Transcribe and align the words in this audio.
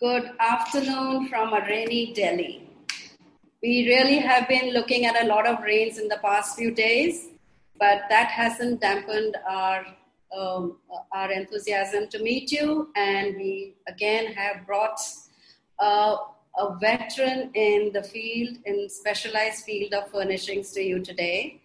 Good 0.00 0.32
afternoon 0.40 1.28
from 1.28 1.52
a 1.52 1.60
rainy 1.60 2.12
Delhi. 2.12 2.68
We 3.62 3.86
really 3.86 4.18
have 4.18 4.48
been 4.48 4.72
looking 4.72 5.06
at 5.06 5.22
a 5.22 5.26
lot 5.28 5.46
of 5.46 5.62
rains 5.62 5.98
in 5.98 6.08
the 6.08 6.16
past 6.16 6.56
few 6.56 6.72
days, 6.72 7.28
but 7.78 8.02
that 8.08 8.26
hasn't 8.26 8.80
dampened 8.80 9.36
our 9.48 9.86
um, 10.36 10.78
our 11.12 11.30
enthusiasm 11.30 12.08
to 12.08 12.18
meet 12.18 12.50
you. 12.50 12.88
And 12.96 13.36
we 13.36 13.76
again 13.86 14.32
have 14.32 14.66
brought 14.66 14.98
uh, 15.78 16.16
a 16.58 16.76
veteran 16.80 17.52
in 17.54 17.92
the 17.92 18.02
field, 18.02 18.56
in 18.64 18.88
specialized 18.88 19.64
field 19.64 19.94
of 19.94 20.10
furnishings 20.10 20.72
to 20.72 20.82
you 20.82 21.04
today. 21.04 21.62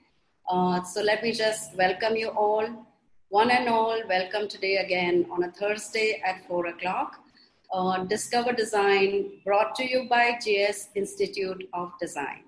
Uh, 0.48 0.84
so 0.84 1.02
let 1.02 1.24
me 1.24 1.32
just 1.32 1.76
welcome 1.76 2.16
you 2.16 2.30
all, 2.30 2.86
one 3.30 3.50
and 3.50 3.68
all. 3.68 4.00
Welcome 4.08 4.48
today 4.48 4.78
again 4.78 5.26
on 5.32 5.46
a 5.46 5.52
Thursday 5.52 6.22
at 6.24 6.46
four 6.48 6.68
o'clock. 6.68 7.24
Uh, 7.72 8.04
Discover 8.06 8.54
Design 8.54 9.42
brought 9.46 9.76
to 9.76 9.88
you 9.88 10.08
by 10.10 10.40
JS 10.44 10.88
Institute 10.96 11.70
of 11.72 11.92
Design. 12.02 12.46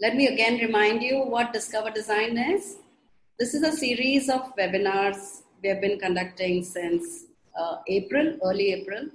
Let 0.00 0.16
me 0.16 0.26
again 0.26 0.58
remind 0.58 1.00
you 1.00 1.20
what 1.20 1.52
Discover 1.52 1.90
Design 1.90 2.36
is. 2.36 2.78
This 3.38 3.54
is 3.54 3.62
a 3.62 3.70
series 3.70 4.28
of 4.28 4.52
webinars 4.56 5.42
we 5.62 5.68
have 5.68 5.80
been 5.80 6.00
conducting 6.00 6.64
since 6.64 7.26
uh, 7.56 7.76
April, 7.86 8.36
early 8.42 8.72
April, 8.72 9.06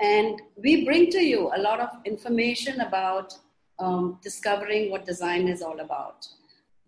and 0.00 0.40
we 0.56 0.84
bring 0.84 1.10
to 1.10 1.20
you 1.20 1.50
a 1.56 1.58
lot 1.58 1.80
of 1.80 1.88
information 2.04 2.80
about 2.82 3.34
um, 3.80 4.20
discovering 4.22 4.92
what 4.92 5.04
design 5.04 5.48
is 5.48 5.62
all 5.62 5.80
about. 5.80 6.28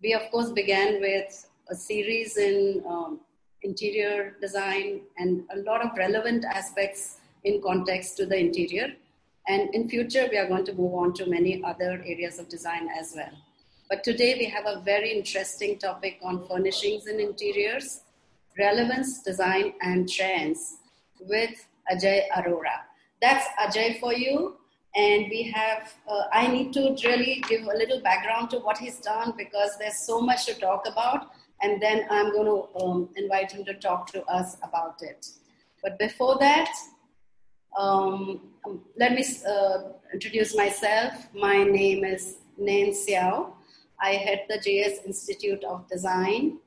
We, 0.01 0.13
of 0.13 0.31
course, 0.31 0.51
began 0.51 1.01
with 1.01 1.49
a 1.69 1.75
series 1.75 2.37
in 2.37 2.81
um, 2.87 3.19
interior 3.61 4.37
design 4.39 5.01
and 5.17 5.43
a 5.53 5.59
lot 5.59 5.83
of 5.83 5.97
relevant 5.97 6.45
aspects 6.45 7.17
in 7.43 7.61
context 7.61 8.17
to 8.17 8.25
the 8.25 8.37
interior. 8.37 8.93
And 9.47 9.73
in 9.73 9.89
future, 9.89 10.27
we 10.29 10.37
are 10.37 10.47
going 10.47 10.65
to 10.65 10.73
move 10.73 10.93
on 10.93 11.13
to 11.13 11.25
many 11.25 11.63
other 11.63 12.03
areas 12.05 12.39
of 12.39 12.47
design 12.47 12.89
as 12.99 13.13
well. 13.15 13.33
But 13.89 14.03
today 14.03 14.35
we 14.37 14.45
have 14.45 14.65
a 14.65 14.81
very 14.81 15.11
interesting 15.11 15.77
topic 15.77 16.19
on 16.21 16.47
furnishings 16.47 17.07
and 17.07 17.19
interiors, 17.19 18.01
relevance, 18.57 19.21
design, 19.23 19.73
and 19.81 20.09
trends 20.09 20.77
with 21.19 21.67
Ajay 21.91 22.29
Arora 22.29 22.91
that's 23.21 23.47
Ajay 23.59 23.99
for 23.99 24.13
you. 24.13 24.57
And 24.93 25.27
we 25.29 25.43
have, 25.55 25.93
uh, 26.05 26.23
I 26.33 26.47
need 26.47 26.73
to 26.73 26.97
really 27.05 27.41
give 27.47 27.61
a 27.61 27.77
little 27.77 28.01
background 28.01 28.49
to 28.49 28.57
what 28.59 28.77
he's 28.77 28.99
done 28.99 29.33
because 29.37 29.77
there's 29.79 30.05
so 30.05 30.19
much 30.19 30.45
to 30.47 30.53
talk 30.55 30.85
about. 30.85 31.27
And 31.61 31.81
then 31.81 32.05
I'm 32.09 32.33
going 32.33 32.47
to 32.47 32.83
um, 32.83 33.09
invite 33.15 33.53
him 33.53 33.63
to 33.65 33.73
talk 33.75 34.07
to 34.07 34.25
us 34.25 34.57
about 34.63 35.01
it. 35.01 35.27
But 35.81 35.97
before 35.97 36.37
that, 36.39 36.69
um, 37.77 38.41
let 38.97 39.13
me 39.13 39.23
uh, 39.47 39.77
introduce 40.13 40.55
myself. 40.55 41.13
My 41.33 41.63
name 41.63 42.03
is 42.03 42.37
Nain 42.57 42.93
Xiao. 42.93 43.53
I 43.99 44.11
head 44.11 44.45
the 44.49 44.57
JS 44.57 45.05
Institute 45.05 45.63
of 45.63 45.87
Design. 45.89 46.57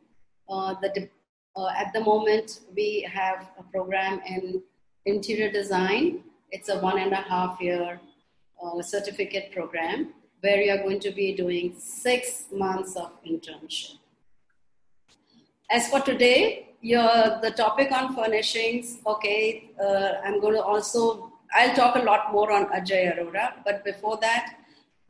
Uh, 0.48 0.74
the, 0.80 1.08
uh, 1.56 1.68
at 1.76 1.92
the 1.92 2.00
moment, 2.00 2.60
we 2.76 3.06
have 3.12 3.48
a 3.58 3.62
program 3.64 4.20
in 4.26 4.62
interior 5.06 5.50
design 5.50 6.24
it's 6.54 6.68
a 6.68 6.78
one 6.78 6.98
and 6.98 7.12
a 7.12 7.22
half 7.30 7.60
year 7.60 8.00
uh, 8.62 8.80
certificate 8.80 9.50
program 9.50 10.14
where 10.40 10.60
you 10.62 10.70
are 10.70 10.82
going 10.86 11.00
to 11.00 11.10
be 11.10 11.34
doing 11.34 11.74
six 11.78 12.44
months 12.52 12.94
of 12.94 13.10
internship. 13.26 13.98
As 15.68 15.88
for 15.88 16.00
today, 16.00 16.68
your, 16.84 17.40
the 17.40 17.50
topic 17.50 17.90
on 17.92 18.14
furnishings, 18.14 18.98
okay, 19.06 19.70
uh, 19.82 20.12
I'm 20.22 20.38
going 20.38 20.54
to 20.54 20.62
also, 20.62 21.32
I'll 21.54 21.74
talk 21.74 21.96
a 21.96 22.00
lot 22.00 22.30
more 22.30 22.52
on 22.52 22.66
Ajay 22.66 23.16
Arora, 23.16 23.54
but 23.64 23.82
before 23.84 24.18
that, 24.20 24.56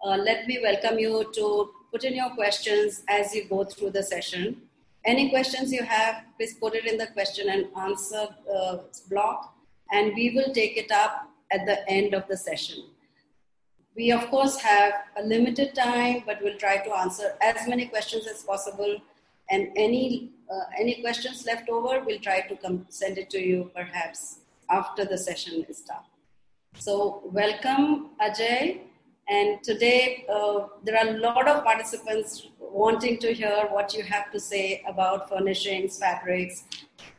uh, 0.05 0.17
let 0.17 0.47
me 0.47 0.61
welcome 0.63 1.01
you 1.01 1.29
to 1.35 1.71
put 1.91 2.05
in 2.05 2.15
your 2.15 2.31
questions 2.31 3.03
as 3.09 3.35
you 3.35 3.49
go 3.49 3.65
through 3.65 3.91
the 3.91 4.05
session. 4.05 4.63
Any 5.05 5.31
questions 5.31 5.73
you 5.73 5.83
have, 5.83 6.23
please 6.39 6.55
put 6.55 6.77
it 6.77 6.87
in 6.87 6.97
the 6.97 7.09
question 7.09 7.49
and 7.49 7.67
answer 7.77 8.29
uh, 8.55 8.77
block, 9.11 9.57
and 9.91 10.15
we 10.15 10.31
will 10.31 10.55
take 10.55 10.77
it 10.77 10.93
up 10.93 11.29
at 11.51 11.67
the 11.67 11.89
end 11.91 12.15
of 12.15 12.29
the 12.29 12.37
session. 12.37 12.85
We, 13.97 14.13
of 14.13 14.29
course, 14.31 14.61
have 14.61 14.93
a 15.17 15.25
limited 15.25 15.75
time, 15.75 16.23
but 16.25 16.41
we'll 16.41 16.59
try 16.59 16.79
to 16.79 16.97
answer 16.97 17.35
as 17.43 17.67
many 17.67 17.87
questions 17.87 18.29
as 18.29 18.45
possible. 18.45 18.97
And 19.51 19.69
any, 19.77 20.31
uh, 20.51 20.65
any 20.79 21.01
questions 21.01 21.47
left 21.47 21.69
over, 21.69 22.03
we'll 22.05 22.21
try 22.21 22.41
to 22.43 22.57
come 22.57 22.87
send 22.89 23.19
it 23.19 23.31
to 23.31 23.41
you 23.41 23.71
perhaps 23.75 24.41
after 24.71 25.05
the 25.05 25.19
session 25.19 25.65
is 25.69 25.81
done. 25.81 26.05
So, 26.77 27.23
welcome, 27.27 28.11
Ajay. 28.21 28.81
And 29.29 29.63
today, 29.63 30.27
uh, 30.29 30.67
there 30.83 30.99
are 30.99 31.09
a 31.09 31.19
lot 31.19 31.49
of 31.49 31.65
participants 31.65 32.49
wanting 32.59 33.19
to 33.19 33.33
hear 33.33 33.69
what 33.71 33.95
you 33.95 34.03
have 34.03 34.31
to 34.33 34.41
say 34.41 34.83
about 34.87 35.29
furnishings, 35.29 35.99
fabrics, 35.99 36.65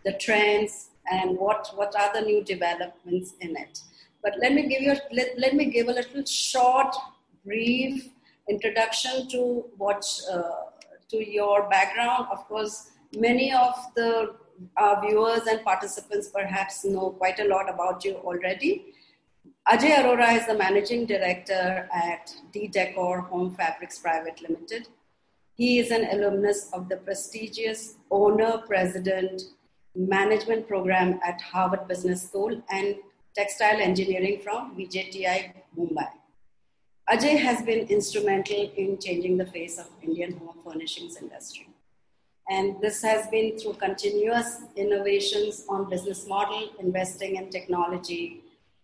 the 0.03 0.13
trends, 0.13 0.89
and 1.11 1.37
what, 1.37 1.71
what 1.75 1.95
are 1.95 2.13
the 2.13 2.21
new 2.21 2.43
developments 2.43 3.33
in 3.39 3.55
it. 3.55 3.79
But 4.21 4.35
let 4.41 4.53
me 4.53 4.67
give 4.67 4.81
you 4.81 4.95
let, 5.11 5.37
let 5.37 5.55
me 5.55 5.65
give 5.65 5.87
a 5.87 5.93
little 5.93 6.25
short, 6.25 6.95
brief 7.45 8.09
introduction 8.49 9.27
to 9.29 9.65
what 9.77 10.03
uh, 10.31 10.41
to 11.09 11.31
your 11.31 11.69
background. 11.69 12.27
Of 12.31 12.47
course, 12.47 12.91
many 13.15 13.53
of 13.53 13.75
the 13.95 14.35
our 14.77 15.01
viewers 15.05 15.47
and 15.47 15.63
participants 15.63 16.29
perhaps 16.29 16.85
know 16.85 17.09
quite 17.11 17.39
a 17.39 17.47
lot 17.47 17.69
about 17.69 18.05
you 18.05 18.15
already. 18.15 18.93
Ajay 19.67 19.95
Arora 19.95 20.37
is 20.39 20.45
the 20.47 20.53
managing 20.53 21.05
director 21.05 21.89
at 21.93 22.33
D 22.53 22.67
Decor 22.67 23.21
Home 23.21 23.55
Fabrics 23.55 23.99
Private 23.99 24.41
Limited. 24.41 24.87
He 25.55 25.79
is 25.79 25.91
an 25.91 26.07
alumnus 26.11 26.69
of 26.73 26.89
the 26.89 26.97
prestigious 26.97 27.95
owner 28.11 28.59
president 28.59 29.41
management 29.95 30.67
program 30.67 31.19
at 31.25 31.41
Harvard 31.41 31.87
Business 31.87 32.23
School 32.23 32.61
and 32.69 32.95
textile 33.35 33.79
engineering 33.79 34.41
from 34.43 34.75
VJTI 34.77 35.53
Mumbai. 35.77 36.09
Ajay 37.09 37.37
has 37.37 37.61
been 37.63 37.87
instrumental 37.87 38.71
in 38.75 38.99
changing 38.99 39.37
the 39.37 39.45
face 39.45 39.77
of 39.77 39.87
Indian 40.01 40.37
home 40.37 40.57
furnishings 40.63 41.17
industry. 41.17 41.67
And 42.49 42.79
this 42.79 43.01
has 43.01 43.27
been 43.27 43.57
through 43.57 43.73
continuous 43.73 44.61
innovations 44.75 45.65
on 45.67 45.89
business 45.89 46.27
model, 46.27 46.69
investing 46.79 47.37
in 47.37 47.49
technology, 47.49 48.41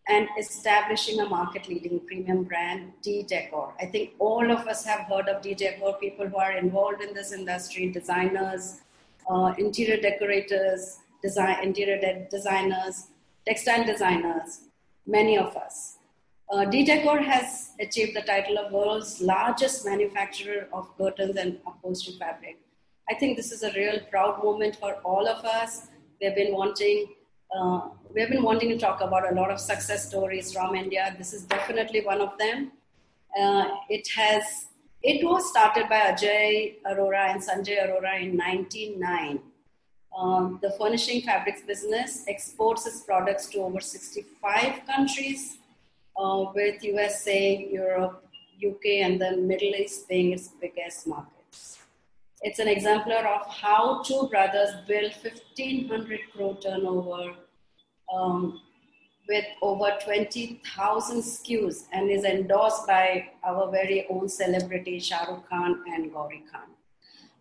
and 0.07 0.27
establishing 0.39 1.19
a 1.19 1.27
market 1.27 1.67
leading 1.67 1.99
premium 1.99 2.43
brand, 2.43 2.91
D 3.03 3.23
Decor. 3.23 3.73
I 3.79 3.85
think 3.85 4.13
all 4.17 4.49
of 4.51 4.67
us 4.67 4.83
have 4.85 5.01
heard 5.01 5.29
of 5.29 5.43
D 5.43 5.53
Decor, 5.53 5.93
people 5.99 6.27
who 6.27 6.37
are 6.37 6.53
involved 6.53 7.03
in 7.03 7.13
this 7.13 7.31
industry, 7.31 7.91
designers, 7.91 8.81
uh, 9.29 9.53
interior 9.57 10.01
decorators, 10.01 10.97
design, 11.21 11.63
interior 11.63 11.99
de- 11.99 12.27
designers, 12.31 13.07
textile 13.47 13.85
designers, 13.85 14.61
many 15.05 15.37
of 15.37 15.55
us. 15.55 15.97
Uh, 16.51 16.65
D-Decor 16.65 17.19
has 17.21 17.71
achieved 17.79 18.13
the 18.13 18.21
title 18.23 18.57
of 18.57 18.73
world's 18.73 19.21
largest 19.21 19.85
manufacturer 19.85 20.67
of 20.73 20.89
curtains 20.97 21.37
and 21.37 21.59
upholstery 21.65 22.15
fabric. 22.19 22.57
I 23.11 23.13
think 23.13 23.35
this 23.35 23.51
is 23.51 23.63
a 23.63 23.71
real 23.73 23.99
proud 24.09 24.41
moment 24.41 24.77
for 24.77 24.93
all 25.03 25.27
of 25.27 25.43
us. 25.43 25.87
We've 26.21 26.33
been 26.33 26.53
wanting, 26.53 27.07
uh, 27.53 27.81
we've 28.15 28.29
been 28.29 28.43
wanting 28.43 28.69
to 28.69 28.77
talk 28.77 29.01
about 29.01 29.29
a 29.29 29.35
lot 29.35 29.51
of 29.51 29.59
success 29.59 30.07
stories 30.07 30.53
from 30.53 30.75
India. 30.75 31.13
This 31.17 31.33
is 31.33 31.43
definitely 31.43 32.05
one 32.05 32.21
of 32.21 32.37
them. 32.37 32.71
Uh, 33.37 33.65
it 33.89 34.07
has, 34.15 34.67
it 35.03 35.25
was 35.25 35.49
started 35.49 35.89
by 35.89 35.99
Ajay 36.11 36.75
Arora 36.89 37.23
and 37.33 37.41
Sanjay 37.41 37.77
Arora 37.85 38.21
in 38.21 38.37
1909 38.37 39.41
um, 40.17 40.59
the 40.61 40.71
furnishing 40.71 41.21
fabrics 41.21 41.61
business 41.61 42.25
exports 42.27 42.85
its 42.85 43.01
products 43.01 43.47
to 43.47 43.59
over 43.59 43.79
65 43.79 44.85
countries, 44.85 45.57
uh, 46.17 46.45
with 46.53 46.83
USA, 46.83 47.69
Europe, 47.71 48.25
UK, 48.65 48.85
and 49.05 49.19
the 49.21 49.37
Middle 49.37 49.75
East 49.75 50.07
being 50.09 50.33
its 50.33 50.49
biggest 50.59 51.07
markets. 51.07 51.40
It's 52.43 52.57
an 52.57 52.67
exemplar 52.67 53.27
of 53.27 53.45
how 53.47 54.01
two 54.01 54.27
brothers 54.31 54.71
built 54.87 55.13
1500 55.21 56.19
crore 56.33 56.57
turnover 56.59 57.35
um, 58.11 58.59
with 59.29 59.45
over 59.61 59.91
20,000 60.03 61.21
SKUs 61.21 61.83
and 61.93 62.09
is 62.09 62.23
endorsed 62.23 62.87
by 62.87 63.29
our 63.43 63.69
very 63.69 64.07
own 64.09 64.27
celebrity 64.27 64.99
Shah 64.99 65.25
Rukh 65.25 65.47
Khan 65.47 65.83
and 65.93 66.11
Gauri 66.11 66.43
Khan. 66.51 66.69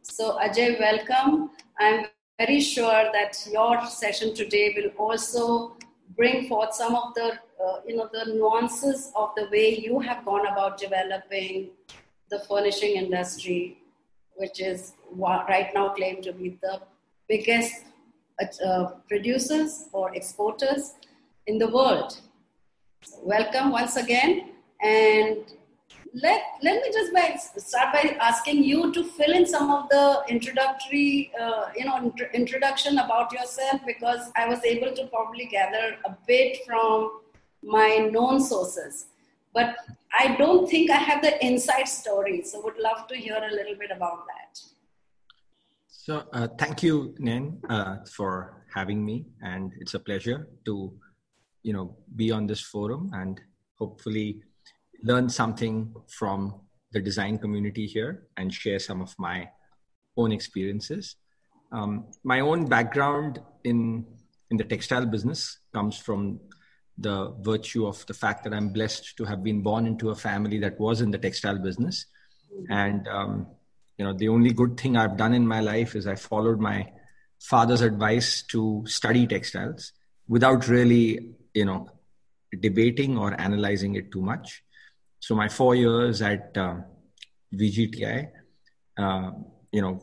So 0.03 0.39
Ajay, 0.39 0.79
welcome. 0.79 1.51
I'm 1.79 2.05
very 2.39 2.61
sure 2.61 3.11
that 3.13 3.39
your 3.51 3.87
session 3.87 4.35
today 4.35 4.75
will 4.77 4.91
also 4.99 5.79
bring 6.15 6.47
forth 6.47 6.75
some 6.75 6.95
of 6.95 7.15
the 7.15 7.39
uh, 7.65 7.81
you 7.87 7.97
know 7.97 8.09
the 8.13 8.35
nuances 8.35 9.13
of 9.17 9.31
the 9.37 9.49
way 9.51 9.79
you 9.79 9.99
have 10.01 10.25
gone 10.25 10.47
about 10.47 10.79
developing 10.79 11.71
the 12.31 12.41
furnishing 12.41 12.97
industry 12.97 13.80
which 14.41 14.61
is 14.61 14.95
right 15.53 15.71
now 15.75 15.87
claimed 15.99 16.23
to 16.25 16.33
be 16.33 16.59
the 16.63 16.81
biggest 17.29 17.85
uh, 18.65 18.85
producers 19.09 19.89
or 19.93 20.15
exporters 20.15 20.95
in 21.47 21.59
the 21.59 21.69
world 21.69 22.21
welcome 23.23 23.71
once 23.71 23.97
again. 23.97 24.51
And 24.83 25.39
let, 26.15 26.43
let 26.63 26.83
me 26.83 26.91
just 26.93 27.13
by, 27.13 27.37
start 27.57 27.93
by 27.93 28.17
asking 28.21 28.65
you 28.65 28.93
to 28.93 29.05
fill 29.05 29.33
in 29.33 29.47
some 29.47 29.71
of 29.71 29.89
the 29.91 30.23
introductory, 30.29 31.31
uh, 31.41 31.67
you 31.77 31.85
know, 31.85 31.97
int- 31.99 32.35
introduction 32.35 32.99
about 32.99 33.33
yourself 33.33 33.81
because 33.87 34.31
I 34.37 34.49
was 34.49 34.65
able 34.65 34.95
to 34.95 35.07
probably 35.07 35.47
gather 35.47 35.97
a 36.05 36.17
bit 36.27 36.59
from 36.67 37.21
my 37.63 38.09
known 38.11 38.41
sources. 38.41 39.07
But 39.53 39.77
I 40.19 40.37
don't 40.37 40.69
think 40.69 40.91
I 40.91 40.97
have 40.97 41.23
the 41.23 41.45
inside 41.45 41.89
story, 41.89 42.43
so 42.43 42.63
would 42.63 42.79
love 42.79 43.07
to 43.09 43.17
hear 43.17 43.37
a 43.37 43.55
little 43.55 43.77
bit 43.79 43.91
about 43.95 44.27
that. 44.27 44.59
So, 45.87 46.25
uh, 46.33 46.49
thank 46.59 46.83
you, 46.83 47.15
Nan, 47.19 47.61
uh, 47.69 47.97
for 48.05 48.65
having 48.75 49.05
me, 49.05 49.27
and 49.43 49.73
it's 49.81 49.95
a 49.95 50.01
pleasure 50.01 50.49
to, 50.65 50.93
you 51.63 51.73
know, 51.73 51.97
be 52.17 52.31
on 52.31 52.47
this 52.47 52.61
forum 52.61 53.11
and 53.13 53.41
hopefully 53.79 54.43
learn 55.03 55.29
something 55.29 55.95
from 56.09 56.61
the 56.93 57.01
design 57.01 57.39
community 57.39 57.87
here 57.87 58.27
and 58.37 58.53
share 58.53 58.79
some 58.79 59.01
of 59.01 59.15
my 59.19 59.49
own 60.17 60.33
experiences. 60.33 61.17
Um, 61.73 62.07
my 62.25 62.41
own 62.41 62.67
background 62.67 63.41
in 63.65 64.07
in 64.51 64.57
the 64.57 64.65
textile 64.65 65.07
business 65.07 65.59
comes 65.73 65.97
from 65.97 66.41
the 67.01 67.35
virtue 67.41 67.87
of 67.87 68.05
the 68.07 68.15
fact 68.15 68.45
that 68.45 68.55
I'm 68.55 68.71
blessed 68.71 69.17
to 69.17 69.25
have 69.25 69.43
been 69.43 69.63
born 69.63 69.87
into 69.87 70.11
a 70.11 70.15
family 70.15 70.59
that 70.61 70.79
was 70.79 71.01
in 71.01 71.11
the 71.11 71.19
textile 71.19 71.59
business, 71.59 72.07
and 72.69 73.07
um, 73.09 73.47
you 73.99 74.05
know 74.05 74.13
the 74.13 74.29
only 74.29 74.53
good 74.53 74.79
thing 74.79 74.97
I've 74.97 75.17
done 75.17 75.35
in 75.35 75.47
my 75.47 75.61
life 75.61 75.97
is 75.97 76.07
I 76.07 76.17
followed 76.17 76.61
my 76.61 76.91
father's 77.39 77.81
advice 77.81 78.43
to 78.43 78.85
study 78.87 79.27
textiles 79.27 79.93
without 80.29 80.69
really 80.69 81.35
you 81.55 81.65
know 81.65 81.89
debating 82.59 83.17
or 83.17 83.41
analyzing 83.41 83.95
it 83.95 84.13
too 84.13 84.21
much 84.21 84.63
so 85.21 85.35
my 85.35 85.49
four 85.49 85.75
years 85.75 86.23
at 86.23 86.57
um, 86.57 86.85
VJTI, 87.55 88.31
uh, 88.97 89.31
you 89.71 89.83
know, 89.83 90.03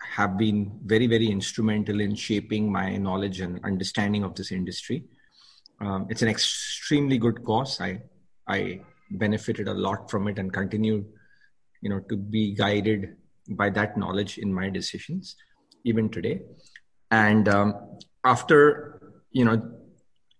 have 0.00 0.36
been 0.36 0.80
very, 0.84 1.06
very 1.06 1.28
instrumental 1.28 2.00
in 2.00 2.14
shaping 2.14 2.72
my 2.72 2.96
knowledge 2.96 3.40
and 3.40 3.60
understanding 3.62 4.24
of 4.24 4.34
this 4.34 4.50
industry. 4.50 5.04
Um, 5.82 6.06
it's 6.08 6.22
an 6.22 6.28
extremely 6.28 7.18
good 7.18 7.44
course. 7.44 7.80
I 7.80 8.00
I 8.48 8.80
benefited 9.10 9.68
a 9.68 9.74
lot 9.74 10.10
from 10.10 10.28
it 10.28 10.38
and 10.38 10.52
continue, 10.52 11.04
you 11.80 11.90
know, 11.90 12.00
to 12.08 12.16
be 12.16 12.54
guided 12.54 13.16
by 13.50 13.68
that 13.70 13.96
knowledge 13.96 14.38
in 14.38 14.54
my 14.54 14.70
decisions, 14.70 15.36
even 15.84 16.08
today. 16.08 16.42
And 17.10 17.48
um, 17.48 17.98
after 18.24 19.00
you 19.32 19.44
know 19.44 19.60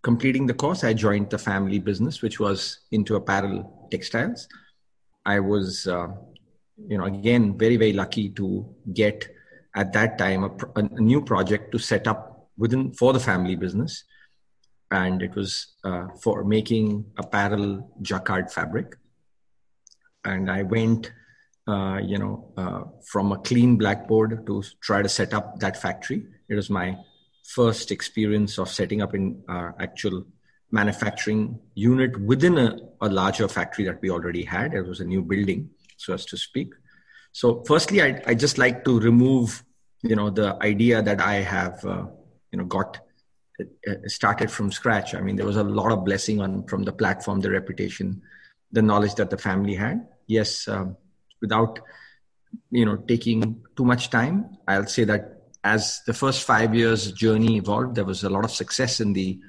completing 0.02 0.46
the 0.46 0.54
course, 0.54 0.84
I 0.84 0.92
joined 0.92 1.30
the 1.30 1.38
family 1.38 1.78
business, 1.78 2.22
which 2.22 2.38
was 2.38 2.80
into 2.90 3.16
apparel 3.16 3.88
textiles. 3.90 4.48
I 5.24 5.40
was, 5.40 5.86
uh, 5.86 6.08
you 6.88 6.98
know, 6.98 7.04
again, 7.04 7.56
very, 7.56 7.76
very 7.76 7.92
lucky 7.92 8.28
to 8.30 8.74
get 8.92 9.28
at 9.76 9.92
that 9.92 10.18
time 10.18 10.44
a, 10.44 10.50
a, 10.76 10.82
new 11.00 11.22
project 11.22 11.72
to 11.72 11.78
set 11.78 12.06
up 12.06 12.50
within 12.58 12.92
for 12.92 13.12
the 13.12 13.20
family 13.20 13.56
business. 13.56 14.04
And 14.92 15.22
it 15.22 15.34
was 15.34 15.68
uh, 15.84 16.08
for 16.22 16.44
making 16.44 17.06
apparel 17.16 17.90
jacquard 18.02 18.52
fabric. 18.52 18.94
And 20.24 20.50
I 20.50 20.62
went, 20.62 21.10
uh, 21.66 21.98
you 22.04 22.18
know, 22.18 22.52
uh, 22.56 22.82
from 23.10 23.32
a 23.32 23.38
clean 23.38 23.76
blackboard 23.76 24.46
to 24.46 24.62
try 24.82 25.00
to 25.00 25.08
set 25.08 25.32
up 25.32 25.58
that 25.60 25.80
factory. 25.80 26.26
It 26.48 26.54
was 26.54 26.68
my 26.68 26.98
first 27.42 27.90
experience 27.90 28.58
of 28.58 28.68
setting 28.68 29.00
up 29.00 29.14
in 29.14 29.42
uh, 29.48 29.72
actual 29.80 30.26
manufacturing 30.70 31.58
unit 31.74 32.20
within 32.20 32.58
a, 32.58 32.76
a 33.00 33.08
larger 33.08 33.48
factory 33.48 33.86
that 33.86 34.00
we 34.02 34.10
already 34.10 34.42
had. 34.42 34.74
It 34.74 34.86
was 34.86 35.00
a 35.00 35.04
new 35.04 35.22
building, 35.22 35.70
so 35.96 36.12
as 36.12 36.26
to 36.26 36.36
speak. 36.36 36.72
So, 37.32 37.62
firstly, 37.66 38.02
I 38.02 38.22
I 38.26 38.34
just 38.34 38.58
like 38.58 38.84
to 38.84 39.00
remove, 39.00 39.64
you 40.02 40.16
know, 40.16 40.28
the 40.30 40.56
idea 40.62 41.02
that 41.02 41.20
I 41.20 41.36
have, 41.36 41.84
uh, 41.84 42.06
you 42.50 42.58
know, 42.58 42.64
got 42.64 42.98
started 44.06 44.50
from 44.50 44.72
scratch. 44.72 45.14
I 45.14 45.20
mean, 45.20 45.36
there 45.36 45.46
was 45.46 45.56
a 45.56 45.64
lot 45.64 45.92
of 45.92 46.04
blessing 46.04 46.40
on 46.40 46.64
from 46.64 46.82
the 46.84 46.92
platform, 46.92 47.40
the 47.40 47.50
reputation, 47.50 48.22
the 48.70 48.82
knowledge 48.82 49.14
that 49.16 49.30
the 49.30 49.38
family 49.38 49.74
had. 49.74 50.06
Yes, 50.26 50.66
um, 50.68 50.96
without, 51.40 51.80
you 52.70 52.84
know, 52.84 52.96
taking 52.96 53.62
too 53.76 53.84
much 53.84 54.10
time, 54.10 54.56
I'll 54.66 54.86
say 54.86 55.04
that 55.04 55.42
as 55.64 56.02
the 56.06 56.14
first 56.14 56.44
five 56.44 56.74
years 56.74 57.12
journey 57.12 57.56
evolved, 57.56 57.94
there 57.94 58.04
was 58.04 58.24
a 58.24 58.30
lot 58.30 58.44
of 58.44 58.50
success 58.50 59.00
in 59.00 59.12
the 59.12 59.40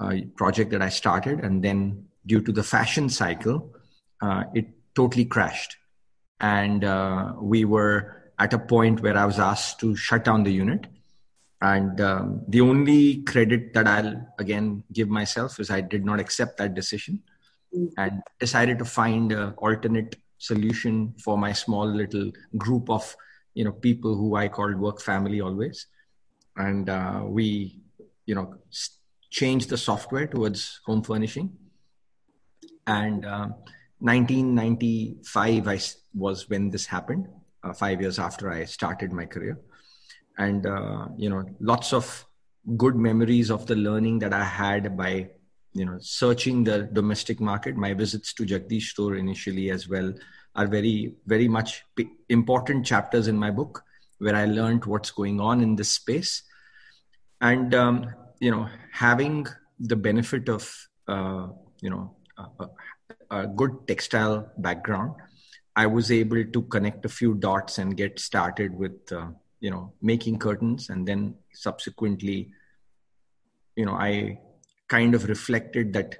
uh, 0.00 0.14
project 0.36 0.70
that 0.70 0.82
I 0.82 0.88
started, 0.88 1.40
and 1.40 1.62
then 1.62 2.06
due 2.26 2.40
to 2.40 2.52
the 2.52 2.62
fashion 2.62 3.08
cycle, 3.08 3.74
uh, 4.20 4.44
it 4.54 4.66
totally 4.94 5.24
crashed, 5.24 5.76
and 6.40 6.84
uh, 6.84 7.34
we 7.40 7.64
were 7.64 8.32
at 8.38 8.52
a 8.52 8.58
point 8.58 9.00
where 9.00 9.16
I 9.16 9.24
was 9.24 9.38
asked 9.38 9.78
to 9.80 9.94
shut 9.94 10.24
down 10.24 10.42
the 10.42 10.52
unit. 10.52 10.86
And 11.64 11.98
um, 12.02 12.42
the 12.46 12.60
only 12.60 13.22
credit 13.22 13.72
that 13.72 13.88
I'll 13.88 14.14
again 14.38 14.84
give 14.92 15.08
myself 15.08 15.58
is 15.58 15.70
I 15.70 15.80
did 15.80 16.04
not 16.04 16.20
accept 16.20 16.58
that 16.58 16.74
decision 16.74 17.22
and 17.96 18.22
decided 18.38 18.78
to 18.80 18.84
find 18.84 19.32
an 19.32 19.54
alternate 19.56 20.16
solution 20.36 21.14
for 21.24 21.38
my 21.38 21.54
small 21.54 21.86
little 21.86 22.30
group 22.58 22.90
of 22.90 23.16
you 23.54 23.64
know 23.64 23.72
people 23.72 24.14
who 24.14 24.36
I 24.36 24.48
called 24.48 24.78
work 24.78 25.00
family 25.00 25.40
always, 25.40 25.86
and 26.56 26.90
uh, 26.90 27.22
we 27.24 27.80
you 28.26 28.34
know 28.34 28.56
changed 29.30 29.70
the 29.70 29.78
software 29.78 30.26
towards 30.26 30.80
home 30.84 31.02
furnishing. 31.02 31.50
And 32.86 33.24
um, 33.24 33.54
1995 34.00 35.68
I, 35.68 35.80
was 36.14 36.50
when 36.50 36.68
this 36.68 36.84
happened, 36.84 37.26
uh, 37.62 37.72
five 37.72 38.02
years 38.02 38.18
after 38.18 38.52
I 38.52 38.66
started 38.66 39.12
my 39.12 39.24
career. 39.24 39.58
And, 40.38 40.66
uh, 40.66 41.08
you 41.16 41.30
know, 41.30 41.44
lots 41.60 41.92
of 41.92 42.26
good 42.76 42.96
memories 42.96 43.50
of 43.50 43.66
the 43.66 43.76
learning 43.76 44.18
that 44.20 44.32
I 44.32 44.44
had 44.44 44.96
by, 44.96 45.30
you 45.72 45.84
know, 45.84 45.98
searching 46.00 46.64
the 46.64 46.88
domestic 46.92 47.40
market. 47.40 47.76
My 47.76 47.94
visits 47.94 48.32
to 48.34 48.44
Jagdish 48.44 48.90
store 48.90 49.16
initially 49.16 49.70
as 49.70 49.88
well 49.88 50.12
are 50.56 50.66
very, 50.66 51.14
very 51.26 51.48
much 51.48 51.84
important 52.28 52.86
chapters 52.86 53.28
in 53.28 53.36
my 53.36 53.50
book 53.50 53.82
where 54.18 54.36
I 54.36 54.46
learned 54.46 54.84
what's 54.84 55.10
going 55.10 55.40
on 55.40 55.60
in 55.60 55.76
this 55.76 55.90
space. 55.90 56.42
And 57.40 57.74
um, 57.74 58.14
you 58.40 58.50
know 58.50 58.68
having 58.92 59.46
the 59.78 59.96
benefit 59.96 60.48
of 60.48 60.64
uh, 61.08 61.48
you 61.80 61.90
know 61.90 62.16
a, 62.38 62.68
a, 63.30 63.46
good 63.46 63.72
textile 63.86 64.50
background 64.58 65.12
i 65.76 65.86
was 65.86 66.10
able 66.10 66.42
to 66.56 66.62
connect 66.74 67.04
a 67.04 67.14
few 67.20 67.34
dots 67.34 67.78
and 67.78 67.96
get 67.96 68.18
started 68.18 68.76
with 68.82 69.12
uh, 69.12 69.28
you 69.64 69.70
know 69.70 69.84
making 70.02 70.38
curtains 70.38 70.90
and 70.90 71.08
then 71.08 71.34
subsequently 71.52 72.50
you 73.76 73.86
know 73.86 73.96
i 74.08 74.38
kind 74.88 75.14
of 75.14 75.28
reflected 75.34 75.94
that 75.94 76.16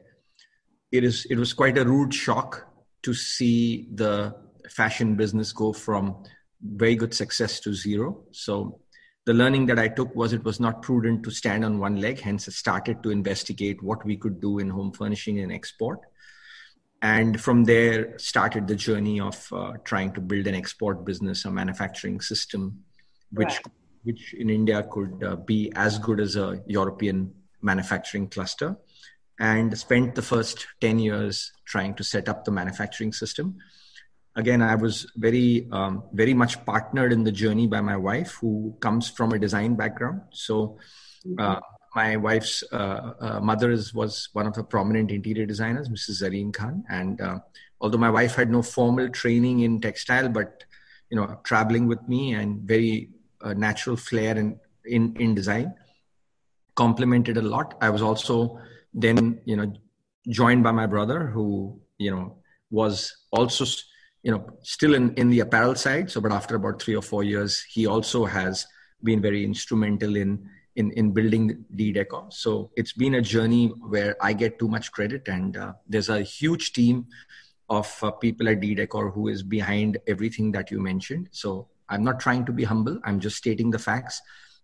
it 0.90 1.04
is 1.04 1.26
it 1.28 1.36
was 1.36 1.52
quite 1.52 1.76
a 1.76 1.84
rude 1.84 2.14
shock 2.14 2.66
to 3.02 3.12
see 3.12 3.88
the 4.02 4.34
fashion 4.70 5.14
business 5.14 5.52
go 5.52 5.74
from 5.74 6.16
very 6.84 6.96
good 7.02 7.12
success 7.12 7.60
to 7.60 7.74
zero 7.74 8.08
so 8.32 8.80
the 9.26 9.32
learning 9.32 9.64
that 9.66 9.78
I 9.78 9.88
took 9.88 10.14
was 10.14 10.34
it 10.34 10.44
was 10.44 10.60
not 10.60 10.82
prudent 10.82 11.22
to 11.24 11.30
stand 11.30 11.64
on 11.64 11.78
one 11.78 11.98
leg. 11.98 12.20
Hence, 12.20 12.46
I 12.46 12.52
started 12.52 13.02
to 13.02 13.10
investigate 13.10 13.82
what 13.82 14.04
we 14.04 14.18
could 14.18 14.38
do 14.38 14.58
in 14.58 14.68
home 14.68 14.92
furnishing 14.92 15.40
and 15.40 15.50
export. 15.50 16.00
And 17.00 17.40
from 17.40 17.64
there, 17.64 18.18
started 18.18 18.68
the 18.68 18.76
journey 18.76 19.20
of 19.20 19.50
uh, 19.50 19.72
trying 19.82 20.12
to 20.12 20.20
build 20.20 20.46
an 20.46 20.54
export 20.54 21.06
business, 21.06 21.46
a 21.46 21.50
manufacturing 21.50 22.20
system, 22.20 22.84
which, 23.34 23.46
right. 23.46 23.66
which 24.04 24.34
in 24.34 24.50
India 24.50 24.82
could 24.90 25.22
uh, 25.24 25.36
be 25.36 25.72
as 25.74 25.98
good 25.98 26.20
as 26.20 26.36
a 26.36 26.62
European 26.66 27.32
manufacturing 27.62 28.28
cluster. 28.28 28.76
And 29.40 29.76
spent 29.76 30.14
the 30.14 30.22
first 30.22 30.66
10 30.80 31.00
years 31.00 31.52
trying 31.64 31.94
to 31.94 32.04
set 32.04 32.28
up 32.28 32.44
the 32.44 32.52
manufacturing 32.52 33.12
system 33.12 33.56
again 34.36 34.62
i 34.62 34.74
was 34.74 35.10
very 35.16 35.68
um, 35.72 36.02
very 36.12 36.34
much 36.34 36.64
partnered 36.64 37.12
in 37.12 37.24
the 37.24 37.32
journey 37.32 37.66
by 37.66 37.80
my 37.80 37.96
wife 37.96 38.32
who 38.40 38.74
comes 38.80 39.08
from 39.08 39.32
a 39.32 39.38
design 39.38 39.74
background 39.74 40.20
so 40.30 40.78
uh, 41.38 41.60
my 41.94 42.16
wife's 42.16 42.64
uh, 42.72 43.12
uh, 43.20 43.40
mother 43.40 43.70
is, 43.70 43.94
was 43.94 44.28
one 44.32 44.46
of 44.46 44.54
the 44.54 44.64
prominent 44.64 45.10
interior 45.10 45.46
designers 45.46 45.88
mrs 45.88 46.22
Zarine 46.22 46.52
Khan 46.52 46.84
and 46.88 47.20
uh, 47.20 47.38
although 47.80 47.98
my 47.98 48.10
wife 48.10 48.34
had 48.34 48.50
no 48.50 48.62
formal 48.62 49.08
training 49.08 49.60
in 49.60 49.80
textile 49.80 50.28
but 50.28 50.64
you 51.10 51.16
know 51.16 51.38
traveling 51.44 51.86
with 51.86 52.02
me 52.08 52.34
and 52.34 52.62
very 52.62 53.10
natural 53.52 53.96
flair 53.96 54.36
in, 54.36 54.58
in 54.86 55.14
in 55.16 55.34
design 55.34 55.74
complemented 56.74 57.36
a 57.36 57.42
lot 57.42 57.76
i 57.80 57.90
was 57.90 58.02
also 58.02 58.58
then 58.92 59.40
you 59.44 59.56
know 59.56 59.72
joined 60.28 60.62
by 60.62 60.70
my 60.70 60.86
brother 60.86 61.26
who 61.26 61.78
you 61.98 62.10
know 62.10 62.36
was 62.70 63.14
also 63.30 63.64
you 64.22 64.30
know 64.30 64.44
still 64.62 64.94
in 64.94 65.12
in 65.14 65.28
the 65.28 65.40
apparel 65.40 65.74
side 65.74 66.10
so 66.10 66.20
but 66.20 66.32
after 66.32 66.56
about 66.56 66.80
3 66.80 66.96
or 66.96 67.02
4 67.02 67.22
years 67.24 67.62
he 67.70 67.86
also 67.86 68.24
has 68.24 68.66
been 69.02 69.20
very 69.20 69.44
instrumental 69.44 70.16
in 70.16 70.48
in, 70.76 70.90
in 70.92 71.12
building 71.12 71.64
D 71.74 71.92
Decor. 71.92 72.26
So 72.30 72.70
it's 72.76 72.92
been 72.92 73.14
a 73.14 73.22
journey 73.22 73.68
where 73.68 74.16
I 74.20 74.32
get 74.32 74.58
too 74.58 74.68
much 74.68 74.92
credit, 74.92 75.28
and 75.28 75.56
uh, 75.56 75.74
there's 75.88 76.08
a 76.08 76.22
huge 76.22 76.72
team 76.72 77.06
of 77.68 77.96
uh, 78.02 78.10
people 78.10 78.48
at 78.48 78.60
D 78.60 78.74
Decor 78.74 79.10
who 79.10 79.28
is 79.28 79.42
behind 79.42 79.98
everything 80.06 80.52
that 80.52 80.70
you 80.70 80.80
mentioned. 80.80 81.28
So 81.30 81.68
I'm 81.88 82.04
not 82.04 82.20
trying 82.20 82.44
to 82.46 82.52
be 82.52 82.64
humble. 82.64 82.98
I'm 83.04 83.20
just 83.20 83.36
stating 83.36 83.70
the 83.70 83.78
facts 83.78 84.20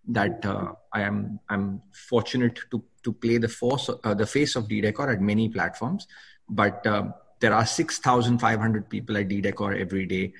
that 0.09 0.45
uh, 0.45 0.73
I 0.93 1.03
am 1.03 1.41
I'm 1.49 1.83
fortunate 1.93 2.59
to 2.71 2.83
to 3.03 3.13
play 3.13 3.39
the 3.39 3.49
force 3.49 3.91
uh, 4.05 4.15
the 4.15 4.27
face 4.27 4.57
of 4.57 4.69
DDecor 4.69 5.13
at 5.13 5.21
many 5.21 5.49
platforms, 5.49 6.07
but 6.49 6.87
uh, 6.87 7.09
there 7.41 7.55
are 7.55 7.65
6,500 7.65 8.91
people 8.91 9.17
at 9.17 9.29
DDecor 9.29 9.79
every 9.79 10.07
day, 10.07 10.33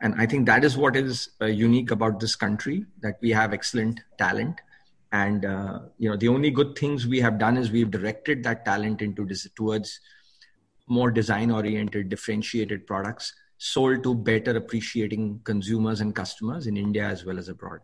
and 0.00 0.14
I 0.18 0.26
think 0.26 0.46
that 0.46 0.64
is 0.64 0.76
what 0.76 0.96
is 0.96 1.30
uh, 1.40 1.46
unique 1.46 1.90
about 1.90 2.20
this 2.20 2.34
country 2.34 2.84
that 3.00 3.18
we 3.20 3.30
have 3.30 3.52
excellent 3.52 4.00
talent, 4.18 4.60
and 5.12 5.44
uh, 5.44 5.80
you 5.98 6.10
know 6.10 6.16
the 6.16 6.28
only 6.28 6.50
good 6.50 6.76
things 6.78 7.06
we 7.06 7.20
have 7.20 7.38
done 7.38 7.56
is 7.56 7.70
we've 7.70 7.90
directed 7.90 8.44
that 8.44 8.64
talent 8.64 9.02
into 9.02 9.26
towards 9.54 10.00
more 10.88 11.10
design 11.10 11.50
oriented, 11.50 12.08
differentiated 12.08 12.86
products 12.86 13.34
sold 13.58 14.02
to 14.02 14.14
better 14.14 14.56
appreciating 14.56 15.40
consumers 15.44 16.00
and 16.00 16.14
customers 16.14 16.66
in 16.66 16.76
India 16.76 17.06
as 17.06 17.24
well 17.24 17.38
as 17.38 17.48
abroad. 17.48 17.80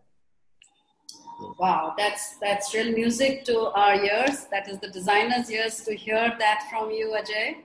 Wow, 1.59 1.95
that's 1.99 2.37
that's 2.39 2.73
real 2.73 2.93
music 2.93 3.45
to 3.47 3.73
our 3.75 3.95
ears. 3.97 4.47
That 4.51 4.69
is 4.69 4.79
the 4.79 4.89
designer's 4.89 5.51
ears 5.51 5.81
to 5.85 5.95
hear 5.95 6.37
that 6.39 6.69
from 6.71 6.91
you, 6.91 7.17
Ajay. 7.19 7.57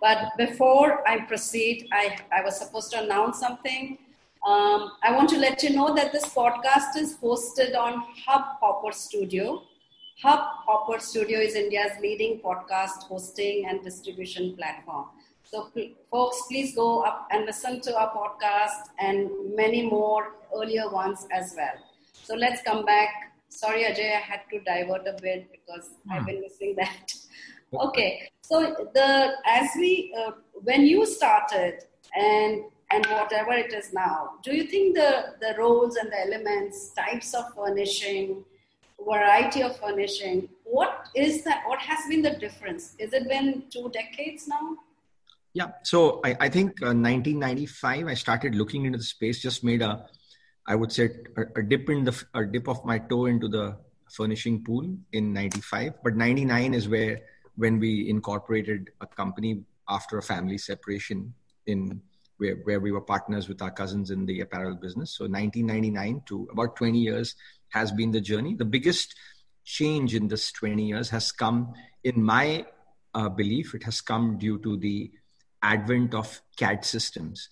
But 0.00 0.32
before 0.38 1.06
I 1.08 1.20
proceed, 1.20 1.86
I, 1.92 2.16
I 2.32 2.42
was 2.42 2.58
supposed 2.58 2.90
to 2.92 3.02
announce 3.02 3.38
something. 3.38 3.98
Um, 4.46 4.92
I 5.02 5.12
want 5.14 5.28
to 5.30 5.38
let 5.38 5.62
you 5.62 5.76
know 5.76 5.94
that 5.94 6.12
this 6.12 6.24
podcast 6.24 6.96
is 6.96 7.18
hosted 7.18 7.76
on 7.76 8.02
Hub 8.26 8.42
Hopper 8.60 8.92
Studio. 8.92 9.62
Hub 10.22 10.40
Hopper 10.66 10.98
Studio 10.98 11.38
is 11.38 11.54
India's 11.54 11.92
leading 12.00 12.40
podcast 12.40 13.04
hosting 13.04 13.66
and 13.66 13.84
distribution 13.84 14.56
platform. 14.56 15.06
So, 15.52 15.68
folks, 16.12 16.42
please 16.48 16.76
go 16.76 17.02
up 17.02 17.26
and 17.32 17.44
listen 17.44 17.80
to 17.80 17.96
our 17.98 18.12
podcast 18.12 18.90
and 19.00 19.28
many 19.56 19.82
more 19.84 20.34
earlier 20.54 20.88
ones 20.88 21.26
as 21.32 21.54
well. 21.56 21.74
So 22.22 22.36
let's 22.36 22.62
come 22.62 22.84
back. 22.84 23.08
Sorry, 23.48 23.82
Ajay, 23.82 24.14
I 24.14 24.20
had 24.20 24.42
to 24.52 24.60
divert 24.60 25.08
a 25.08 25.20
bit 25.20 25.50
because 25.50 25.90
hmm. 26.04 26.12
I've 26.12 26.26
been 26.26 26.40
missing 26.40 26.76
that. 26.76 27.12
okay, 27.74 28.30
so 28.42 28.90
the 28.94 29.32
as 29.44 29.70
we 29.76 30.14
uh, 30.16 30.32
when 30.62 30.82
you 30.82 31.04
started 31.04 31.80
and 32.14 32.62
and 32.92 33.04
whatever 33.06 33.52
it 33.52 33.72
is 33.72 33.92
now, 33.92 34.34
do 34.44 34.54
you 34.54 34.68
think 34.68 34.94
the 34.94 35.34
the 35.40 35.56
roles 35.58 35.96
and 35.96 36.12
the 36.12 36.20
elements, 36.20 36.92
types 36.92 37.34
of 37.34 37.52
furnishing, 37.56 38.44
variety 39.04 39.64
of 39.64 39.76
furnishing, 39.80 40.48
what 40.62 41.08
is 41.16 41.42
that? 41.42 41.64
What 41.66 41.80
has 41.80 42.08
been 42.08 42.22
the 42.22 42.36
difference? 42.38 42.94
Is 43.00 43.12
it 43.12 43.28
been 43.28 43.64
two 43.68 43.90
decades 43.92 44.46
now? 44.46 44.76
Yeah, 45.52 45.72
so 45.82 46.20
I, 46.24 46.36
I 46.40 46.48
think 46.48 46.80
uh, 46.82 46.94
1995 46.94 48.06
I 48.06 48.14
started 48.14 48.54
looking 48.54 48.84
into 48.84 48.98
the 48.98 49.04
space. 49.04 49.40
Just 49.40 49.64
made 49.64 49.82
a 49.82 50.06
I 50.66 50.76
would 50.76 50.92
say 50.92 51.10
a, 51.36 51.42
a 51.58 51.62
dip 51.62 51.90
in 51.90 52.04
the 52.04 52.24
a 52.34 52.44
dip 52.44 52.68
of 52.68 52.84
my 52.84 52.98
toe 52.98 53.26
into 53.26 53.48
the 53.48 53.76
furnishing 54.08 54.64
pool 54.64 54.84
in 55.12 55.32
95 55.32 55.94
but 56.02 56.16
99 56.16 56.74
is 56.74 56.88
where 56.88 57.20
when 57.56 57.78
we 57.78 58.08
incorporated 58.08 58.90
a 59.00 59.06
company 59.06 59.62
after 59.88 60.18
a 60.18 60.22
family 60.22 60.58
separation 60.58 61.32
in 61.66 62.00
where, 62.38 62.56
where 62.64 62.80
we 62.80 62.90
were 62.90 63.00
partners 63.00 63.48
with 63.48 63.60
our 63.60 63.70
cousins 63.70 64.10
in 64.10 64.26
the 64.26 64.40
apparel 64.40 64.74
business. 64.74 65.12
So 65.12 65.24
1999 65.24 66.22
to 66.26 66.48
about 66.50 66.76
20 66.76 66.98
years 66.98 67.34
has 67.68 67.92
been 67.92 68.10
the 68.10 68.20
journey. 68.20 68.54
The 68.54 68.64
biggest 68.64 69.14
change 69.64 70.14
in 70.14 70.26
this 70.28 70.50
20 70.52 70.82
years 70.82 71.10
has 71.10 71.30
come 71.32 71.74
in 72.02 72.22
my 72.22 72.64
uh, 73.14 73.28
belief 73.28 73.74
it 73.74 73.82
has 73.82 74.00
come 74.00 74.38
due 74.38 74.58
to 74.60 74.76
the 74.76 75.10
advent 75.62 76.14
of 76.14 76.40
cad 76.56 76.84
systems. 76.84 77.48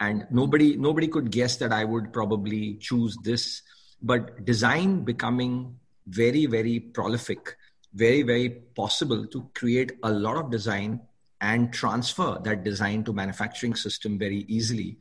And 0.00 0.26
nobody 0.30 0.76
nobody 0.76 1.06
could 1.06 1.30
guess 1.30 1.56
that 1.58 1.72
i 1.72 1.84
would 1.84 2.12
probably 2.12 2.74
choose 2.80 3.16
this 3.22 3.62
but 4.02 4.44
design 4.44 5.04
becoming 5.04 5.76
very 6.08 6.46
very 6.46 6.80
prolific 6.80 7.56
very 7.94 8.22
very 8.22 8.48
possible 8.74 9.24
to 9.28 9.48
create 9.54 9.92
a 10.02 10.10
lot 10.10 10.36
of 10.36 10.50
design 10.50 11.00
and 11.40 11.72
transfer 11.72 12.40
that 12.42 12.64
design 12.64 13.04
to 13.04 13.12
manufacturing 13.12 13.76
system 13.76 14.18
very 14.18 14.44
easily 14.48 14.96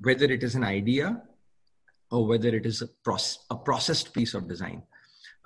whether 0.00 0.26
it 0.26 0.44
is 0.44 0.54
an 0.54 0.62
idea 0.62 1.20
or 2.12 2.24
whether 2.24 2.50
it 2.50 2.66
is 2.66 2.82
a, 2.82 2.88
proce- 3.04 3.38
a 3.50 3.56
processed 3.56 4.14
piece 4.14 4.32
of 4.34 4.46
design 4.46 4.80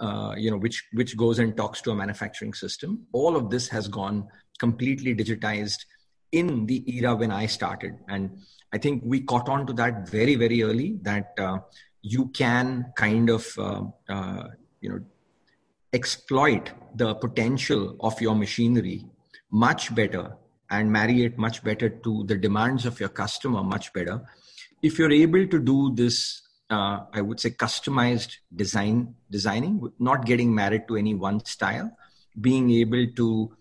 uh, 0.01 0.35
you 0.37 0.51
know 0.51 0.57
which 0.57 0.85
which 0.93 1.17
goes 1.17 1.39
and 1.39 1.57
talks 1.57 1.81
to 1.83 1.91
a 1.91 1.95
manufacturing 1.95 2.55
system. 2.55 3.07
All 3.13 3.37
of 3.37 3.51
this 3.51 3.69
has 3.69 3.87
gone 3.87 4.27
completely 4.59 5.15
digitized 5.15 5.85
in 6.33 6.67
the 6.67 6.85
era 6.97 7.15
when 7.15 7.31
i 7.31 7.47
started 7.47 7.99
and 8.09 8.31
I 8.73 8.79
think 8.79 9.03
we 9.05 9.21
caught 9.21 9.49
on 9.49 9.67
to 9.67 9.73
that 9.75 10.09
very, 10.09 10.37
very 10.37 10.63
early 10.63 10.99
that 11.03 11.35
uh, 11.39 11.59
you 12.03 12.29
can 12.29 12.93
kind 12.97 13.29
of, 13.29 13.47
uh, 13.59 13.83
uh, 14.09 14.45
you 14.81 14.91
know, 14.91 15.01
exploit 15.93 16.71
the 16.95 17.15
potential 17.15 17.97
of 18.01 18.21
your 18.21 18.37
machinery 18.37 19.05
much 19.51 19.93
better 19.93 20.37
and 20.71 20.93
marry 20.93 21.25
it 21.25 21.37
much 21.37 21.65
better 21.65 21.89
to 21.89 22.25
the 22.29 22.37
demands 22.37 22.87
of 22.87 23.01
your 23.01 23.09
customer 23.09 23.65
much 23.65 23.93
better. 23.93 24.23
If 24.83 24.99
you're 24.99 25.11
able 25.11 25.49
to 25.49 25.59
do 25.59 25.93
this, 25.93 26.43
uh, 26.71 27.01
I 27.13 27.21
would 27.21 27.41
say 27.41 27.51
customized 27.51 28.37
design, 28.55 29.17
designing, 29.29 29.91
not 29.99 30.25
getting 30.25 30.55
married 30.55 30.87
to 30.87 30.97
any 30.97 31.15
one 31.15 31.45
style, 31.45 31.91
being 32.41 32.71
able 32.71 33.09
to, 33.17 33.53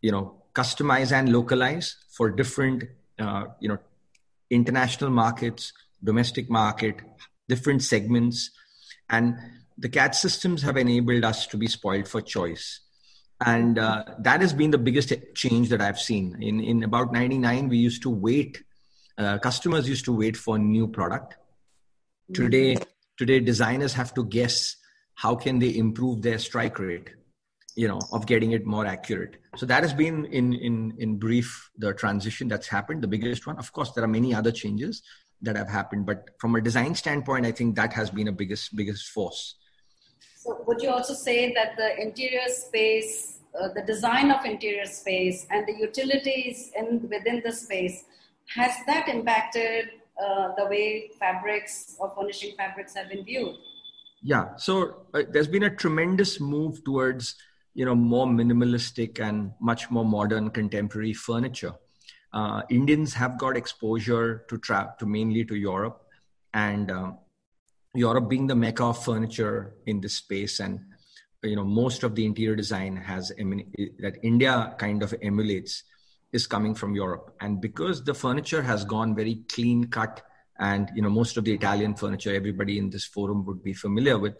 you 0.00 0.10
know, 0.10 0.42
customize 0.54 1.12
and 1.12 1.30
localize 1.30 1.96
for 2.16 2.30
different, 2.30 2.84
uh, 3.18 3.46
you 3.60 3.68
know, 3.68 3.78
international 4.50 5.10
markets, 5.10 5.72
domestic 6.02 6.48
market, 6.48 6.96
different 7.48 7.82
segments. 7.82 8.50
And 9.10 9.36
the 9.76 9.88
CAD 9.88 10.14
systems 10.14 10.62
have 10.62 10.76
enabled 10.76 11.24
us 11.24 11.46
to 11.48 11.56
be 11.56 11.66
spoiled 11.66 12.08
for 12.08 12.20
choice. 12.20 12.80
And 13.44 13.78
uh, 13.78 14.04
that 14.20 14.40
has 14.40 14.52
been 14.52 14.70
the 14.70 14.78
biggest 14.78 15.12
change 15.34 15.68
that 15.70 15.80
I've 15.80 15.98
seen. 15.98 16.40
In, 16.40 16.60
in 16.60 16.84
about 16.84 17.12
99, 17.12 17.68
we 17.68 17.78
used 17.78 18.02
to 18.02 18.10
wait, 18.10 18.62
uh, 19.18 19.38
customers 19.38 19.88
used 19.88 20.04
to 20.04 20.12
wait 20.12 20.36
for 20.36 20.56
a 20.56 20.58
new 20.58 20.86
product. 20.86 21.36
Today, 22.32 22.76
today 23.18 23.40
designers 23.40 23.92
have 23.94 24.14
to 24.14 24.24
guess 24.24 24.76
how 25.14 25.34
can 25.34 25.58
they 25.58 25.76
improve 25.76 26.22
their 26.22 26.38
strike 26.38 26.78
rate 26.78 27.10
you 27.76 27.88
know 27.88 28.00
of 28.12 28.26
getting 28.26 28.52
it 28.52 28.66
more 28.66 28.86
accurate. 28.86 29.36
So 29.56 29.66
that 29.66 29.82
has 29.82 29.92
been 29.92 30.26
in 30.26 30.52
in 30.52 30.94
in 30.98 31.18
brief 31.18 31.70
the 31.78 31.92
transition 31.92 32.48
that's 32.48 32.68
happened 32.68 33.02
the 33.02 33.08
biggest 33.08 33.46
one. 33.46 33.58
Of 33.58 33.72
course 33.72 33.92
there 33.92 34.04
are 34.04 34.08
many 34.08 34.34
other 34.34 34.52
changes 34.52 35.02
that 35.42 35.56
have 35.56 35.68
happened 35.68 36.06
but 36.06 36.30
from 36.38 36.54
a 36.54 36.60
design 36.60 36.94
standpoint 36.94 37.44
i 37.44 37.52
think 37.52 37.76
that 37.76 37.92
has 37.92 38.08
been 38.08 38.28
a 38.28 38.32
biggest 38.32 38.74
biggest 38.76 39.08
force. 39.08 39.56
So 40.36 40.62
would 40.66 40.80
you 40.80 40.90
also 40.90 41.14
say 41.14 41.52
that 41.54 41.76
the 41.76 42.00
interior 42.00 42.48
space 42.48 43.38
uh, 43.60 43.68
the 43.68 43.82
design 43.82 44.30
of 44.30 44.44
interior 44.44 44.86
space 44.86 45.46
and 45.50 45.66
the 45.66 45.76
utilities 45.78 46.72
in 46.76 47.08
within 47.08 47.40
the 47.44 47.52
space 47.52 48.04
has 48.46 48.72
that 48.86 49.08
impacted 49.08 49.90
uh, 50.22 50.52
the 50.56 50.66
way 50.66 51.10
fabrics 51.18 51.96
or 51.98 52.12
furnishing 52.16 52.54
fabrics 52.56 52.94
have 52.94 53.08
been 53.08 53.24
viewed? 53.24 53.56
Yeah. 54.22 54.56
So 54.56 55.06
uh, 55.12 55.22
there's 55.30 55.48
been 55.48 55.64
a 55.64 55.74
tremendous 55.74 56.40
move 56.40 56.82
towards 56.84 57.36
you 57.74 57.84
know 57.84 57.94
more 57.94 58.26
minimalistic 58.26 59.20
and 59.20 59.52
much 59.60 59.90
more 59.90 60.04
modern 60.04 60.50
contemporary 60.50 61.12
furniture. 61.12 61.74
Uh, 62.32 62.62
indians 62.68 63.14
have 63.14 63.38
got 63.38 63.56
exposure 63.56 64.44
to 64.48 64.58
trap 64.58 64.98
to 64.98 65.06
mainly 65.06 65.44
to 65.44 65.54
europe 65.54 66.02
and 66.52 66.90
um, 66.90 67.18
europe 67.94 68.28
being 68.28 68.48
the 68.48 68.54
mecca 68.54 68.84
of 68.84 69.04
furniture 69.04 69.74
in 69.86 70.00
this 70.00 70.14
space 70.14 70.58
and 70.58 70.80
you 71.44 71.54
know 71.54 71.64
most 71.64 72.02
of 72.02 72.16
the 72.16 72.24
interior 72.24 72.56
design 72.56 72.96
has 72.96 73.28
that 74.00 74.18
india 74.24 74.74
kind 74.78 75.00
of 75.02 75.14
emulates 75.22 75.84
is 76.34 76.46
coming 76.48 76.74
from 76.74 76.94
europe. 76.94 77.34
And 77.40 77.60
because 77.60 78.02
the 78.02 78.12
furniture 78.12 78.62
has 78.62 78.84
gone 78.84 79.14
very 79.14 79.36
clean 79.48 79.84
cut 79.84 80.20
and 80.58 80.90
you 80.94 81.02
know 81.02 81.10
most 81.10 81.36
of 81.36 81.44
the 81.44 81.52
italian 81.52 81.94
furniture 81.94 82.32
everybody 82.32 82.78
in 82.78 82.88
this 82.90 83.04
forum 83.04 83.44
would 83.44 83.62
be 83.62 83.72
familiar 83.72 84.18
with 84.18 84.34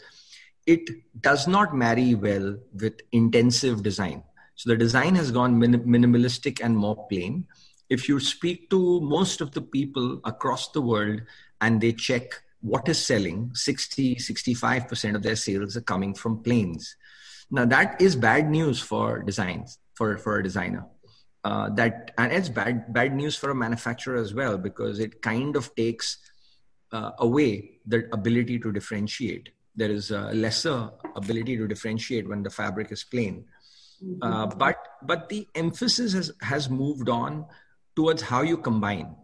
it 0.66 0.88
does 1.20 1.46
not 1.46 1.74
marry 1.74 2.14
well 2.14 2.56
with 2.72 3.00
intensive 3.12 3.82
design. 3.82 4.22
So 4.54 4.70
the 4.70 4.76
design 4.76 5.14
has 5.16 5.30
gone 5.30 5.58
min- 5.58 5.84
minimalistic 5.84 6.60
and 6.62 6.76
more 6.76 7.06
plain. 7.08 7.46
If 7.90 8.08
you 8.08 8.20
speak 8.20 8.70
to 8.70 9.00
most 9.00 9.40
of 9.40 9.50
the 9.52 9.60
people 9.60 10.20
across 10.24 10.70
the 10.70 10.80
world 10.80 11.20
and 11.60 11.80
they 11.80 11.92
check 11.92 12.42
what 12.60 12.88
is 12.88 13.04
selling, 13.04 13.50
60, 13.54 14.16
65% 14.16 15.14
of 15.14 15.22
their 15.22 15.36
sales 15.36 15.76
are 15.76 15.82
coming 15.82 16.14
from 16.14 16.42
planes. 16.42 16.96
Now 17.50 17.66
that 17.66 18.00
is 18.00 18.16
bad 18.16 18.48
news 18.48 18.80
for 18.80 19.22
designs, 19.22 19.78
for, 19.94 20.16
for 20.16 20.38
a 20.38 20.42
designer. 20.42 20.86
Uh, 21.44 21.68
that 21.74 22.12
and 22.16 22.32
it's 22.32 22.48
bad 22.48 22.90
bad 22.90 23.14
news 23.14 23.36
for 23.36 23.50
a 23.50 23.54
manufacturer 23.54 24.16
as 24.16 24.32
well 24.32 24.56
because 24.56 24.98
it 24.98 25.20
kind 25.20 25.56
of 25.56 25.74
takes 25.74 26.16
uh, 26.90 27.10
away 27.18 27.72
the 27.84 28.08
ability 28.14 28.58
to 28.58 28.72
differentiate 28.72 29.50
there 29.76 29.90
is 29.90 30.10
a 30.10 30.32
lesser 30.32 30.90
ability 31.16 31.56
to 31.56 31.66
differentiate 31.66 32.28
when 32.28 32.42
the 32.42 32.50
fabric 32.50 32.92
is 32.92 33.04
plain. 33.04 33.44
Mm-hmm. 34.02 34.22
Uh, 34.22 34.46
but 34.46 34.76
but 35.02 35.28
the 35.28 35.46
emphasis 35.54 36.12
has 36.12 36.32
has 36.40 36.68
moved 36.68 37.08
on 37.08 37.46
towards 37.96 38.22
how 38.22 38.42
you 38.42 38.56
combine. 38.56 39.16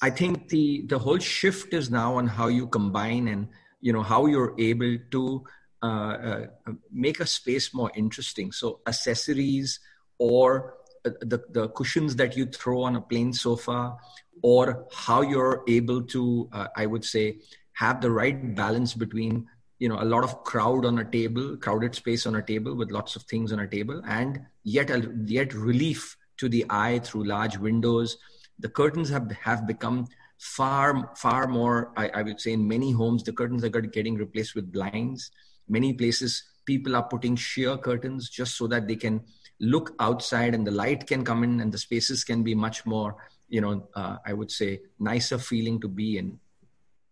I 0.00 0.10
think 0.10 0.48
the 0.48 0.84
the 0.86 0.98
whole 0.98 1.18
shift 1.18 1.74
is 1.74 1.90
now 1.90 2.16
on 2.16 2.26
how 2.26 2.48
you 2.48 2.66
combine 2.66 3.28
and 3.28 3.48
you 3.80 3.92
know 3.92 4.02
how 4.02 4.26
you're 4.26 4.54
able 4.58 4.96
to 5.10 5.44
uh, 5.82 5.86
uh, 5.86 6.46
make 6.90 7.20
a 7.20 7.26
space 7.26 7.74
more 7.74 7.90
interesting. 7.94 8.52
So 8.52 8.80
accessories 8.86 9.80
or 10.18 10.74
the, 11.04 11.42
the 11.50 11.68
cushions 11.70 12.16
that 12.16 12.36
you 12.36 12.46
throw 12.46 12.82
on 12.82 12.96
a 12.96 13.00
plain 13.00 13.32
sofa 13.32 13.96
or 14.42 14.86
how 14.92 15.20
you're 15.20 15.62
able 15.68 16.02
to 16.02 16.48
uh, 16.52 16.66
i 16.76 16.86
would 16.86 17.04
say 17.04 17.38
have 17.72 18.00
the 18.00 18.10
right 18.10 18.54
balance 18.54 18.94
between 18.94 19.46
you 19.78 19.88
know 19.88 20.00
a 20.00 20.04
lot 20.04 20.24
of 20.24 20.42
crowd 20.44 20.84
on 20.84 20.98
a 20.98 21.04
table 21.04 21.56
crowded 21.56 21.94
space 21.94 22.26
on 22.26 22.36
a 22.36 22.42
table 22.42 22.74
with 22.74 22.90
lots 22.90 23.16
of 23.16 23.22
things 23.22 23.52
on 23.52 23.60
a 23.60 23.66
table 23.66 24.02
and 24.06 24.40
yet 24.64 24.90
yet 25.24 25.54
relief 25.54 26.16
to 26.36 26.48
the 26.48 26.64
eye 26.70 27.00
through 27.00 27.24
large 27.24 27.58
windows. 27.58 28.16
The 28.58 28.68
curtains 28.68 29.08
have 29.10 29.30
have 29.42 29.66
become 29.66 30.06
far 30.38 31.12
far 31.16 31.46
more 31.46 31.92
I, 31.96 32.08
I 32.08 32.22
would 32.22 32.40
say 32.40 32.52
in 32.52 32.66
many 32.66 32.92
homes 32.92 33.22
the 33.22 33.32
curtains 33.32 33.64
are 33.64 33.68
getting 33.68 34.16
replaced 34.16 34.54
with 34.54 34.72
blinds. 34.72 35.30
Many 35.68 35.92
places 35.92 36.44
people 36.64 36.96
are 36.96 37.02
putting 37.02 37.36
sheer 37.36 37.76
curtains 37.76 38.28
just 38.28 38.56
so 38.56 38.66
that 38.68 38.86
they 38.88 38.96
can 38.96 39.22
look 39.60 39.94
outside 39.98 40.54
and 40.54 40.66
the 40.66 40.70
light 40.70 41.06
can 41.06 41.24
come 41.24 41.42
in 41.42 41.60
and 41.60 41.72
the 41.72 41.78
spaces 41.78 42.22
can 42.24 42.42
be 42.42 42.54
much 42.54 42.86
more 42.86 43.16
you 43.48 43.60
know 43.60 43.88
uh, 43.94 44.16
i 44.24 44.32
would 44.32 44.50
say 44.50 44.80
nicer 44.98 45.38
feeling 45.38 45.80
to 45.80 45.88
be 45.88 46.18
in. 46.18 46.38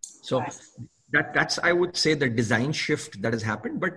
So 0.02 0.44
that 1.16 1.32
that's 1.34 1.58
i 1.70 1.72
would 1.72 1.96
say 1.96 2.14
the 2.14 2.28
design 2.28 2.72
shift 2.72 3.20
that 3.22 3.32
has 3.32 3.42
happened. 3.42 3.80
But 3.80 3.94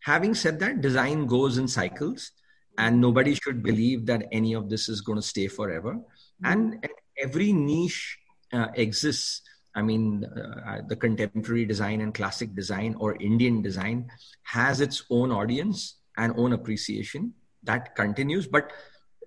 having 0.00 0.34
said 0.34 0.58
that 0.60 0.80
design 0.80 1.26
goes 1.26 1.58
in 1.58 1.68
cycles 1.68 2.32
and 2.78 3.00
nobody 3.00 3.34
should 3.34 3.62
believe 3.62 4.06
that 4.06 4.26
any 4.32 4.54
of 4.54 4.68
this 4.68 4.88
is 4.88 5.00
going 5.00 5.20
to 5.20 5.28
stay 5.34 5.46
forever. 5.48 5.94
Mm-hmm. 5.94 6.52
and 6.52 6.88
every 7.18 7.52
niche 7.52 8.18
uh, 8.52 8.68
exists. 8.74 9.42
I 9.74 9.82
mean 9.82 10.24
uh, 10.24 10.80
the 10.88 10.96
contemporary 10.96 11.64
design 11.64 12.00
and 12.00 12.12
classic 12.12 12.54
design 12.54 12.96
or 12.98 13.16
indian 13.28 13.62
design 13.62 14.10
has 14.56 14.80
its 14.86 15.04
own 15.18 15.32
audience 15.32 15.96
and 16.16 16.34
own 16.36 16.52
appreciation 16.52 17.32
that 17.62 17.94
continues. 17.94 18.46
But 18.46 18.72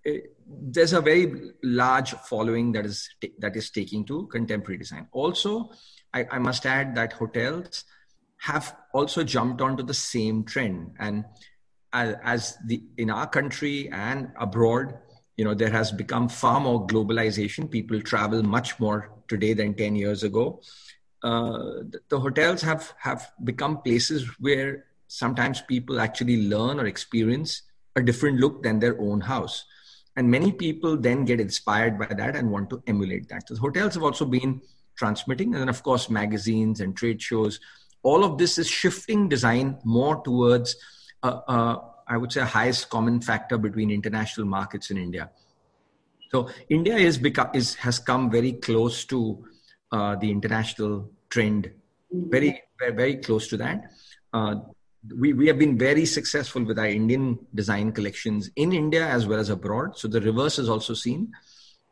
uh, 0.07 0.11
there's 0.47 0.93
a 0.93 1.01
very 1.01 1.51
large 1.63 2.11
following 2.11 2.71
that 2.73 2.85
is 2.85 3.09
that 3.39 3.55
is 3.55 3.69
taking 3.71 4.05
to 4.05 4.27
contemporary 4.27 4.77
design. 4.77 5.07
Also 5.11 5.71
I, 6.15 6.25
I 6.31 6.39
must 6.39 6.65
add 6.65 6.95
that 6.95 7.13
hotels 7.13 7.83
have 8.37 8.75
also 8.93 9.23
jumped 9.23 9.61
onto 9.61 9.83
the 9.83 9.93
same 9.93 10.43
trend 10.43 10.95
and 10.99 11.25
as, 11.93 12.57
the 12.65 12.83
in 12.97 13.09
our 13.09 13.27
country 13.27 13.89
and 13.89 14.31
abroad 14.37 14.97
you 15.37 15.45
know 15.45 15.53
there 15.53 15.69
has 15.69 15.91
become 15.91 16.27
far 16.27 16.59
more 16.59 16.85
globalization 16.87 17.69
people 17.69 18.01
travel 18.01 18.43
much 18.43 18.79
more 18.79 19.11
today 19.27 19.53
than 19.53 19.73
10 19.73 19.95
years 19.95 20.23
ago 20.23 20.59
uh, 21.23 21.83
the, 21.91 21.99
the, 22.09 22.19
hotels 22.19 22.61
have 22.61 22.93
have 22.99 23.31
become 23.43 23.81
places 23.81 24.27
where 24.39 24.85
sometimes 25.07 25.61
people 25.61 25.99
actually 25.99 26.47
learn 26.47 26.79
or 26.79 26.85
experience 26.85 27.63
a 27.95 28.01
different 28.01 28.39
look 28.39 28.63
than 28.63 28.79
their 28.79 28.99
own 28.99 29.21
house. 29.21 29.65
And 30.15 30.29
many 30.29 30.51
people 30.51 30.97
then 30.97 31.25
get 31.25 31.39
inspired 31.39 31.99
by 31.99 32.07
that 32.07 32.35
and 32.35 32.51
want 32.51 32.69
to 32.69 32.81
emulate 32.87 33.27
that. 33.29 33.47
So 33.47 33.55
hotels 33.55 33.95
have 33.95 34.03
also 34.03 34.25
been 34.25 34.61
transmitting, 34.95 35.53
and 35.53 35.61
then 35.61 35.69
of 35.69 35.83
course 35.83 36.09
magazines 36.09 36.81
and 36.81 36.95
trade 36.95 37.21
shows. 37.21 37.59
All 38.03 38.23
of 38.23 38.37
this 38.37 38.57
is 38.57 38.67
shifting 38.67 39.27
design 39.29 39.79
more 39.83 40.21
towards, 40.23 40.75
uh, 41.23 41.39
uh, 41.47 41.79
I 42.07 42.17
would 42.17 42.31
say, 42.31 42.41
a 42.41 42.45
highest 42.45 42.89
common 42.89 43.21
factor 43.21 43.57
between 43.57 43.89
international 43.89 44.47
markets 44.47 44.91
in 44.91 44.97
India. 44.97 45.31
So 46.31 46.49
India 46.69 46.95
is 46.95 47.17
become 47.17 47.49
is 47.53 47.75
has 47.75 47.99
come 47.99 48.29
very 48.29 48.53
close 48.53 49.05
to 49.05 49.45
uh, 49.91 50.15
the 50.15 50.29
international 50.29 51.09
trend, 51.29 51.71
very 52.11 52.61
very, 52.79 52.93
very 52.93 53.17
close 53.17 53.47
to 53.49 53.57
that. 53.57 53.91
Uh, 54.33 54.55
we, 55.17 55.33
we 55.33 55.47
have 55.47 55.59
been 55.59 55.77
very 55.77 56.05
successful 56.05 56.63
with 56.63 56.79
our 56.79 56.87
Indian 56.87 57.37
design 57.53 57.91
collections 57.91 58.49
in 58.55 58.73
India 58.73 59.05
as 59.07 59.27
well 59.27 59.39
as 59.39 59.49
abroad. 59.49 59.97
So 59.97 60.07
the 60.07 60.21
reverse 60.21 60.59
is 60.59 60.69
also 60.69 60.93
seen. 60.93 61.31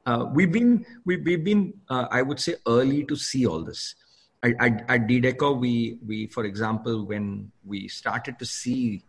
Uh, 0.06 0.26
we've 0.34 0.52
been 0.52 0.86
we, 1.06 1.18
we've 1.18 1.44
been 1.44 1.74
uh, 1.90 2.08
I 2.12 2.22
would 2.22 2.40
say 2.40 2.56
early 2.68 3.06
to 3.06 3.16
see 3.16 3.46
all 3.46 3.64
this. 3.64 3.96
At, 4.44 4.52
at, 4.60 4.86
at 4.90 5.08
DDecor, 5.08 5.58
we 5.58 5.98
we 6.06 6.28
for 6.28 6.44
example 6.44 7.06
when 7.06 7.52
we 7.66 7.88
started 7.88 8.38
to 8.40 8.46
see 8.46 9.04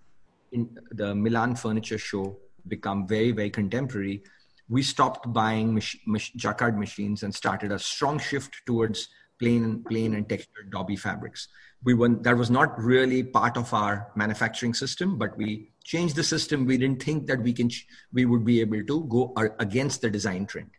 in 0.52 0.78
the 0.92 1.14
Milan 1.14 1.56
Furniture 1.56 1.98
Show 1.98 2.36
become 2.68 3.08
very 3.08 3.32
very 3.32 3.50
contemporary, 3.50 4.22
we 4.68 4.82
stopped 4.82 5.32
buying 5.32 5.74
mach- 5.74 6.06
mach- 6.06 6.34
jacquard 6.36 6.78
machines 6.78 7.24
and 7.24 7.34
started 7.34 7.72
a 7.72 7.78
strong 7.78 8.18
shift 8.20 8.54
towards 8.64 9.08
plain 9.40 9.82
plain 9.88 10.14
and 10.14 10.28
textured 10.28 10.70
Dobby 10.70 10.94
fabrics. 10.94 11.48
We 11.82 11.94
were 11.94 12.10
that 12.10 12.36
was 12.36 12.50
not 12.50 12.80
really 12.80 13.24
part 13.24 13.56
of 13.56 13.74
our 13.74 14.12
manufacturing 14.14 14.74
system 14.74 15.18
but 15.18 15.36
we 15.36 15.72
changed 15.82 16.14
the 16.14 16.22
system. 16.22 16.66
We 16.66 16.78
didn't 16.78 17.02
think 17.02 17.26
that 17.26 17.42
we 17.42 17.52
can 17.52 17.68
we 18.12 18.26
would 18.26 18.44
be 18.44 18.60
able 18.60 18.84
to 18.84 19.04
go 19.06 19.34
against 19.58 20.00
the 20.00 20.08
design 20.08 20.46
trend 20.46 20.70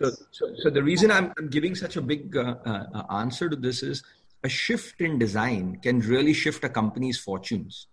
so, 0.00 0.10
so, 0.30 0.54
so 0.56 0.70
the 0.70 0.82
reason 0.82 1.10
I'm, 1.10 1.32
I'm, 1.38 1.48
giving 1.48 1.74
such 1.74 1.96
a 1.96 2.00
big 2.00 2.36
uh, 2.36 2.54
uh, 2.64 3.02
answer 3.10 3.50
to 3.50 3.56
this 3.56 3.82
is 3.82 4.02
a 4.42 4.48
shift 4.48 5.00
in 5.00 5.18
design 5.18 5.78
can 5.82 6.00
really 6.00 6.32
shift 6.32 6.64
a 6.64 6.68
company's 6.68 7.18
fortunes. 7.18 7.86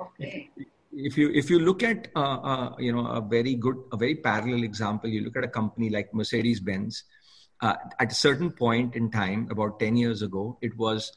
Okay. 0.00 0.50
If 0.92 1.18
you 1.18 1.30
if 1.32 1.50
you 1.50 1.58
look 1.58 1.82
at 1.82 2.08
uh, 2.14 2.20
uh, 2.20 2.76
you 2.78 2.92
know 2.92 3.06
a 3.06 3.20
very 3.20 3.54
good 3.54 3.76
a 3.92 3.96
very 3.96 4.14
parallel 4.14 4.62
example 4.62 5.10
you 5.10 5.22
look 5.22 5.36
at 5.36 5.44
a 5.44 5.48
company 5.48 5.90
like 5.90 6.14
mercedes 6.14 6.60
benz 6.60 7.04
uh, 7.60 7.74
at 7.98 8.10
a 8.10 8.14
certain 8.14 8.50
point 8.50 8.96
in 8.96 9.10
time 9.10 9.48
about 9.50 9.78
10 9.78 9.96
years 9.96 10.22
ago 10.22 10.58
it 10.62 10.76
was 10.76 11.12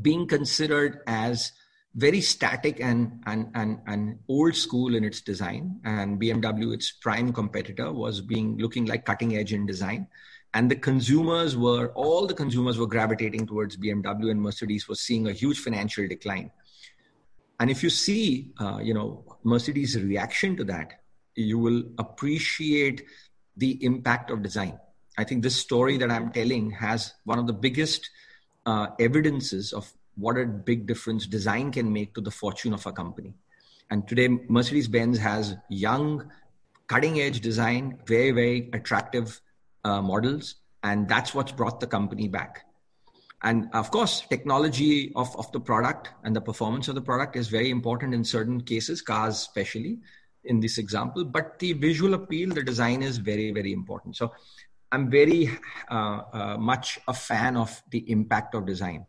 being 0.00 0.26
considered 0.26 1.00
as 1.06 1.52
very 1.94 2.20
static 2.20 2.80
and, 2.80 3.20
and, 3.26 3.50
and, 3.54 3.80
and 3.86 4.18
old 4.28 4.54
school 4.54 4.94
in 4.94 5.04
its 5.04 5.20
design. 5.20 5.80
And 5.84 6.20
BMW, 6.20 6.72
its 6.72 6.92
prime 6.92 7.32
competitor, 7.32 7.92
was 7.92 8.20
being 8.20 8.58
looking 8.58 8.86
like 8.86 9.04
cutting 9.04 9.36
edge 9.36 9.52
in 9.52 9.66
design. 9.66 10.06
And 10.54 10.70
the 10.70 10.76
consumers 10.76 11.56
were, 11.56 11.88
all 11.94 12.26
the 12.26 12.34
consumers 12.34 12.78
were 12.78 12.86
gravitating 12.86 13.46
towards 13.46 13.76
BMW 13.76 14.30
and 14.30 14.42
Mercedes 14.42 14.88
was 14.88 15.00
seeing 15.00 15.28
a 15.28 15.32
huge 15.32 15.58
financial 15.58 16.06
decline. 16.06 16.50
And 17.60 17.70
if 17.70 17.82
you 17.82 17.90
see, 17.90 18.52
uh, 18.58 18.78
you 18.82 18.94
know, 18.94 19.24
Mercedes' 19.44 20.00
reaction 20.00 20.56
to 20.56 20.64
that, 20.64 21.02
you 21.34 21.58
will 21.58 21.84
appreciate 21.98 23.04
the 23.56 23.82
impact 23.84 24.30
of 24.30 24.42
design. 24.42 24.78
I 25.18 25.24
think 25.24 25.42
this 25.42 25.56
story 25.56 25.98
that 25.98 26.10
I'm 26.10 26.32
telling 26.32 26.70
has 26.70 27.14
one 27.24 27.38
of 27.38 27.46
the 27.46 27.52
biggest 27.52 28.08
uh, 28.64 28.88
evidences 28.98 29.72
of 29.72 29.92
what 30.20 30.38
a 30.38 30.46
big 30.46 30.86
difference 30.86 31.26
design 31.26 31.72
can 31.72 31.92
make 31.92 32.14
to 32.14 32.20
the 32.20 32.30
fortune 32.30 32.72
of 32.72 32.86
a 32.86 32.92
company. 32.92 33.34
And 33.90 34.06
today, 34.06 34.28
Mercedes 34.48 34.88
Benz 34.88 35.18
has 35.18 35.56
young, 35.68 36.30
cutting 36.86 37.20
edge 37.20 37.40
design, 37.40 37.98
very, 38.06 38.30
very 38.30 38.70
attractive 38.72 39.40
uh, 39.84 40.00
models. 40.00 40.56
And 40.82 41.08
that's 41.08 41.34
what's 41.34 41.52
brought 41.52 41.80
the 41.80 41.86
company 41.86 42.28
back. 42.28 42.64
And 43.42 43.68
of 43.72 43.90
course, 43.90 44.22
technology 44.28 45.12
of, 45.16 45.34
of 45.36 45.50
the 45.52 45.60
product 45.60 46.10
and 46.24 46.36
the 46.36 46.40
performance 46.40 46.88
of 46.88 46.94
the 46.94 47.00
product 47.00 47.36
is 47.36 47.48
very 47.48 47.70
important 47.70 48.14
in 48.14 48.22
certain 48.22 48.60
cases, 48.60 49.00
cars 49.00 49.36
especially 49.36 49.98
in 50.44 50.60
this 50.60 50.78
example. 50.78 51.24
But 51.24 51.58
the 51.58 51.72
visual 51.72 52.14
appeal, 52.14 52.50
the 52.50 52.62
design 52.62 53.02
is 53.02 53.16
very, 53.16 53.50
very 53.50 53.72
important. 53.72 54.16
So 54.16 54.32
I'm 54.92 55.10
very 55.10 55.50
uh, 55.90 56.22
uh, 56.32 56.56
much 56.58 56.98
a 57.08 57.14
fan 57.14 57.56
of 57.56 57.82
the 57.90 58.10
impact 58.10 58.54
of 58.54 58.66
design, 58.66 59.06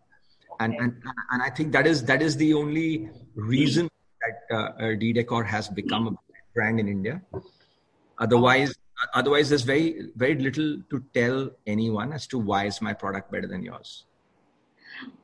and, 0.63 0.73
and 0.75 0.93
and 1.31 1.41
I 1.41 1.49
think 1.49 1.71
that 1.71 1.87
is 1.87 2.03
that 2.05 2.21
is 2.21 2.37
the 2.37 2.53
only 2.53 3.09
reason 3.35 3.89
that 4.21 4.55
uh, 4.55 4.61
uh 4.61 4.81
DDecor 5.01 5.45
has 5.45 5.67
become 5.69 6.07
a 6.07 6.13
brand 6.53 6.79
in 6.79 6.87
India. 6.87 7.21
Otherwise, 8.19 8.73
otherwise, 9.13 9.49
there's 9.49 9.63
very 9.63 10.09
very 10.15 10.35
little 10.35 10.77
to 10.89 11.03
tell 11.13 11.49
anyone 11.65 12.13
as 12.13 12.27
to 12.27 12.37
why 12.37 12.65
is 12.65 12.81
my 12.81 12.93
product 12.93 13.31
better 13.31 13.47
than 13.47 13.63
yours. 13.63 14.05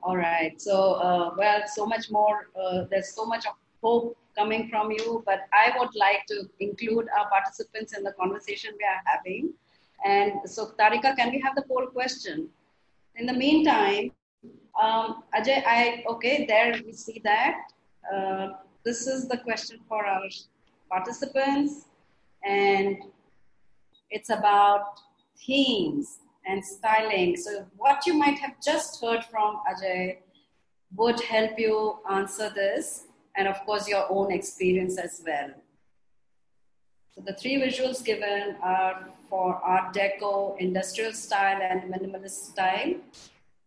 All 0.01 0.17
right. 0.17 0.59
So 0.61 0.93
uh, 0.93 1.35
well, 1.37 1.61
so 1.67 1.85
much 1.85 2.09
more. 2.09 2.49
Uh, 2.59 2.85
there's 2.89 3.13
so 3.13 3.25
much 3.25 3.45
of 3.45 3.53
hope 3.83 4.17
coming 4.35 4.69
from 4.69 4.91
you, 4.91 5.23
but 5.25 5.41
I 5.53 5.77
would 5.77 5.95
like 5.95 6.25
to 6.27 6.49
include 6.59 7.07
our 7.17 7.29
participants 7.29 7.97
in 7.97 8.03
the 8.03 8.13
conversation 8.13 8.71
we 8.79 8.85
are 8.85 9.01
having 9.05 9.53
and 10.05 10.33
so, 10.45 10.71
Tarika, 10.79 11.15
can 11.15 11.31
we 11.31 11.39
have 11.41 11.55
the 11.55 11.63
poll 11.63 11.87
question? 11.87 12.49
In 13.15 13.25
the 13.25 13.33
meantime, 13.33 14.11
um, 14.81 15.23
Ajay, 15.35 15.63
I 15.65 16.03
okay, 16.07 16.45
there 16.45 16.79
we 16.85 16.93
see 16.93 17.21
that. 17.23 17.71
Uh, 18.13 18.49
this 18.83 19.07
is 19.07 19.27
the 19.27 19.37
question 19.37 19.79
for 19.87 20.05
our 20.05 20.29
participants, 20.89 21.85
and 22.45 22.97
it's 24.09 24.29
about 24.29 24.99
themes 25.45 26.19
and 26.45 26.63
styling. 26.63 27.35
So, 27.35 27.65
what 27.75 28.05
you 28.05 28.13
might 28.13 28.39
have 28.39 28.55
just 28.63 29.01
heard 29.01 29.25
from 29.25 29.59
Ajay 29.69 30.17
would 30.95 31.19
help 31.21 31.59
you 31.59 31.97
answer 32.09 32.49
this, 32.53 33.05
and 33.35 33.47
of 33.47 33.59
course, 33.65 33.87
your 33.87 34.09
own 34.09 34.31
experience 34.31 34.97
as 34.97 35.21
well. 35.25 35.51
So, 37.13 37.21
the 37.25 37.33
three 37.33 37.55
visuals 37.55 38.03
given 38.05 38.55
are 38.61 39.09
for 39.29 39.55
Art 39.55 39.93
Deco, 39.93 40.57
industrial 40.59 41.13
style, 41.13 41.59
and 41.61 41.91
minimalist 41.91 42.51
style, 42.51 42.93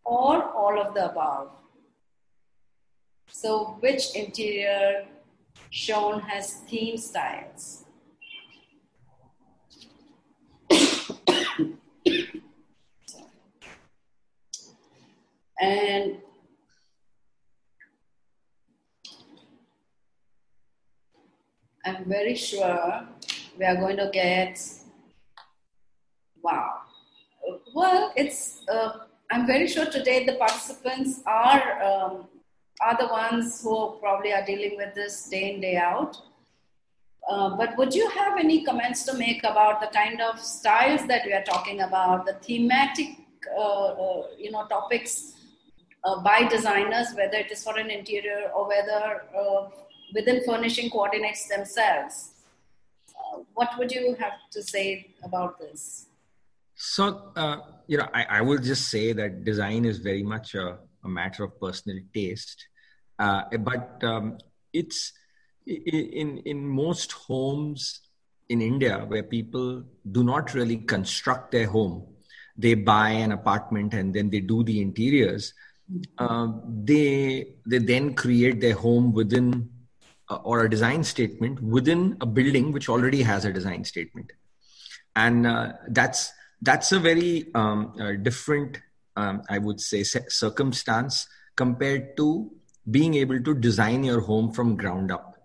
or 0.03 0.43
all 0.53 0.79
of 0.79 0.93
the 0.93 1.09
above. 1.11 1.49
So, 3.27 3.77
which 3.79 4.15
interior 4.15 5.05
shown 5.69 6.21
has 6.21 6.53
theme 6.67 6.97
styles? 6.97 7.85
and 15.61 16.17
I'm 21.85 22.05
very 22.05 22.35
sure 22.35 23.07
we 23.57 23.65
are 23.65 23.75
going 23.75 23.97
to 23.97 24.09
get 24.11 24.59
wow. 26.43 26.81
Well, 27.73 28.11
it's 28.15 28.61
uh, 28.67 29.05
I'm 29.31 29.47
very 29.47 29.67
sure 29.67 29.85
today 29.85 30.25
the 30.25 30.33
participants 30.33 31.21
are 31.25 31.81
um, 31.81 32.27
are 32.81 32.97
the 32.99 33.07
ones 33.07 33.61
who 33.63 33.97
probably 34.01 34.33
are 34.33 34.45
dealing 34.45 34.75
with 34.75 34.93
this 34.93 35.29
day 35.29 35.53
in 35.53 35.61
day 35.61 35.77
out. 35.77 36.17
Uh, 37.29 37.55
but 37.55 37.77
would 37.77 37.93
you 37.93 38.09
have 38.09 38.37
any 38.37 38.65
comments 38.65 39.03
to 39.03 39.13
make 39.13 39.41
about 39.45 39.79
the 39.79 39.87
kind 39.87 40.19
of 40.19 40.37
styles 40.39 41.05
that 41.07 41.25
we 41.25 41.31
are 41.31 41.43
talking 41.43 41.79
about, 41.81 42.25
the 42.25 42.33
thematic, 42.45 43.09
uh, 43.55 43.85
uh, 44.05 44.27
you 44.37 44.51
know, 44.51 44.65
topics 44.67 45.33
uh, 46.03 46.19
by 46.21 46.43
designers, 46.43 47.07
whether 47.15 47.37
it 47.37 47.51
is 47.51 47.63
for 47.63 47.77
an 47.77 47.89
interior 47.89 48.51
or 48.53 48.67
whether 48.67 49.23
uh, 49.37 49.69
within 50.13 50.43
furnishing 50.43 50.89
coordinates 50.89 51.47
themselves? 51.47 52.31
Uh, 53.15 53.39
what 53.53 53.69
would 53.77 53.91
you 53.91 54.15
have 54.19 54.33
to 54.51 54.61
say 54.61 55.07
about 55.23 55.57
this? 55.59 56.07
So, 56.75 57.31
you 57.91 57.97
know, 57.97 58.07
I, 58.13 58.23
I 58.37 58.41
will 58.41 58.57
just 58.57 58.89
say 58.89 59.11
that 59.11 59.43
design 59.43 59.83
is 59.83 59.97
very 59.97 60.23
much 60.23 60.55
a, 60.55 60.77
a 61.03 61.09
matter 61.09 61.43
of 61.43 61.59
personal 61.59 61.99
taste. 62.13 62.65
Uh, 63.19 63.43
but 63.57 64.01
um, 64.01 64.37
it's 64.71 65.11
in 65.67 66.37
in 66.45 66.65
most 66.65 67.11
homes 67.11 67.99
in 68.47 68.61
India 68.61 69.03
where 69.09 69.23
people 69.23 69.83
do 70.09 70.23
not 70.23 70.53
really 70.53 70.77
construct 70.77 71.51
their 71.51 71.67
home. 71.67 72.07
They 72.57 72.75
buy 72.75 73.09
an 73.09 73.33
apartment 73.33 73.93
and 73.93 74.15
then 74.15 74.29
they 74.29 74.39
do 74.39 74.63
the 74.63 74.81
interiors. 74.81 75.53
Uh, 76.17 76.47
they 76.83 77.55
they 77.65 77.79
then 77.79 78.13
create 78.13 78.61
their 78.61 78.75
home 78.75 79.11
within 79.11 79.69
uh, 80.29 80.37
or 80.49 80.63
a 80.63 80.69
design 80.69 81.03
statement 81.03 81.61
within 81.61 82.15
a 82.21 82.25
building 82.25 82.71
which 82.71 82.87
already 82.87 83.21
has 83.21 83.43
a 83.43 83.51
design 83.51 83.83
statement, 83.83 84.31
and 85.17 85.45
uh, 85.45 85.73
that's 85.89 86.31
that's 86.61 86.91
a 86.91 86.99
very 86.99 87.47
um, 87.55 87.93
uh, 87.99 88.13
different, 88.13 88.79
um, 89.15 89.41
I 89.49 89.57
would 89.57 89.81
say, 89.81 90.03
circumstance 90.03 91.27
compared 91.55 92.15
to 92.17 92.51
being 92.89 93.15
able 93.15 93.41
to 93.41 93.53
design 93.53 94.03
your 94.03 94.21
home 94.21 94.51
from 94.51 94.75
ground 94.75 95.11
up. 95.11 95.37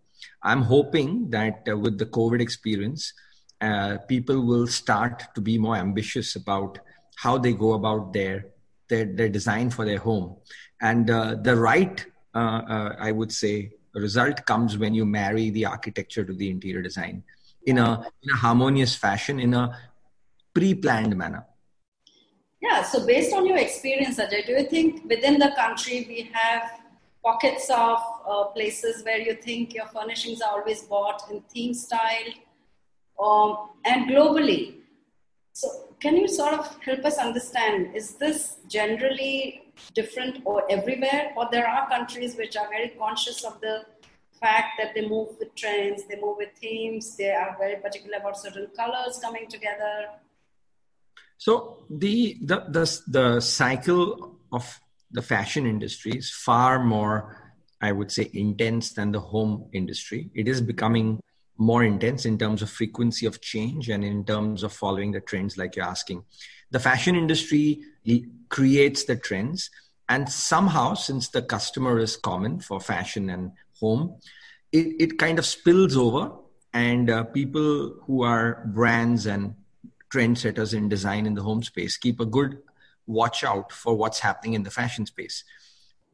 I'm 0.43 0.63
hoping 0.63 1.31
that 1.31 1.67
uh, 1.69 1.77
with 1.77 1.99
the 1.99 2.07
COVID 2.07 2.41
experience, 2.41 3.13
uh, 3.61 3.99
people 4.09 4.45
will 4.45 4.67
start 4.67 5.35
to 5.35 5.41
be 5.41 5.59
more 5.59 5.77
ambitious 5.77 6.37
about 6.37 6.79
how 7.17 7.39
they 7.39 7.53
go 7.53 7.73
about 7.73 8.13
their 8.13 8.47
their, 8.89 9.05
their 9.05 9.29
design 9.29 9.69
for 9.69 9.85
their 9.85 9.99
home, 9.99 10.37
and 10.81 11.11
uh, 11.11 11.35
the 11.35 11.57
right, 11.57 12.07
uh, 12.37 12.39
uh, 12.39 12.97
I 13.01 13.11
would 13.11 13.33
say, 13.33 13.73
result 13.95 14.47
comes 14.47 14.79
when 14.79 14.95
you 14.95 15.05
marry 15.05 15.51
the 15.51 15.67
architecture 15.67 16.25
to 16.25 16.33
the 16.33 16.49
interior 16.49 16.83
design 16.83 17.25
in 17.65 17.79
a 17.79 18.07
in 18.23 18.31
a 18.31 18.37
harmonious 18.37 18.95
fashion, 18.95 19.41
in 19.41 19.55
a 19.55 19.77
pre-planned 20.57 21.15
manner. 21.17 21.45
Yeah. 22.63 22.83
So, 22.83 23.07
based 23.07 23.33
on 23.35 23.47
your 23.47 23.59
experience, 23.59 24.19
Ajay, 24.19 24.47
do 24.47 24.53
you 24.53 24.67
think 24.75 25.05
within 25.09 25.39
the 25.39 25.53
country 25.57 26.07
we 26.09 26.31
have 26.33 26.63
pockets 27.27 27.69
of 27.71 27.99
uh, 28.33 28.45
places 28.57 29.05
where 29.05 29.19
you 29.19 29.35
think 29.35 29.75
your 29.75 29.87
furnishings 29.87 30.41
are 30.41 30.61
always 30.61 30.83
bought 30.83 31.23
in 31.31 31.41
theme 31.53 31.75
style 31.75 32.31
um, 33.23 33.71
and 33.85 34.09
globally. 34.09 34.77
So, 35.53 35.69
can 36.01 36.17
you 36.17 36.29
sort 36.29 36.55
of 36.55 36.65
help 36.85 37.05
us 37.05 37.19
understand 37.19 37.97
is 37.97 38.15
this 38.15 38.57
generally 38.69 39.73
different 39.95 40.43
or 40.45 40.71
everywhere, 40.71 41.33
or 41.37 41.49
there 41.51 41.69
are 41.69 41.89
countries 41.89 42.37
which 42.37 42.57
are 42.57 42.69
very 42.69 42.91
conscious 42.91 43.45
of 43.45 43.61
the 43.61 43.85
fact 44.41 44.79
that 44.79 44.95
they 44.95 45.09
move 45.09 45.29
with 45.41 45.55
trends, 45.55 46.05
they 46.09 46.21
move 46.21 46.37
with 46.39 46.53
themes, 46.61 47.17
they 47.17 47.33
are 47.33 47.57
very 47.59 47.77
particular 47.77 48.19
about 48.19 48.39
certain 48.39 48.69
colors 48.77 49.19
coming 49.23 49.49
together? 49.49 49.95
So 51.39 51.85
the 51.91 52.39
the 52.43 52.65
the, 52.69 53.01
the 53.09 53.41
cycle 53.41 54.39
of 54.53 54.81
the 55.11 55.23
fashion 55.23 55.67
industry 55.67 56.13
is 56.13 56.31
far 56.31 56.83
more, 56.83 57.55
I 57.81 57.93
would 57.93 58.11
say, 58.11 58.31
intense 58.33 58.93
than 58.93 59.13
the 59.13 59.21
home 59.21 59.69
industry. 59.73 60.31
It 60.35 60.49
is 60.49 60.61
becoming 60.61 61.21
more 61.59 61.85
intense 61.85 62.27
in 62.27 62.37
terms 62.39 62.61
of 62.63 62.71
frequency 62.71 63.25
of 63.27 63.41
change 63.41 63.89
and 63.89 64.05
in 64.05 64.25
terms 64.25 64.63
of 64.63 64.73
following 64.73 65.13
the 65.13 65.21
trends, 65.21 65.57
like 65.57 65.77
you're 65.77 65.87
asking. 65.87 66.25
The 66.71 66.81
fashion 66.81 67.17
industry 67.17 67.81
creates 68.49 69.05
the 69.05 69.17
trends, 69.17 69.71
and 70.09 70.29
somehow, 70.29 70.95
since 70.95 71.29
the 71.29 71.43
customer 71.43 71.99
is 71.99 72.17
common 72.17 72.61
for 72.61 72.81
fashion 72.81 73.31
and 73.31 73.53
home, 73.81 74.17
it, 74.73 74.95
it 74.99 75.19
kind 75.19 75.39
of 75.39 75.47
spills 75.47 75.97
over, 75.97 76.33
and 76.73 77.09
uh, 77.09 77.25
people 77.25 77.95
who 78.07 78.23
are 78.23 78.67
brands 78.67 79.27
and 79.27 79.55
trendsetters 80.17 80.75
in 80.75 80.89
design 80.89 81.27
in 81.27 81.35
the 81.35 81.43
home 81.43 81.63
space 81.63 81.97
keep 81.97 82.21
a 82.21 82.27
good 82.27 82.59
watch 83.07 83.45
out 83.45 83.73
for 83.73 83.95
what's 83.95 84.19
happening 84.19 84.55
in 84.55 84.63
the 84.63 84.71
fashion 84.71 85.07
space. 85.07 85.45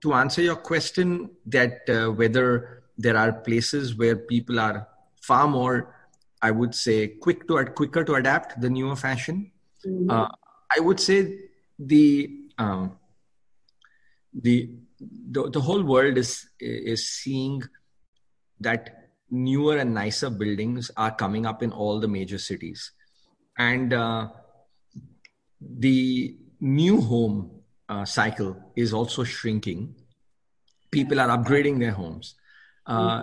To 0.02 0.14
answer 0.14 0.42
your 0.42 0.56
question, 0.56 1.30
that 1.46 1.88
uh, 1.88 2.10
whether 2.10 2.82
there 2.98 3.16
are 3.16 3.32
places 3.32 3.94
where 3.96 4.16
people 4.16 4.60
are 4.60 4.88
far 5.20 5.48
more, 5.48 5.94
I 6.40 6.50
would 6.50 6.74
say, 6.74 7.08
quick 7.08 7.46
to 7.48 7.64
quicker 7.66 8.04
to 8.04 8.14
adapt 8.14 8.60
the 8.60 8.68
newer 8.68 8.96
fashion. 8.96 9.52
Mm-hmm. 9.86 10.10
Uh, 10.10 10.28
I 10.76 10.80
would 10.80 11.00
say 11.00 11.38
the 11.78 12.30
um, 12.58 12.96
the, 14.34 14.70
the 15.30 15.50
the 15.50 15.60
whole 15.60 15.82
world 15.82 16.18
is 16.18 16.48
is 16.58 17.08
seeing 17.08 17.62
that 18.60 19.08
newer 19.30 19.78
and 19.78 19.94
nicer 19.94 20.30
buildings 20.30 20.90
are 20.96 21.14
coming 21.14 21.46
up 21.46 21.62
in 21.62 21.72
all 21.72 22.00
the 22.00 22.08
major 22.08 22.38
cities, 22.38 22.92
and 23.58 23.92
uh, 23.92 24.28
the 25.60 26.36
new 26.60 27.00
home 27.00 27.62
uh, 27.88 28.04
cycle 28.04 28.56
is 28.76 28.92
also 28.92 29.24
shrinking. 29.24 29.94
People 30.90 31.20
are 31.20 31.28
upgrading 31.28 31.78
their 31.78 31.92
homes. 31.92 32.34
Uh. 32.86 33.22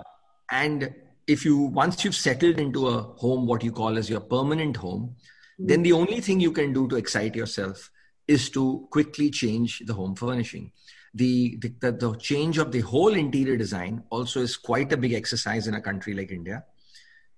And 0.50 0.94
if 1.26 1.44
you, 1.44 1.58
once 1.58 2.04
you've 2.04 2.16
settled 2.16 2.58
into 2.58 2.88
a 2.88 3.02
home, 3.02 3.46
what 3.46 3.62
you 3.62 3.72
call 3.72 3.96
as 3.96 4.10
your 4.10 4.20
permanent 4.20 4.76
home, 4.76 5.14
mm. 5.60 5.68
then 5.68 5.82
the 5.82 5.92
only 5.92 6.20
thing 6.20 6.40
you 6.40 6.52
can 6.52 6.72
do 6.72 6.88
to 6.88 6.96
excite 6.96 7.36
yourself 7.36 7.90
is 8.26 8.50
to 8.50 8.88
quickly 8.90 9.30
change 9.30 9.82
the 9.86 9.94
home 9.94 10.14
furnishing. 10.14 10.72
The, 11.14 11.56
the, 11.60 11.92
the, 11.92 12.16
change 12.16 12.58
of 12.58 12.70
the 12.70 12.80
whole 12.80 13.14
interior 13.14 13.56
design 13.56 14.04
also 14.10 14.40
is 14.40 14.56
quite 14.56 14.92
a 14.92 14.96
big 14.96 15.12
exercise 15.12 15.66
in 15.66 15.74
a 15.74 15.80
country 15.80 16.14
like 16.14 16.30
India. 16.30 16.64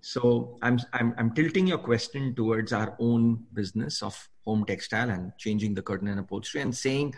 So 0.03 0.59
I'm, 0.63 0.81
I'm, 0.93 1.15
I'm 1.17 1.33
tilting 1.33 1.69
your 1.69 1.79
question 1.79 2.35
towards 2.35 2.73
our 2.73 2.97
own 2.99 3.45
business 3.55 4.03
of 4.03 4.29
home 4.45 4.65
textile 4.65 5.09
and 5.11 5.33
changing 5.39 5.75
the 5.75 5.83
curtain 5.83 6.09
and 6.09 6.19
upholstery 6.19 6.61
and 6.61 6.77
saying 6.77 7.15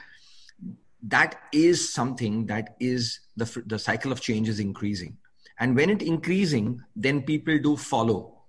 that 1.08 1.36
is 1.50 1.92
something 1.92 2.44
that 2.46 2.76
is 2.80 3.20
the, 3.36 3.62
the 3.66 3.78
cycle 3.78 4.12
of 4.12 4.20
change 4.20 4.50
is 4.50 4.60
increasing. 4.60 5.16
And 5.58 5.74
when 5.74 5.88
it 5.88 6.02
increasing, 6.02 6.82
then 6.94 7.22
people 7.22 7.58
do 7.58 7.76
follow, 7.76 8.42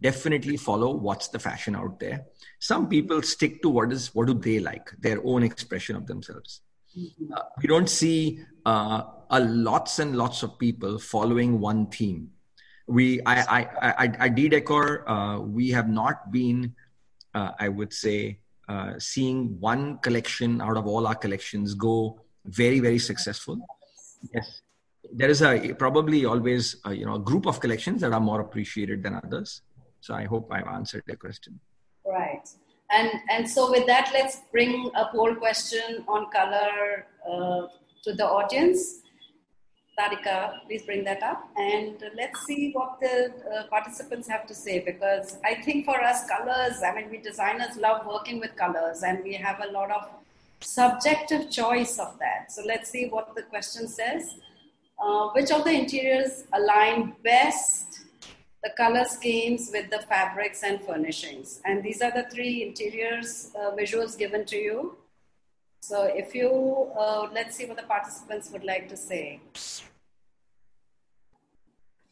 definitely 0.00 0.56
follow 0.56 0.94
what's 0.94 1.28
the 1.28 1.38
fashion 1.38 1.76
out 1.76 2.00
there. 2.00 2.24
Some 2.60 2.88
people 2.88 3.20
stick 3.20 3.60
to 3.60 3.68
what 3.68 3.92
is, 3.92 4.14
what 4.14 4.26
do 4.26 4.34
they 4.34 4.58
like, 4.58 4.90
their 5.00 5.20
own 5.22 5.42
expression 5.42 5.96
of 5.96 6.06
themselves. 6.06 6.62
Mm-hmm. 6.98 7.32
Uh, 7.34 7.42
we 7.60 7.66
don't 7.68 7.90
see 7.90 8.40
uh, 8.64 9.02
a 9.30 9.40
lots 9.40 9.98
and 9.98 10.16
lots 10.16 10.42
of 10.42 10.58
people 10.58 10.98
following 10.98 11.60
one 11.60 11.88
theme 11.88 12.30
we 12.86 13.20
I 13.26 13.36
I 13.58 13.60
I, 13.82 14.16
I 14.20 14.28
Decor 14.28 15.08
uh, 15.08 15.38
we 15.40 15.70
have 15.70 15.88
not 15.88 16.30
been 16.30 16.74
uh, 17.34 17.50
I 17.58 17.68
would 17.68 17.92
say 17.92 18.38
uh, 18.68 18.98
seeing 18.98 19.58
one 19.60 19.98
collection 19.98 20.60
out 20.60 20.76
of 20.76 20.86
all 20.86 21.06
our 21.06 21.14
collections 21.14 21.74
go 21.74 22.20
very 22.44 22.80
very 22.80 22.98
successful. 22.98 23.58
Yes, 24.34 24.62
there 25.12 25.30
is 25.30 25.42
a 25.42 25.74
probably 25.74 26.24
always 26.24 26.76
a, 26.84 26.94
you 26.94 27.06
know 27.06 27.14
a 27.14 27.20
group 27.20 27.46
of 27.46 27.60
collections 27.60 28.00
that 28.00 28.12
are 28.12 28.20
more 28.20 28.40
appreciated 28.40 29.02
than 29.02 29.20
others. 29.24 29.62
So 30.00 30.14
I 30.14 30.24
hope 30.24 30.50
I've 30.50 30.66
answered 30.66 31.04
the 31.06 31.16
question. 31.16 31.60
Right. 32.04 32.48
And, 32.90 33.10
and 33.30 33.48
so 33.48 33.70
with 33.70 33.86
that, 33.86 34.10
let's 34.12 34.38
bring 34.50 34.90
a 34.94 35.06
poll 35.06 35.34
question 35.36 36.04
on 36.08 36.30
color 36.30 37.06
uh, 37.26 37.68
to 38.04 38.12
the 38.12 38.26
audience. 38.26 39.01
Tarika, 39.98 40.64
please 40.66 40.82
bring 40.82 41.04
that 41.04 41.22
up 41.22 41.50
and 41.56 42.02
let's 42.16 42.46
see 42.46 42.72
what 42.72 42.98
the 43.00 43.32
uh, 43.54 43.66
participants 43.68 44.26
have 44.26 44.46
to 44.46 44.54
say 44.54 44.78
because 44.80 45.38
I 45.44 45.56
think 45.56 45.84
for 45.84 46.02
us, 46.02 46.26
colors, 46.26 46.80
I 46.82 46.94
mean, 46.94 47.10
we 47.10 47.18
designers 47.18 47.76
love 47.76 48.06
working 48.06 48.40
with 48.40 48.56
colors 48.56 49.02
and 49.02 49.22
we 49.22 49.34
have 49.34 49.60
a 49.62 49.70
lot 49.70 49.90
of 49.90 50.08
subjective 50.60 51.50
choice 51.50 51.98
of 51.98 52.18
that. 52.20 52.50
So 52.50 52.62
let's 52.64 52.90
see 52.90 53.08
what 53.08 53.34
the 53.34 53.42
question 53.42 53.86
says. 53.86 54.34
Uh, 54.98 55.28
which 55.30 55.50
of 55.50 55.64
the 55.64 55.72
interiors 55.72 56.44
align 56.52 57.14
best 57.24 58.02
the 58.62 58.70
color 58.76 59.04
schemes 59.04 59.70
with 59.72 59.90
the 59.90 59.98
fabrics 60.08 60.62
and 60.62 60.80
furnishings? 60.80 61.60
And 61.64 61.82
these 61.82 62.00
are 62.00 62.12
the 62.12 62.30
three 62.32 62.62
interiors 62.62 63.50
uh, 63.56 63.72
visuals 63.72 64.16
given 64.16 64.46
to 64.46 64.56
you. 64.56 64.96
So 65.82 66.04
if 66.04 66.32
you, 66.32 66.92
uh, 66.96 67.26
let's 67.34 67.56
see 67.56 67.66
what 67.66 67.76
the 67.76 67.82
participants 67.82 68.50
would 68.52 68.62
like 68.62 68.88
to 68.88 68.96
say. 68.96 69.40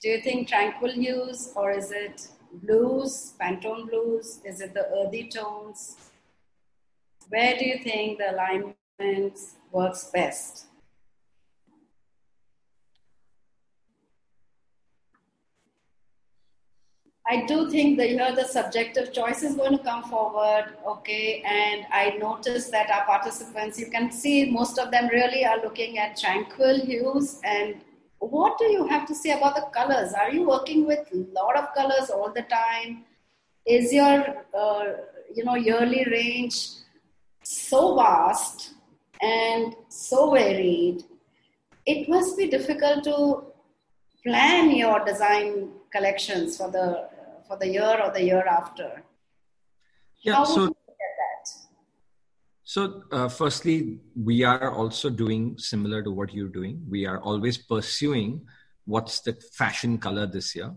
Do 0.03 0.09
you 0.09 0.21
think 0.23 0.49
tranquil 0.49 0.91
hues 0.91 1.53
or 1.55 1.71
is 1.71 1.93
it 1.93 2.27
blues, 2.53 3.35
Pantone 3.41 3.89
blues? 3.89 4.41
Is 4.45 4.61
it 4.61 4.75
the 4.75 4.89
earthy 4.89 5.29
tones? 5.29 5.97
Where 7.29 7.57
do 7.57 7.65
you 7.65 7.79
think 7.79 8.19
the 8.19 8.33
alignment 8.33 9.39
works 9.71 10.11
best? 10.13 10.67
I 17.31 17.47
do 17.47 17.71
think 17.71 17.97
that 17.99 18.09
here 18.09 18.35
the 18.35 18.45
subjective 18.45 19.13
choice 19.13 19.45
is 19.45 19.55
going 19.55 19.79
to 19.79 19.85
come 19.85 20.03
forward, 20.03 20.65
okay. 20.85 21.45
And 21.47 21.87
I 21.93 22.17
noticed 22.19 22.73
that 22.73 22.91
our 22.91 23.05
participants, 23.05 23.79
you 23.79 23.87
can 23.87 24.11
see 24.11 24.51
most 24.51 24.81
of 24.81 24.91
them 24.91 25.07
really 25.13 25.45
are 25.45 25.63
looking 25.63 25.99
at 25.99 26.17
tranquil 26.17 26.81
hues. 26.85 27.41
And 27.45 27.83
what 28.19 28.59
do 28.59 28.65
you 28.65 28.85
have 28.89 29.07
to 29.07 29.15
say 29.15 29.31
about 29.31 29.55
the 29.55 29.63
colors? 29.73 30.13
Are 30.13 30.33
you 30.33 30.43
working 30.43 30.89
with 30.89 31.07
a 31.13 31.19
lot 31.33 31.57
of 31.57 31.73
colors 31.73 32.11
all 32.11 32.33
the 32.33 32.43
time? 32.43 33.05
Is 33.65 33.93
your 33.93 34.45
uh, 34.53 34.85
you 35.33 35.45
know 35.45 35.55
yearly 35.55 36.05
range 36.11 36.71
so 37.45 37.95
vast 37.95 38.75
and 39.23 39.77
so 39.89 40.33
varied? 40.33 41.05
It 41.87 42.09
must 42.09 42.37
be 42.37 42.49
difficult 42.49 43.05
to 43.05 43.45
plan 44.25 44.73
your 44.73 45.05
design 45.05 45.71
collections 45.93 46.57
for 46.57 46.69
the 46.71 47.09
for 47.51 47.57
the 47.59 47.69
year 47.69 48.01
or 48.05 48.13
the 48.13 48.23
year 48.23 48.47
after. 48.47 49.03
Yeah, 50.23 50.35
How 50.35 50.45
so, 50.45 50.77
So, 52.63 53.03
uh, 53.11 53.29
firstly, 53.29 53.99
we 54.15 54.45
are 54.45 54.71
also 54.71 55.11
doing 55.11 55.59
similar 55.59 56.01
to 56.05 56.13
what 56.13 56.33
you're 56.33 56.55
doing. 56.61 56.77
We 56.89 57.07
are 57.07 57.19
always 57.19 57.59
pursuing 57.59 58.47
what's 58.85 59.19
the 59.27 59.33
fashion 59.61 59.99
color 59.99 60.27
this 60.27 60.55
year. 60.55 60.71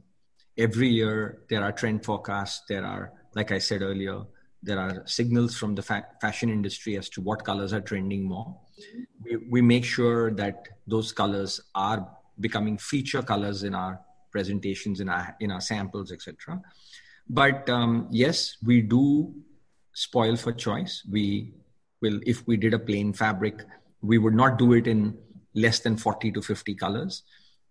Every 0.58 0.90
year, 0.90 1.44
there 1.50 1.64
are 1.64 1.72
trend 1.72 2.04
forecasts. 2.04 2.64
There 2.68 2.84
are, 2.84 3.14
like 3.36 3.52
I 3.52 3.60
said 3.60 3.84
earlier, 3.84 4.24
there 4.64 4.80
are 4.80 5.04
signals 5.06 5.56
from 5.56 5.76
the 5.76 5.84
fa- 5.84 6.08
fashion 6.22 6.50
industry 6.50 6.98
as 6.98 7.08
to 7.10 7.22
what 7.22 7.46
colors 7.46 7.74
are 7.74 7.86
trending 7.92 8.24
more. 8.24 8.48
Mm-hmm. 8.48 9.04
We, 9.24 9.32
we 9.54 9.62
make 9.62 9.86
sure 9.86 10.32
that 10.42 10.68
those 10.88 11.12
colors 11.12 11.62
are 11.76 12.00
becoming 12.40 12.80
feature 12.80 13.22
colors 13.22 13.62
in 13.62 13.76
our 13.76 14.00
presentations 14.34 15.00
in 15.00 15.08
our 15.08 15.36
in 15.40 15.52
our 15.52 15.62
samples 15.62 16.12
etc 16.12 16.60
but 17.30 17.70
um, 17.70 18.08
yes 18.12 18.58
we 18.66 18.82
do 18.82 19.34
spoil 19.94 20.36
for 20.36 20.52
choice. 20.52 21.04
We 21.10 21.54
will 22.02 22.20
if 22.26 22.46
we 22.48 22.58
did 22.58 22.74
a 22.74 22.80
plain 22.80 23.14
fabric 23.14 23.62
we 24.02 24.18
would 24.18 24.34
not 24.34 24.58
do 24.58 24.74
it 24.74 24.86
in 24.86 25.18
less 25.54 25.80
than 25.80 25.96
40 25.96 26.32
to 26.34 26.42
50 26.42 26.76
colors. 26.76 27.24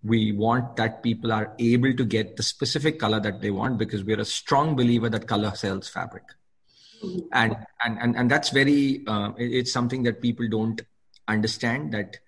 We 0.02 0.32
want 0.32 0.76
that 0.76 1.02
people 1.02 1.30
are 1.30 1.54
able 1.58 1.94
to 1.94 2.04
get 2.04 2.36
the 2.36 2.42
specific 2.42 2.98
color 2.98 3.20
that 3.20 3.42
they 3.42 3.50
want 3.50 3.78
because 3.78 4.02
we're 4.02 4.20
a 4.20 4.24
strong 4.24 4.74
believer 4.74 5.10
that 5.10 5.28
color 5.28 5.52
sells 5.54 5.88
fabric. 5.88 6.24
Mm-hmm. 7.04 7.18
and 7.32 7.56
and 7.84 7.98
and, 7.98 8.16
and 8.16 8.30
that's 8.30 8.50
very 8.50 9.02
uh, 9.08 9.32
it's 9.36 9.72
something 9.72 10.04
that 10.04 10.22
people 10.22 10.48
don't 10.48 10.80
understand 11.26 11.92
that 11.94 12.18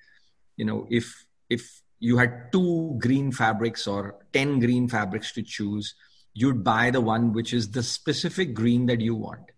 you 0.57 0.64
know 0.64 0.88
if 0.90 1.27
if 1.49 1.81
you 1.98 2.18
had 2.18 2.52
two 2.52 2.96
green 2.98 3.33
fabrics 3.33 3.87
or 3.87 4.16
10 4.33 4.61
green 4.61 4.88
fabrics 4.88 5.33
to 5.33 5.42
choose, 5.42 5.94
you'd 6.35 6.64
buy 6.64 6.90
the 6.90 7.00
one 7.00 7.33
which 7.33 7.52
is 7.52 7.70
the 7.70 7.83
specific 7.83 8.54
green 8.54 8.87
that 8.87 9.00
you 9.00 9.14
want. 9.14 9.50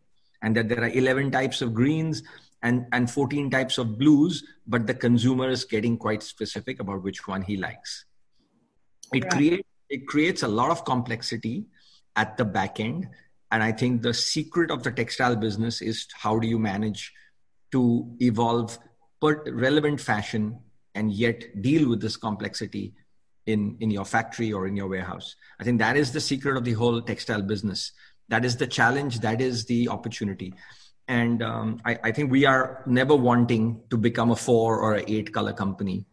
And 0.42 0.56
that 0.56 0.68
there 0.68 0.82
are 0.82 0.88
11 0.88 1.30
types 1.30 1.62
of 1.62 1.74
greens 1.74 2.22
and, 2.62 2.86
and 2.92 3.10
14 3.10 3.50
types 3.50 3.78
of 3.78 3.98
blues, 3.98 4.44
but 4.66 4.86
the 4.86 4.94
consumer 4.94 5.48
is 5.48 5.64
getting 5.64 5.96
quite 5.96 6.22
specific 6.22 6.80
about 6.80 7.02
which 7.02 7.26
one 7.26 7.42
he 7.42 7.56
likes. 7.56 8.04
It, 9.12 9.24
right. 9.24 9.32
create, 9.32 9.66
it 9.88 10.06
creates 10.06 10.42
a 10.42 10.48
lot 10.48 10.70
of 10.70 10.84
complexity 10.84 11.66
at 12.16 12.36
the 12.36 12.44
back 12.44 12.80
end. 12.80 13.08
And 13.50 13.62
I 13.62 13.72
think 13.72 14.02
the 14.02 14.14
secret 14.14 14.70
of 14.70 14.82
the 14.82 14.90
textile 14.90 15.36
business 15.36 15.80
is 15.80 16.06
how 16.12 16.38
do 16.38 16.46
you 16.46 16.58
manage 16.58 17.12
to 17.72 18.14
evolve 18.20 18.78
relevant 19.22 20.00
fashion 20.00 20.58
and 20.96 21.12
yet 21.12 21.62
deal 21.62 21.88
with 21.88 22.00
this 22.00 22.16
complexity 22.16 22.94
in, 23.46 23.76
in 23.80 23.90
your 23.90 24.04
factory 24.04 24.52
or 24.52 24.66
in 24.66 24.74
your 24.76 24.88
warehouse. 24.88 25.36
I 25.60 25.64
think 25.64 25.78
that 25.78 25.96
is 25.96 26.12
the 26.12 26.20
secret 26.20 26.56
of 26.56 26.64
the 26.64 26.72
whole 26.72 27.00
textile 27.00 27.42
business. 27.42 27.92
That 28.28 28.44
is 28.44 28.56
the 28.56 28.66
challenge, 28.66 29.20
that 29.20 29.40
is 29.40 29.66
the 29.66 29.88
opportunity. 29.88 30.54
And 31.06 31.42
um, 31.42 31.80
I, 31.84 31.98
I 32.02 32.12
think 32.12 32.32
we 32.32 32.44
are 32.44 32.82
never 32.86 33.14
wanting 33.14 33.80
to 33.90 33.96
become 33.96 34.32
a 34.32 34.36
four 34.36 34.80
or 34.80 35.00
eight 35.06 35.32
color 35.32 35.52
company. 35.52 36.06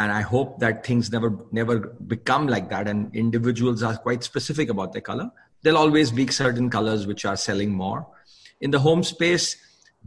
And 0.00 0.10
I 0.10 0.22
hope 0.22 0.58
that 0.58 0.84
things 0.84 1.12
never 1.12 1.38
never 1.52 1.78
become 2.14 2.48
like 2.48 2.68
that. 2.70 2.88
And 2.88 3.14
individuals 3.14 3.84
are 3.84 3.96
quite 3.96 4.24
specific 4.24 4.68
about 4.68 4.92
their 4.92 5.02
color. 5.02 5.30
There'll 5.62 5.78
always 5.78 6.10
be 6.10 6.26
certain 6.26 6.68
colors 6.68 7.06
which 7.06 7.24
are 7.24 7.36
selling 7.36 7.70
more. 7.72 8.08
In 8.60 8.72
the 8.72 8.80
home 8.80 9.04
space, 9.04 9.56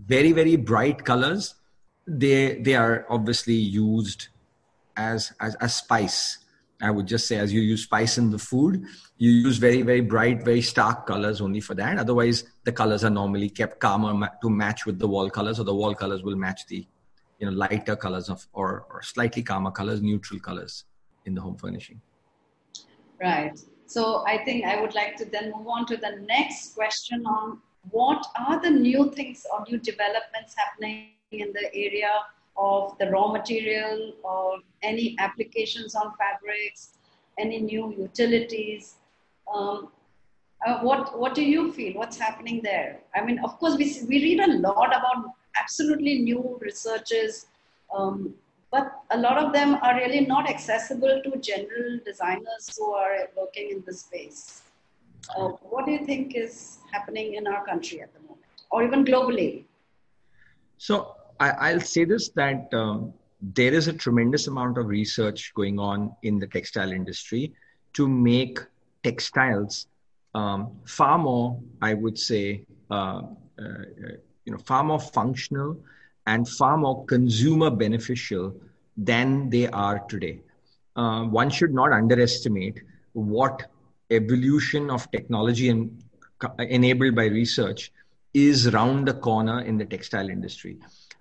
very, 0.06 0.34
very 0.34 0.58
bright 0.58 1.06
colors 1.06 1.56
they 2.08 2.62
they 2.62 2.76
are 2.76 3.06
obviously 3.10 3.54
used 3.54 4.30
as 4.96 5.34
as 5.40 5.56
a 5.60 5.70
spice. 5.70 6.40
I 6.82 6.92
would 6.92 7.08
just 7.08 7.28
say 7.28 7.38
as 7.38 7.52
you 7.52 7.62
use 7.62 7.84
spice 7.84 8.20
in 8.20 8.30
the 8.30 8.38
food 8.38 8.86
you 9.18 9.32
use 9.32 9.58
very 9.58 9.82
very 9.82 10.02
bright 10.02 10.44
very 10.44 10.62
stark 10.62 11.08
colors 11.08 11.42
only 11.42 11.60
for 11.60 11.74
that. 11.76 11.98
Otherwise 11.98 12.46
the 12.64 12.72
colors 12.72 13.04
are 13.04 13.10
normally 13.10 13.50
kept 13.50 13.80
calmer 13.80 14.30
to 14.42 14.50
match 14.50 14.86
with 14.86 15.00
the 15.00 15.08
wall 15.08 15.30
colors 15.30 15.60
or 15.60 15.64
the 15.64 15.74
wall 15.74 15.96
colors 15.96 16.24
will 16.24 16.36
match 16.36 16.66
the 16.68 16.88
you 17.40 17.48
know 17.48 17.52
lighter 17.52 17.96
colors 17.96 18.30
of 18.30 18.48
or, 18.54 18.86
or 18.92 19.02
slightly 19.02 19.42
calmer 19.44 19.72
colors 19.72 20.02
neutral 20.02 20.40
colors 20.40 20.86
in 21.26 21.34
the 21.34 21.42
home 21.42 21.58
furnishing. 21.58 22.00
Right. 23.20 23.60
So 23.88 24.26
i 24.28 24.44
think 24.44 24.66
i 24.66 24.80
would 24.80 24.94
like 24.94 25.16
to 25.16 25.26
then 25.26 25.52
move 25.56 25.68
on 25.68 25.86
to 25.88 25.98
the 25.98 26.18
next 26.28 26.76
question 26.76 27.26
on 27.26 27.60
what 27.90 28.26
are 28.38 28.62
the 28.62 28.70
new 28.70 29.12
things 29.12 29.46
or 29.52 29.64
new 29.70 29.78
developments 29.78 30.54
happening 30.58 31.12
in 31.32 31.52
the 31.54 31.74
area 31.74 32.12
of 32.56 32.98
the 33.00 33.10
raw 33.10 33.32
material 33.32 34.14
or 34.24 34.60
any 34.82 35.16
applications 35.20 35.96
on 35.96 36.14
fabrics, 36.18 36.98
any 37.38 37.60
new 37.60 37.94
utilities. 37.98 38.96
Um, 39.54 39.90
uh, 40.66 40.80
what 40.80 41.20
what 41.20 41.36
do 41.36 41.44
you 41.44 41.72
feel? 41.72 41.94
What's 41.94 42.18
happening 42.18 42.62
there? 42.64 43.00
I 43.16 43.24
mean, 43.24 43.40
of 43.40 43.60
course, 43.60 43.78
we 43.78 43.86
we 44.08 44.24
read 44.24 44.40
a 44.40 44.54
lot 44.58 44.88
about 44.88 45.32
absolutely 45.62 46.20
new 46.20 46.58
researches, 46.62 47.46
um, 47.96 48.34
but 48.72 48.92
a 49.12 49.18
lot 49.18 49.38
of 49.38 49.54
them 49.54 49.76
are 49.84 49.96
really 49.96 50.22
not 50.22 50.50
accessible 50.50 51.22
to 51.24 51.38
general 51.38 52.00
designers 52.04 52.76
who 52.76 52.92
are 52.92 53.28
working 53.36 53.70
in 53.70 53.84
the 53.86 53.94
space. 53.94 54.64
Uh, 55.38 55.50
what 55.70 55.86
do 55.86 55.92
you 55.92 56.06
think 56.06 56.36
is 56.36 56.80
happening 56.92 57.36
in 57.36 57.46
our 57.46 57.64
country 57.66 58.02
at 58.02 58.12
the 58.14 58.20
moment, 58.22 58.46
or 58.72 58.84
even 58.84 59.06
globally? 59.06 59.66
So 60.78 61.17
I, 61.40 61.74
will 61.74 61.82
say 61.82 62.06
this 62.06 62.30
that 62.30 62.74
um, 62.74 63.14
there 63.42 63.74
is 63.74 63.88
a 63.88 63.94
tremendous 63.94 64.48
amount 64.48 64.78
of 64.78 64.88
research 64.88 65.54
going 65.54 65.80
on 65.80 66.16
in 66.24 66.40
the 66.40 66.48
textile 66.48 66.92
industry 66.92 67.54
to 67.94 68.08
make 68.08 68.60
textiles 69.04 69.88
um, 70.34 70.72
far 70.86 71.18
more, 71.18 71.60
I 71.82 71.94
would 71.94 72.18
say, 72.18 72.66
uh, 72.92 73.22
uh, 73.60 73.84
you 74.46 74.54
know, 74.54 74.58
far 74.58 74.84
more 74.84 75.00
functional 75.00 75.78
and 76.26 76.48
far 76.48 76.78
more 76.78 77.06
consumer 77.06 77.70
beneficial 77.70 78.56
than 78.96 79.50
they 79.50 79.68
are 79.68 80.00
today. 80.08 80.42
Uh, 80.96 81.24
one 81.24 81.50
should 81.50 81.74
not 81.74 81.92
underestimate 81.92 82.82
what 83.14 83.66
evolution 84.10 84.90
of 84.90 85.10
technology 85.12 85.70
and 85.70 86.04
enabled 86.60 87.16
by 87.16 87.26
research 87.26 87.92
is 88.34 88.74
round 88.74 89.08
the 89.08 89.14
corner 89.14 89.62
in 89.62 89.78
the 89.78 89.86
textile 89.86 90.30
industry 90.30 90.78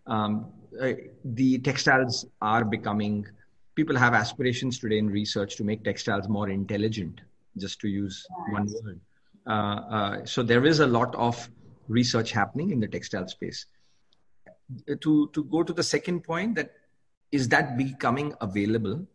um, 0.07 0.47
uh, 0.81 0.92
the 1.25 1.59
textiles 1.59 2.27
are 2.40 2.64
becoming 2.64 3.27
people 3.75 3.97
have 3.97 4.14
aspirations 4.14 4.79
today 4.79 4.99
in 4.99 5.09
research 5.09 5.57
to 5.57 5.64
make 5.64 5.85
textiles 5.85 6.29
more 6.29 6.49
intelligent 6.49 7.21
just 7.59 7.81
to 7.81 7.88
use 7.88 8.27
one 8.51 8.69
word. 8.83 9.01
Uh, 9.47 9.51
uh, 9.51 10.25
so 10.25 10.42
there 10.42 10.64
is 10.64 10.81
a 10.81 10.87
lot 10.87 11.14
of 11.14 11.49
research 11.88 12.33
happening 12.33 12.71
in 12.71 12.81
the 12.81 12.88
textile 12.88 13.29
space. 13.29 13.66
To 15.01 15.31
to 15.33 15.45
go 15.45 15.62
to 15.62 15.73
the 15.73 15.83
second 15.83 16.25
point 16.25 16.57
that 16.57 16.73
is 17.31 17.49
that 17.51 17.77
becoming 17.77 18.35
available 18.40 19.07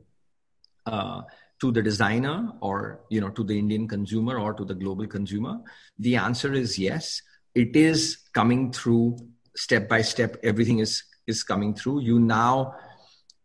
uh, 0.86 1.23
to 1.60 1.71
the 1.71 1.82
designer 1.82 2.54
or 2.62 3.01
you 3.10 3.19
know 3.19 3.30
to 3.30 3.43
the 3.43 3.58
indian 3.60 3.88
consumer 3.88 4.39
or 4.39 4.54
to 4.54 4.63
the 4.63 4.73
global 4.73 5.08
consumer? 5.08 5.60
The 5.99 6.15
answer 6.15 6.54
is 6.54 6.80
yes. 6.80 7.21
It 7.54 7.75
is 7.75 8.17
coming 8.32 8.71
through 8.71 9.17
step 9.55 9.89
by 9.89 10.01
step 10.01 10.37
everything 10.43 10.79
is 10.79 11.03
is 11.27 11.43
coming 11.43 11.73
through. 11.73 12.01
You 12.01 12.19
now 12.19 12.75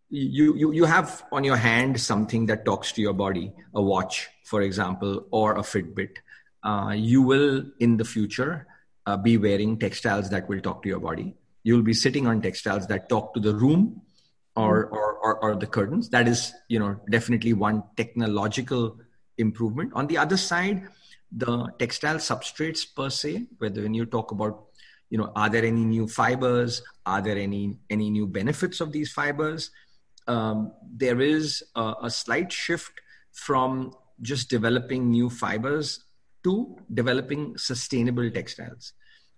you, 0.08 0.54
you 0.56 0.72
you 0.72 0.84
have 0.84 1.24
on 1.32 1.44
your 1.44 1.56
hand 1.56 2.00
something 2.00 2.46
that 2.46 2.64
talks 2.64 2.92
to 2.92 3.02
your 3.02 3.12
body 3.12 3.52
a 3.74 3.82
watch 3.82 4.28
for 4.44 4.62
example 4.62 5.26
or 5.30 5.56
a 5.56 5.62
fitbit. 5.62 6.16
Uh, 6.62 6.92
you 6.96 7.22
will 7.22 7.64
in 7.80 7.96
the 7.96 8.04
future 8.04 8.66
uh, 9.06 9.16
be 9.16 9.36
wearing 9.36 9.78
textiles 9.78 10.30
that 10.30 10.48
will 10.48 10.60
talk 10.60 10.82
to 10.82 10.88
your 10.88 11.00
body. 11.00 11.34
You'll 11.62 11.82
be 11.82 11.94
sitting 11.94 12.26
on 12.26 12.42
textiles 12.42 12.86
that 12.88 13.08
talk 13.08 13.34
to 13.34 13.40
the 13.40 13.54
room 13.54 14.02
or, 14.54 14.86
or, 14.86 15.12
or, 15.14 15.44
or 15.44 15.54
the 15.56 15.66
curtains. 15.66 16.08
That 16.10 16.28
is 16.28 16.52
you 16.68 16.78
know 16.78 17.00
definitely 17.10 17.52
one 17.52 17.82
technological 17.96 18.98
improvement. 19.38 19.92
On 19.94 20.06
the 20.06 20.18
other 20.18 20.36
side 20.36 20.88
the 21.32 21.66
textile 21.78 22.16
substrates 22.16 22.86
per 22.94 23.10
se 23.10 23.46
whether 23.58 23.82
when 23.82 23.94
you 23.94 24.06
talk 24.06 24.30
about 24.30 24.66
you 25.10 25.18
know 25.18 25.32
are 25.36 25.48
there 25.48 25.64
any 25.64 25.84
new 25.84 26.06
fibers? 26.06 26.82
Are 27.04 27.20
there 27.20 27.38
any 27.38 27.78
any 27.90 28.10
new 28.10 28.26
benefits 28.26 28.80
of 28.80 28.92
these 28.92 29.12
fibers? 29.12 29.70
Um, 30.26 30.72
there 30.82 31.20
is 31.20 31.62
a, 31.76 31.94
a, 32.02 32.10
slight 32.10 32.50
shift 32.52 32.90
from 33.32 33.94
just 34.22 34.50
developing 34.50 35.08
new 35.08 35.30
fibers 35.30 36.02
to 36.42 36.76
developing 36.92 37.56
sustainable 37.56 38.28
textiles. 38.30 38.92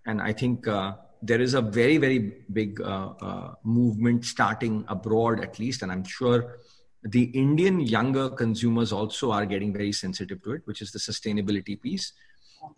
And 0.07 0.21
i 0.21 0.33
think 0.33 0.67
uh, 0.67 0.93
there 1.21 1.41
is 1.41 1.53
a 1.53 1.61
very 1.61 1.97
very 1.97 2.19
big 2.53 2.81
uh, 2.81 3.09
uh, 3.21 3.53
movement 3.63 4.25
starting 4.25 4.83
abroad 4.87 5.41
at 5.41 5.59
least. 5.59 5.83
And 5.83 5.91
i'm 5.91 6.03
sure 6.03 6.57
the 7.03 7.23
indian 7.23 7.79
younger 7.79 8.29
consumers 8.29 8.91
also 8.91 9.31
are 9.31 9.45
getting 9.45 9.71
very 9.71 9.91
sensitive 9.91 10.41
to 10.43 10.53
it 10.53 10.61
which 10.65 10.81
is 10.81 10.91
the 10.91 10.99
sustainability 10.99 11.79
piece. 11.79 12.13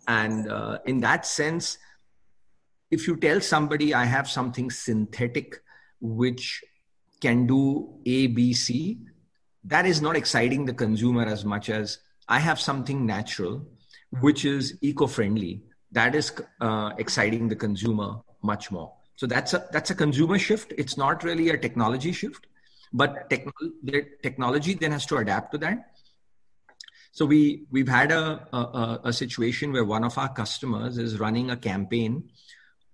And 0.06 0.50
uh, 0.50 0.78
in 0.86 1.00
that 1.00 1.26
sense 1.26 1.78
if 2.92 3.08
you 3.08 3.16
tell 3.16 3.40
somebody 3.40 3.94
I 3.94 4.04
have 4.04 4.28
something 4.28 4.70
synthetic 4.70 5.60
which 6.00 6.62
can 7.20 7.46
do 7.46 7.98
A, 8.04 8.26
B, 8.26 8.52
C, 8.52 8.98
that 9.64 9.86
is 9.86 10.02
not 10.02 10.14
exciting 10.14 10.66
the 10.66 10.74
consumer 10.74 11.24
as 11.24 11.44
much 11.44 11.70
as 11.70 11.98
I 12.28 12.38
have 12.38 12.60
something 12.60 13.06
natural 13.06 13.66
which 14.20 14.44
is 14.44 14.76
eco-friendly. 14.82 15.62
That 15.92 16.14
is 16.14 16.32
uh, 16.60 16.90
exciting 16.98 17.48
the 17.48 17.56
consumer 17.56 18.20
much 18.42 18.70
more. 18.70 18.92
So 19.16 19.26
that's 19.26 19.54
a 19.54 19.66
that's 19.72 19.90
a 19.90 19.94
consumer 19.94 20.38
shift. 20.38 20.74
It's 20.76 20.96
not 20.96 21.24
really 21.24 21.48
a 21.48 21.56
technology 21.56 22.12
shift, 22.12 22.46
but 22.92 23.30
the 23.30 24.06
technology 24.22 24.74
then 24.74 24.92
has 24.92 25.06
to 25.06 25.16
adapt 25.16 25.52
to 25.52 25.58
that. 25.58 25.92
So 27.12 27.24
we 27.24 27.66
we've 27.70 27.88
had 27.88 28.10
a, 28.10 28.46
a, 28.52 29.00
a 29.04 29.12
situation 29.12 29.72
where 29.72 29.84
one 29.84 30.04
of 30.04 30.18
our 30.18 30.32
customers 30.32 30.98
is 30.98 31.20
running 31.20 31.50
a 31.50 31.56
campaign 31.56 32.30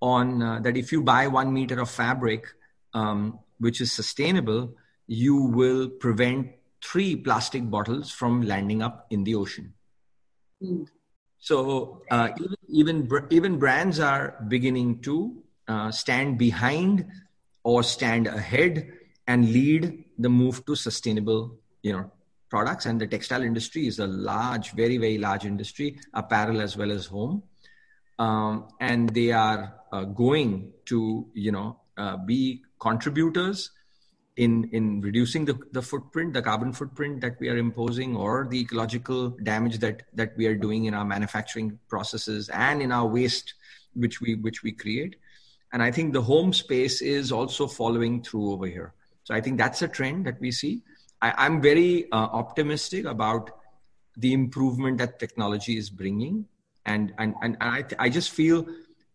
on 0.01 0.43
uh, 0.43 0.61
that 0.61 0.77
if 0.77 0.93
you 0.93 1.03
buy 1.03 1.27
one 1.27 1.53
meter 1.53 1.81
of 1.81 1.91
fabric 1.91 2.47
um, 2.95 3.39
which 3.59 3.81
is 3.81 3.93
sustainable 3.93 4.75
you 5.07 5.37
will 5.37 5.89
prevent 5.89 6.51
three 6.85 7.17
plastic 7.17 7.69
bottles 7.69 8.11
from 8.11 8.43
landing 8.43 8.83
up 8.83 9.07
in 9.11 9.25
the 9.25 9.35
ocean. 9.35 9.73
Mm. 10.63 10.89
so 11.39 12.03
uh, 12.11 12.31
even, 12.37 12.57
even 12.69 13.27
even 13.31 13.59
brands 13.59 14.01
are 14.01 14.45
beginning 14.49 15.01
to 15.01 15.41
uh, 15.69 15.91
stand 15.91 16.37
behind 16.37 17.07
or 17.63 17.83
stand 17.85 18.27
ahead 18.27 18.93
and 19.29 19.53
lead 19.53 20.05
the 20.19 20.29
move 20.29 20.65
to 20.67 20.75
sustainable 20.75 21.57
you 21.83 21.93
know 21.93 22.11
products. 22.49 22.87
And 22.87 23.01
the 23.01 23.07
textile 23.07 23.43
industry 23.43 23.87
is 23.87 23.99
a 23.99 24.07
large 24.07 24.73
very 24.73 24.99
very 24.99 25.19
large 25.19 25.45
industry 25.45 25.99
apparel 26.13 26.61
as 26.61 26.77
well 26.77 26.91
as 26.91 27.07
home. 27.07 27.43
Um, 28.19 28.69
and 28.81 29.09
they 29.11 29.31
are 29.31 29.78
going 30.05 30.73
to 30.87 31.27
you 31.35 31.53
know 31.53 31.81
uh, 31.97 32.17
be 32.17 32.63
contributors 32.79 33.71
in 34.37 34.69
in 34.73 35.01
reducing 35.01 35.45
the, 35.45 35.59
the 35.73 35.83
footprint 35.83 36.33
the 36.33 36.41
carbon 36.41 36.73
footprint 36.73 37.21
that 37.21 37.39
we 37.41 37.49
are 37.49 37.57
imposing 37.57 38.17
or 38.17 38.47
the 38.49 38.61
ecological 38.61 39.31
damage 39.43 39.79
that 39.79 40.03
that 40.15 40.37
we 40.37 40.47
are 40.47 40.55
doing 40.55 40.85
in 40.85 40.95
our 40.95 41.05
manufacturing 41.05 41.79
processes 41.89 42.49
and 42.51 42.81
in 42.81 42.93
our 42.93 43.07
waste 43.07 43.55
which 43.95 44.21
we 44.21 44.37
which 44.37 44.63
we 44.63 44.73
create. 44.73 45.17
And 45.73 45.83
i 45.83 45.91
think 45.91 46.13
the 46.13 46.23
home 46.23 46.53
space 46.53 47.03
is 47.03 47.33
also 47.33 47.67
following 47.67 48.23
through 48.23 48.53
over 48.53 48.67
here. 48.67 48.95
So 49.25 49.35
i 49.35 49.41
think 49.41 49.59
that's 49.59 49.83
a 49.83 49.89
trend 49.89 50.27
that 50.27 50.41
we 50.41 50.53
see. 50.53 50.83
I, 51.21 51.47
am 51.47 51.61
very 51.61 52.11
uh, 52.13 52.29
optimistic 52.43 53.05
about 53.07 53.51
the 54.17 54.33
improvement 54.33 54.99
that 54.99 55.19
technology 55.19 55.77
is 55.77 55.91
bringing. 55.91 56.47
And 56.87 57.13
and 57.19 57.35
and 57.43 57.57
I 57.61 57.85
I 57.99 58.09
just 58.09 58.31
feel 58.31 58.67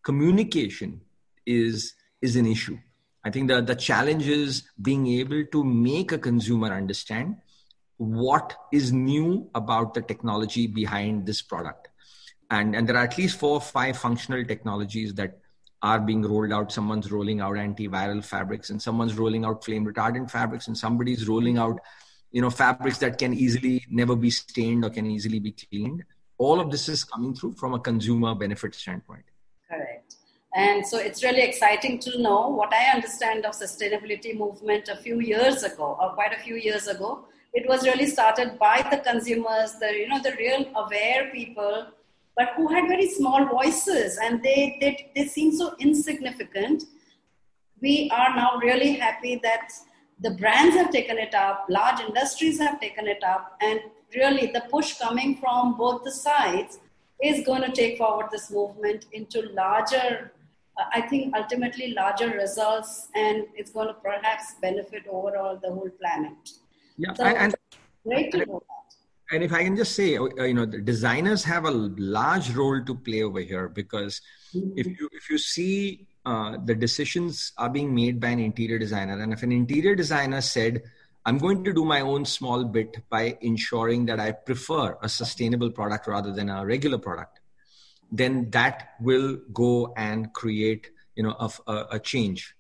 communication 0.03 1.01
is 1.45 1.93
is 2.21 2.35
an 2.35 2.45
issue. 2.45 2.77
I 3.25 3.31
think 3.31 3.47
the 3.47 3.61
the 3.61 3.75
challenge 3.75 4.27
is 4.27 4.63
being 4.81 5.07
able 5.07 5.45
to 5.45 5.63
make 5.63 6.11
a 6.11 6.17
consumer 6.17 6.67
understand 6.67 7.37
what 7.97 8.55
is 8.71 8.91
new 8.91 9.49
about 9.55 9.93
the 9.93 10.01
technology 10.01 10.67
behind 10.67 11.25
this 11.25 11.41
product. 11.41 11.89
And, 12.49 12.75
and 12.75 12.87
there 12.87 12.97
are 12.97 13.05
at 13.05 13.17
least 13.17 13.39
four 13.39 13.53
or 13.53 13.61
five 13.61 13.97
functional 13.97 14.43
technologies 14.43 15.13
that 15.15 15.39
are 15.81 15.99
being 15.99 16.21
rolled 16.21 16.51
out. 16.51 16.71
Someone's 16.71 17.11
rolling 17.11 17.39
out 17.39 17.55
antiviral 17.55 18.23
fabrics, 18.23 18.69
and 18.69 18.81
someone's 18.81 19.17
rolling 19.17 19.45
out 19.45 19.63
flame 19.63 19.85
retardant 19.85 20.29
fabrics, 20.29 20.67
and 20.67 20.77
somebody's 20.77 21.27
rolling 21.27 21.57
out, 21.57 21.79
you 22.31 22.41
know, 22.41 22.49
fabrics 22.49 22.97
that 22.97 23.17
can 23.17 23.33
easily 23.33 23.85
never 23.89 24.15
be 24.15 24.29
stained 24.29 24.83
or 24.83 24.89
can 24.89 25.05
easily 25.05 25.39
be 25.39 25.51
cleaned 25.53 26.03
all 26.37 26.59
of 26.59 26.71
this 26.71 26.89
is 26.89 27.03
coming 27.03 27.33
through 27.35 27.53
from 27.53 27.73
a 27.73 27.79
consumer 27.79 28.35
benefit 28.35 28.75
standpoint 28.75 29.23
and 30.55 30.85
so 30.85 30.97
it's 30.99 31.23
really 31.23 31.41
exciting 31.41 31.97
to 31.97 32.21
know 32.21 32.47
what 32.47 32.73
i 32.73 32.83
understand 32.95 33.45
of 33.45 33.53
sustainability 33.53 34.37
movement 34.37 34.87
a 34.87 34.95
few 34.95 35.19
years 35.19 35.63
ago 35.63 35.97
or 35.99 36.09
quite 36.11 36.33
a 36.33 36.39
few 36.39 36.55
years 36.55 36.87
ago. 36.87 37.25
It 37.55 37.69
was 37.69 37.83
really 37.83 38.07
started 38.07 38.57
by 38.57 38.85
the 38.89 38.97
consumers 38.97 39.73
the 39.79 39.91
you 39.95 40.07
know 40.07 40.21
the 40.21 40.33
real 40.37 40.65
aware 40.75 41.29
people 41.31 41.87
but 42.35 42.49
who 42.55 42.67
had 42.67 42.87
very 42.87 43.07
small 43.07 43.45
voices 43.45 44.17
and 44.23 44.41
they 44.41 44.77
they, 44.81 45.11
they 45.15 45.25
seem 45.25 45.51
so 45.51 45.75
insignificant. 45.79 46.83
We 47.81 48.09
are 48.11 48.35
now 48.35 48.57
really 48.57 48.93
happy 48.93 49.39
that 49.43 49.71
the 50.19 50.31
brands 50.31 50.75
have 50.75 50.89
taken 50.91 51.17
it 51.17 51.35
up 51.35 51.65
large 51.69 51.99
industries 51.99 52.59
have 52.59 52.79
taken 52.79 53.07
it 53.07 53.23
up 53.23 53.57
and 53.61 53.79
really 54.15 54.47
the 54.47 54.63
push 54.71 54.97
coming 54.97 55.37
from 55.37 55.77
both 55.77 56.03
the 56.03 56.11
sides 56.11 56.79
is 57.23 57.45
going 57.45 57.61
to 57.61 57.71
take 57.71 57.97
forward 57.97 58.27
this 58.31 58.51
movement 58.51 59.05
into 59.13 59.41
larger, 59.53 60.31
I 60.77 61.01
think 61.01 61.35
ultimately 61.35 61.93
larger 61.93 62.29
results, 62.29 63.09
and 63.15 63.45
it's 63.55 63.71
going 63.71 63.87
to 63.87 63.93
perhaps 63.93 64.55
benefit 64.61 65.03
overall 65.07 65.59
the 65.61 65.69
whole 65.69 65.89
planet. 66.01 66.33
Yeah, 66.97 67.13
so, 67.13 67.23
and, 67.25 67.55
great 68.05 68.31
to 68.31 68.45
know 68.45 68.63
that. 68.67 69.35
And 69.35 69.43
if 69.43 69.53
I 69.53 69.63
can 69.63 69.75
just 69.75 69.95
say, 69.95 70.17
uh, 70.17 70.25
you 70.43 70.53
know, 70.53 70.65
the 70.65 70.79
designers 70.79 71.43
have 71.43 71.65
a 71.65 71.71
large 71.71 72.51
role 72.51 72.83
to 72.83 72.95
play 72.95 73.23
over 73.23 73.39
here 73.39 73.69
because 73.69 74.21
mm-hmm. 74.53 74.77
if 74.77 74.87
you 74.87 75.09
if 75.11 75.29
you 75.29 75.37
see 75.37 76.07
uh, 76.25 76.57
the 76.65 76.75
decisions 76.75 77.51
are 77.57 77.69
being 77.69 77.93
made 77.93 78.19
by 78.19 78.29
an 78.29 78.39
interior 78.39 78.79
designer, 78.79 79.19
and 79.19 79.33
if 79.33 79.43
an 79.43 79.51
interior 79.51 79.95
designer 79.95 80.41
said, 80.41 80.83
I'm 81.25 81.37
going 81.37 81.63
to 81.63 81.73
do 81.73 81.85
my 81.85 82.01
own 82.01 82.25
small 82.25 82.63
bit 82.65 82.97
by 83.09 83.37
ensuring 83.41 84.05
that 84.07 84.19
I 84.19 84.31
prefer 84.31 84.97
a 85.01 85.07
sustainable 85.07 85.71
product 85.71 86.07
rather 86.07 86.33
than 86.33 86.49
a 86.49 86.65
regular 86.65 86.97
product. 86.97 87.39
Then 88.13 88.51
that 88.51 88.89
will 89.01 89.39
go 89.51 89.91
and 89.97 90.31
create, 90.33 90.91
you 91.15 91.23
know, 91.23 91.35
a, 91.39 91.85
a 91.97 91.99
change. 91.99 92.55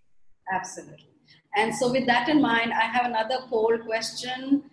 Absolutely. 0.51 1.09
And 1.55 1.73
so, 1.75 1.91
with 1.91 2.07
that 2.07 2.27
in 2.27 2.41
mind, 2.41 2.73
I 2.73 2.85
have 2.95 3.05
another 3.05 3.37
poll 3.47 3.77
question. 3.85 4.63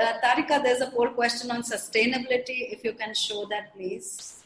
Uh, 0.00 0.14
Tarika, 0.24 0.60
there's 0.60 0.80
a 0.80 0.90
poll 0.90 1.10
question 1.10 1.52
on 1.52 1.62
sustainability. 1.62 2.72
If 2.72 2.82
you 2.82 2.94
can 2.94 3.14
show 3.14 3.46
that, 3.50 3.72
please. 3.74 4.42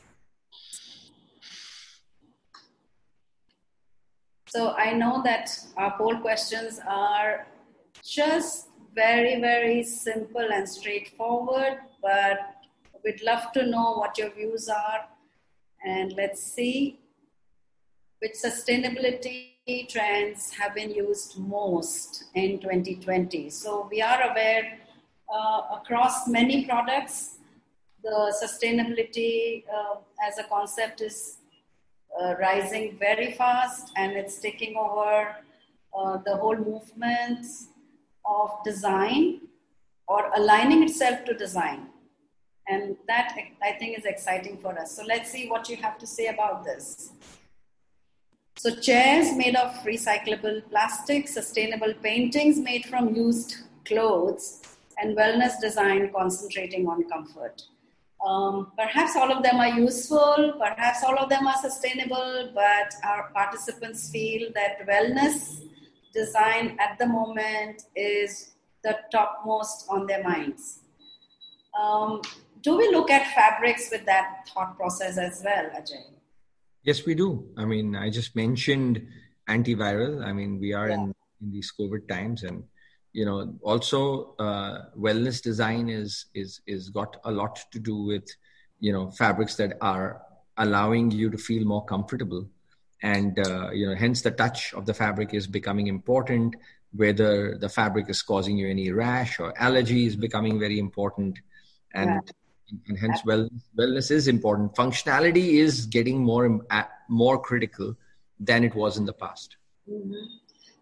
So 4.49 4.73
I 4.73 4.93
know 4.93 5.23
that 5.25 5.51
our 5.77 5.97
poll 5.97 6.19
questions 6.19 6.81
are 6.87 7.47
just 8.03 8.69
very, 8.95 9.41
very 9.41 9.83
simple 9.83 10.49
and 10.53 10.69
straightforward, 10.69 11.79
but 12.03 12.39
we'd 13.05 13.23
love 13.23 13.53
to 13.53 13.67
know 13.67 13.97
what 13.99 14.19
your 14.19 14.31
views 14.31 14.69
are. 14.69 15.07
And 15.85 16.13
let's 16.17 16.43
see 16.43 16.99
which 18.21 18.33
sustainability 18.33 19.89
trends 19.89 20.53
have 20.55 20.75
been 20.75 20.91
used 20.91 21.39
most 21.39 22.25
in 22.35 22.59
2020. 22.59 23.51
So 23.51 23.89
we 23.91 24.03
are 24.03 24.31
aware 24.31 24.79
uh, 25.33 25.61
across 25.81 26.27
many 26.27 26.65
products, 26.65 27.37
the 28.03 28.35
sustainability 28.43 29.65
uh, 29.69 29.97
as 30.27 30.39
a 30.39 30.45
concept 30.45 31.01
is 31.01 31.39
uh, 32.21 32.35
rising 32.37 32.97
very 32.99 33.33
fast 33.33 33.93
and 33.97 34.13
it's 34.13 34.39
taking 34.39 34.77
over 34.77 35.37
uh, 35.97 36.19
the 36.25 36.37
whole 36.37 36.57
movement 36.57 37.47
of 38.25 38.51
design 38.65 39.41
or 40.07 40.31
aligning 40.37 40.83
itself 40.83 41.25
to 41.25 41.35
design. 41.35 41.89
And 42.71 42.97
that 43.07 43.35
I 43.63 43.73
think 43.73 43.99
is 43.99 44.05
exciting 44.05 44.59
for 44.59 44.79
us. 44.79 44.95
So 44.95 45.03
let's 45.05 45.31
see 45.31 45.49
what 45.49 45.69
you 45.69 45.77
have 45.77 45.99
to 45.99 46.07
say 46.07 46.27
about 46.27 46.65
this. 46.65 47.13
So, 48.57 48.75
chairs 48.75 49.37
made 49.37 49.55
of 49.55 49.73
recyclable 49.85 50.69
plastic, 50.69 51.29
sustainable 51.29 51.95
paintings 52.03 52.59
made 52.59 52.87
from 52.87 53.15
used 53.15 53.55
clothes, 53.85 54.63
and 55.01 55.17
wellness 55.17 55.61
design 55.61 56.11
concentrating 56.13 56.89
on 56.89 57.09
comfort. 57.09 57.63
Um, 58.27 58.73
perhaps 58.77 59.15
all 59.15 59.31
of 59.31 59.45
them 59.45 59.57
are 59.61 59.69
useful, 59.69 60.55
perhaps 60.59 61.05
all 61.05 61.17
of 61.19 61.29
them 61.29 61.47
are 61.47 61.57
sustainable, 61.59 62.51
but 62.53 62.95
our 63.05 63.31
participants 63.33 64.11
feel 64.11 64.51
that 64.57 64.85
wellness 64.89 65.63
design 66.13 66.77
at 66.81 66.99
the 66.99 67.07
moment 67.07 67.85
is 67.95 68.55
the 68.83 68.99
topmost 69.13 69.87
on 69.89 70.07
their 70.07 70.25
minds. 70.25 70.81
Um, 71.81 72.23
do 72.63 72.77
we 72.77 72.89
look 72.91 73.11
at 73.11 73.27
fabrics 73.35 73.89
with 73.91 74.05
that 74.07 74.49
thought 74.53 74.77
process 74.77 75.19
as 75.19 75.43
well, 75.45 75.71
Ajay? 75.71 76.19
Yes, 76.83 77.05
we 77.05 77.15
do. 77.15 77.49
I 77.57 77.65
mean, 77.65 77.97
I 77.97 78.11
just 78.11 78.35
mentioned 78.35 79.07
antiviral. 79.49 80.25
I 80.25 80.33
mean, 80.33 80.59
we 80.59 80.73
are 80.73 80.89
yeah. 80.89 80.95
in, 80.95 81.15
in 81.41 81.53
these 81.53 81.73
COVID 81.79 82.09
times, 82.09 82.45
and 82.45 82.65
you 83.13 83.25
know, 83.25 83.55
also 83.63 84.35
uh, 84.39 84.87
wellness 84.97 85.43
design 85.43 85.89
is 85.89 86.27
is 86.35 86.61
is 86.67 86.91
got 86.91 87.17
a 87.25 87.31
lot 87.31 87.59
to 87.73 87.79
do 87.79 88.05
with 88.05 88.29
you 88.81 88.93
know 88.93 89.11
fabrics 89.11 89.57
that 89.57 89.77
are 89.81 90.23
allowing 90.57 91.11
you 91.11 91.31
to 91.31 91.39
feel 91.39 91.65
more 91.65 91.85
comfortable, 91.85 92.49
and 93.03 93.39
uh, 93.47 93.71
you 93.71 93.87
know, 93.87 93.95
hence 93.95 94.23
the 94.23 94.31
touch 94.31 94.73
of 94.75 94.87
the 94.87 94.95
fabric 94.95 95.35
is 95.35 95.47
becoming 95.47 95.89
important. 95.89 96.57
Whether 96.95 97.59
the 97.59 97.69
fabric 97.69 98.09
is 98.09 98.23
causing 98.23 98.57
you 98.57 98.67
any 98.67 98.91
rash 98.93 99.41
or 99.41 99.53
allergy 99.61 100.07
is 100.07 100.17
becoming 100.17 100.59
very 100.59 100.79
important, 100.79 101.39
and 101.93 102.33
and 102.89 102.99
hence 102.99 103.21
well, 103.25 103.49
wellness 103.79 104.11
is 104.11 104.29
important. 104.29 104.75
Functionality 104.75 105.55
is 105.55 105.87
getting 105.87 106.23
more 106.23 106.61
more 107.09 107.41
critical 107.41 107.97
than 108.39 108.65
it 108.65 108.75
was 108.75 108.97
in 108.97 109.05
the 109.05 109.13
past. 109.13 109.57
Mm-hmm. 109.91 110.13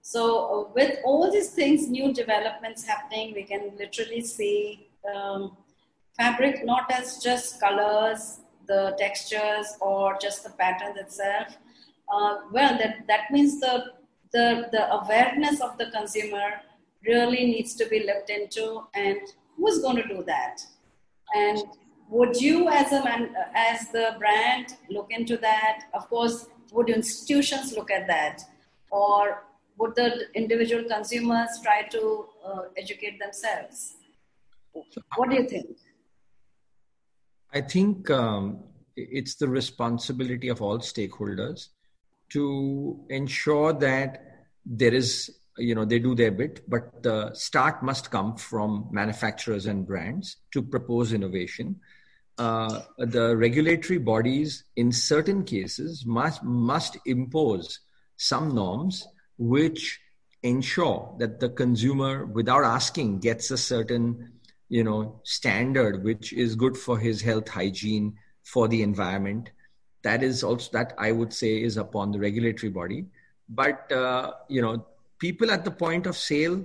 so 0.03 0.21
uh, 0.53 0.73
with 0.75 0.99
all 1.05 1.31
these 1.31 1.51
things 1.51 1.89
new 1.89 2.13
developments 2.13 2.85
happening 2.85 3.33
we 3.35 3.45
can 3.45 3.71
literally 3.79 4.21
see 4.21 4.89
um, 5.15 5.57
fabric 6.17 6.65
not 6.65 6.91
as 6.91 7.23
just 7.23 7.61
colors 7.61 8.41
the 8.67 8.97
textures 8.99 9.77
or 9.81 10.19
just 10.21 10.43
the 10.43 10.51
pattern 10.51 10.99
itself. 10.99 11.57
Uh, 12.13 12.39
well 12.51 12.77
that, 12.79 13.07
that 13.07 13.31
means 13.31 13.61
the, 13.61 13.85
the 14.33 14.69
the 14.73 14.93
awareness 14.93 15.61
of 15.61 15.79
the 15.79 15.89
consumer 15.93 16.49
really 17.07 17.45
needs 17.45 17.77
to 17.77 17.87
be 17.87 18.05
looked 18.05 18.31
into 18.31 18.83
and 18.95 19.21
who's 19.57 19.79
going 19.79 19.97
to 19.97 20.09
do 20.09 20.25
that 20.25 20.61
and 21.35 21.59
would 22.09 22.41
you, 22.41 22.69
as 22.69 22.93
a 22.93 23.03
man, 23.03 23.35
as 23.55 23.89
the 23.89 24.15
brand, 24.19 24.77
look 24.91 25.11
into 25.11 25.37
that? 25.39 25.85
Of 25.93 26.09
course, 26.09 26.47
would 26.73 26.89
institutions 26.89 27.75
look 27.77 27.91
at 27.91 28.07
that, 28.07 28.43
or 28.91 29.45
would 29.79 29.95
the 29.97 30.27
individual 30.35 30.85
consumers 30.85 31.49
try 31.63 31.83
to 31.83 32.27
uh, 32.45 32.63
educate 32.77 33.19
themselves? 33.19 33.97
What 35.17 35.31
do 35.31 35.37
you 35.37 35.49
think? 35.49 35.77
I 37.53 37.61
think 37.61 38.11
um, 38.11 38.61
it's 38.97 39.37
the 39.37 39.49
responsibility 39.49 40.49
of 40.49 40.63
all 40.63 40.79
stakeholders 40.79 41.69
to 42.31 43.01
ensure 43.09 43.73
that 43.73 44.23
there 44.65 44.93
is 44.93 45.39
you 45.59 45.75
know 45.75 45.85
they 45.85 45.99
do 45.99 46.15
their 46.15 46.31
bit 46.31 46.69
but 46.69 47.03
the 47.03 47.33
start 47.35 47.83
must 47.83 48.11
come 48.11 48.37
from 48.37 48.89
manufacturers 48.91 49.67
and 49.67 49.87
brands 49.87 50.37
to 50.53 50.63
propose 50.63 51.13
innovation. 51.13 51.81
Uh, 52.39 52.83
the 52.99 53.35
regulatory 53.35 53.99
bodies 53.99 54.65
in 54.77 54.93
certain 54.93 55.43
cases 55.43 56.05
must 56.05 56.43
must 56.43 56.99
impose 57.07 57.81
some 58.17 58.55
norms 58.55 59.07
which 59.39 60.01
ensure 60.43 61.15
that 61.19 61.41
the 61.41 61.49
consumer 61.49 62.27
without 62.27 62.63
asking 62.63 63.19
gets 63.19 63.51
a 63.51 63.57
certain 63.57 64.33
you 64.69 64.85
know 64.85 65.19
standard 65.25 66.05
which 66.05 66.33
is 66.33 66.55
good 66.55 66.77
for 66.77 66.99
his 66.99 67.23
health 67.23 67.49
hygiene 67.49 68.15
for 68.43 68.69
the 68.69 68.83
environment. 68.83 69.51
That 70.03 70.23
is 70.23 70.45
also 70.45 70.71
that 70.73 70.93
i 70.99 71.11
would 71.11 71.33
say 71.33 71.63
is 71.63 71.79
upon 71.79 72.13
the 72.13 72.21
regulatory 72.21 72.71
body. 72.71 73.07
But 73.49 73.91
uh, 73.91 74.33
you 74.49 74.61
know 74.61 74.85
people 75.19 75.51
at 75.51 75.65
the 75.65 75.71
point 75.71 76.07
of 76.07 76.17
sale 76.17 76.65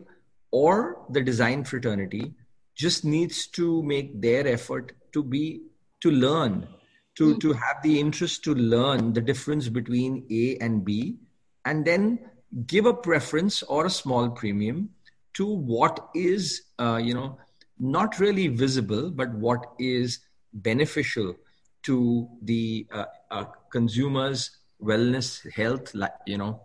or 0.52 1.06
the 1.10 1.22
design 1.22 1.64
fraternity 1.64 2.34
just 2.76 3.06
needs 3.06 3.48
to 3.48 3.84
make 3.84 4.22
their 4.22 4.48
effort 4.48 4.94
to 5.14 5.24
be 5.24 5.62
to 6.02 6.12
learn 6.12 6.68
to 7.16 7.36
mm. 7.36 7.40
to 7.40 7.54
have 7.54 7.82
the 7.84 8.00
interest 8.00 8.44
to 8.44 8.56
learn 8.56 9.14
the 9.14 9.22
difference 9.22 9.68
between 9.70 10.26
a 10.32 10.58
and 10.58 10.86
b 10.86 11.18
and 11.66 11.86
then 11.86 12.20
give 12.68 12.86
a 12.86 12.94
preference 12.94 13.64
or 13.64 13.86
a 13.86 13.90
small 13.90 14.30
premium 14.30 14.90
to 15.34 15.46
what 15.46 16.10
is 16.14 16.64
uh, 16.80 16.98
you 16.98 17.14
know 17.14 17.38
not 17.80 18.20
really 18.20 18.48
visible 18.48 19.10
but 19.10 19.34
what 19.34 19.72
is 19.80 20.20
beneficial 20.54 21.36
to 21.84 22.30
the 22.44 22.86
uh, 22.92 23.06
uh, 23.32 23.46
consumers 23.72 24.58
wellness 24.82 25.30
health 25.54 25.96
you 26.26 26.38
know 26.38 26.62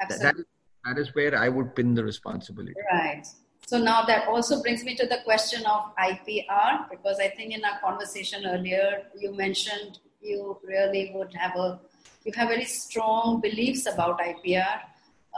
Absolutely. 0.00 0.42
that, 0.42 0.53
that 0.84 0.98
is 0.98 1.14
where 1.14 1.36
i 1.38 1.48
would 1.48 1.74
pin 1.74 1.94
the 1.94 2.04
responsibility 2.04 2.74
right 2.92 3.26
so 3.66 3.78
now 3.78 4.02
that 4.04 4.28
also 4.28 4.60
brings 4.60 4.84
me 4.84 4.94
to 4.96 5.06
the 5.06 5.18
question 5.24 5.64
of 5.64 5.96
IPR, 5.96 6.90
because 6.90 7.18
I 7.18 7.28
think 7.28 7.54
in 7.54 7.64
our 7.64 7.80
conversation 7.80 8.44
earlier, 8.46 9.04
you 9.18 9.34
mentioned 9.34 10.00
you 10.20 10.58
really 10.62 11.12
would 11.14 11.32
have 11.34 11.56
a, 11.56 11.80
you 12.24 12.32
have 12.36 12.48
very 12.48 12.64
strong 12.64 13.40
beliefs 13.40 13.86
about 13.86 14.20
IPR. 14.20 14.80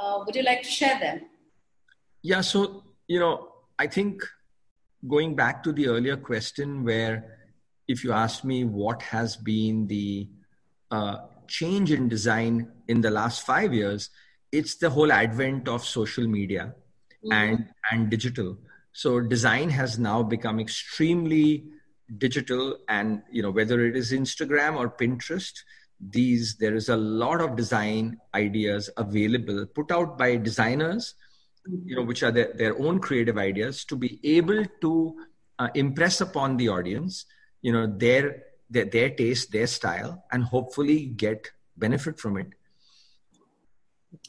Uh, 0.00 0.22
would 0.26 0.34
you 0.34 0.42
like 0.42 0.62
to 0.62 0.68
share 0.68 0.98
them? 0.98 1.22
Yeah, 2.22 2.40
so, 2.40 2.82
you 3.06 3.20
know, 3.20 3.52
I 3.78 3.86
think 3.86 4.22
going 5.06 5.36
back 5.36 5.62
to 5.62 5.72
the 5.72 5.88
earlier 5.88 6.16
question 6.16 6.84
where 6.84 7.38
if 7.86 8.02
you 8.02 8.12
ask 8.12 8.42
me 8.42 8.64
what 8.64 9.02
has 9.02 9.36
been 9.36 9.86
the 9.86 10.28
uh, 10.90 11.18
change 11.46 11.92
in 11.92 12.08
design 12.08 12.72
in 12.88 13.00
the 13.00 13.10
last 13.10 13.46
five 13.46 13.72
years, 13.72 14.10
it's 14.52 14.76
the 14.76 14.90
whole 14.90 15.12
advent 15.12 15.68
of 15.68 15.84
social 15.84 16.26
media 16.26 16.74
mm-hmm. 17.24 17.32
and 17.32 17.68
and 17.90 18.10
digital 18.10 18.56
so 18.92 19.20
design 19.20 19.68
has 19.68 19.98
now 19.98 20.22
become 20.22 20.60
extremely 20.60 21.64
digital 22.18 22.78
and 22.88 23.22
you 23.30 23.42
know 23.42 23.50
whether 23.50 23.84
it 23.84 23.96
is 23.96 24.12
instagram 24.12 24.76
or 24.76 24.88
pinterest 24.88 25.64
these 26.00 26.56
there 26.56 26.74
is 26.74 26.88
a 26.88 26.96
lot 26.96 27.40
of 27.40 27.56
design 27.56 28.18
ideas 28.34 28.90
available 28.96 29.66
put 29.66 29.90
out 29.90 30.16
by 30.18 30.36
designers 30.36 31.14
you 31.84 31.96
know 31.96 32.02
which 32.02 32.22
are 32.22 32.30
their, 32.30 32.52
their 32.54 32.78
own 32.78 32.98
creative 33.00 33.38
ideas 33.38 33.84
to 33.84 33.96
be 33.96 34.20
able 34.22 34.64
to 34.80 35.16
uh, 35.58 35.68
impress 35.74 36.20
upon 36.20 36.56
the 36.56 36.68
audience 36.68 37.26
you 37.62 37.72
know 37.72 37.86
their, 37.86 38.42
their 38.70 38.84
their 38.84 39.10
taste 39.10 39.50
their 39.52 39.66
style 39.66 40.24
and 40.32 40.44
hopefully 40.44 41.06
get 41.06 41.50
benefit 41.76 42.18
from 42.18 42.36
it 42.36 42.48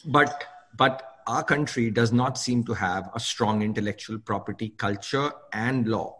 but 0.06 0.44
but 0.78 1.18
our 1.28 1.44
country 1.44 1.90
does 1.92 2.14
not 2.14 2.38
seem 2.38 2.64
to 2.64 2.74
have 2.74 3.10
a 3.14 3.20
strong 3.20 3.62
intellectual 3.62 4.18
property 4.18 4.70
culture 4.70 5.32
and 5.52 5.88
law. 5.88 6.16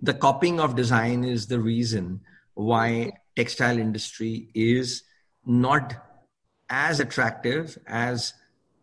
The 0.00 0.14
copying 0.14 0.58
of 0.58 0.74
design 0.74 1.24
is 1.24 1.46
the 1.46 1.60
reason 1.60 2.22
why 2.54 3.12
textile 3.36 3.78
industry 3.78 4.50
is 4.54 5.04
not 5.46 5.94
as 6.68 7.00
attractive 7.00 7.78
as 7.86 8.34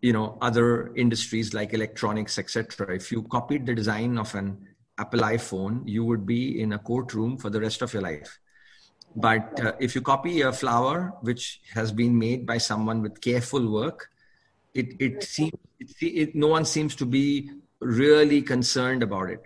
you 0.01 0.13
know 0.13 0.37
other 0.41 0.95
industries 0.95 1.53
like 1.53 1.73
electronics 1.73 2.37
etc 2.37 2.95
if 2.95 3.11
you 3.11 3.23
copied 3.23 3.65
the 3.65 3.73
design 3.73 4.17
of 4.17 4.33
an 4.35 4.57
apple 4.97 5.21
iphone 5.21 5.81
you 5.85 6.03
would 6.03 6.25
be 6.25 6.61
in 6.61 6.73
a 6.73 6.79
courtroom 6.79 7.37
for 7.37 7.49
the 7.49 7.59
rest 7.59 7.81
of 7.81 7.93
your 7.93 8.01
life 8.01 8.39
but 9.15 9.59
uh, 9.59 9.73
if 9.79 9.95
you 9.95 10.01
copy 10.01 10.41
a 10.41 10.51
flower 10.51 11.13
which 11.21 11.61
has 11.73 11.91
been 11.91 12.17
made 12.17 12.45
by 12.45 12.57
someone 12.57 13.01
with 13.01 13.19
careful 13.21 13.71
work 13.71 14.09
it 14.73 14.95
it 14.99 15.23
seems 15.23 15.53
it, 15.79 15.91
it, 16.01 16.35
no 16.35 16.47
one 16.47 16.65
seems 16.65 16.95
to 16.95 17.05
be 17.05 17.49
really 17.79 18.41
concerned 18.41 19.03
about 19.03 19.29
it. 19.29 19.41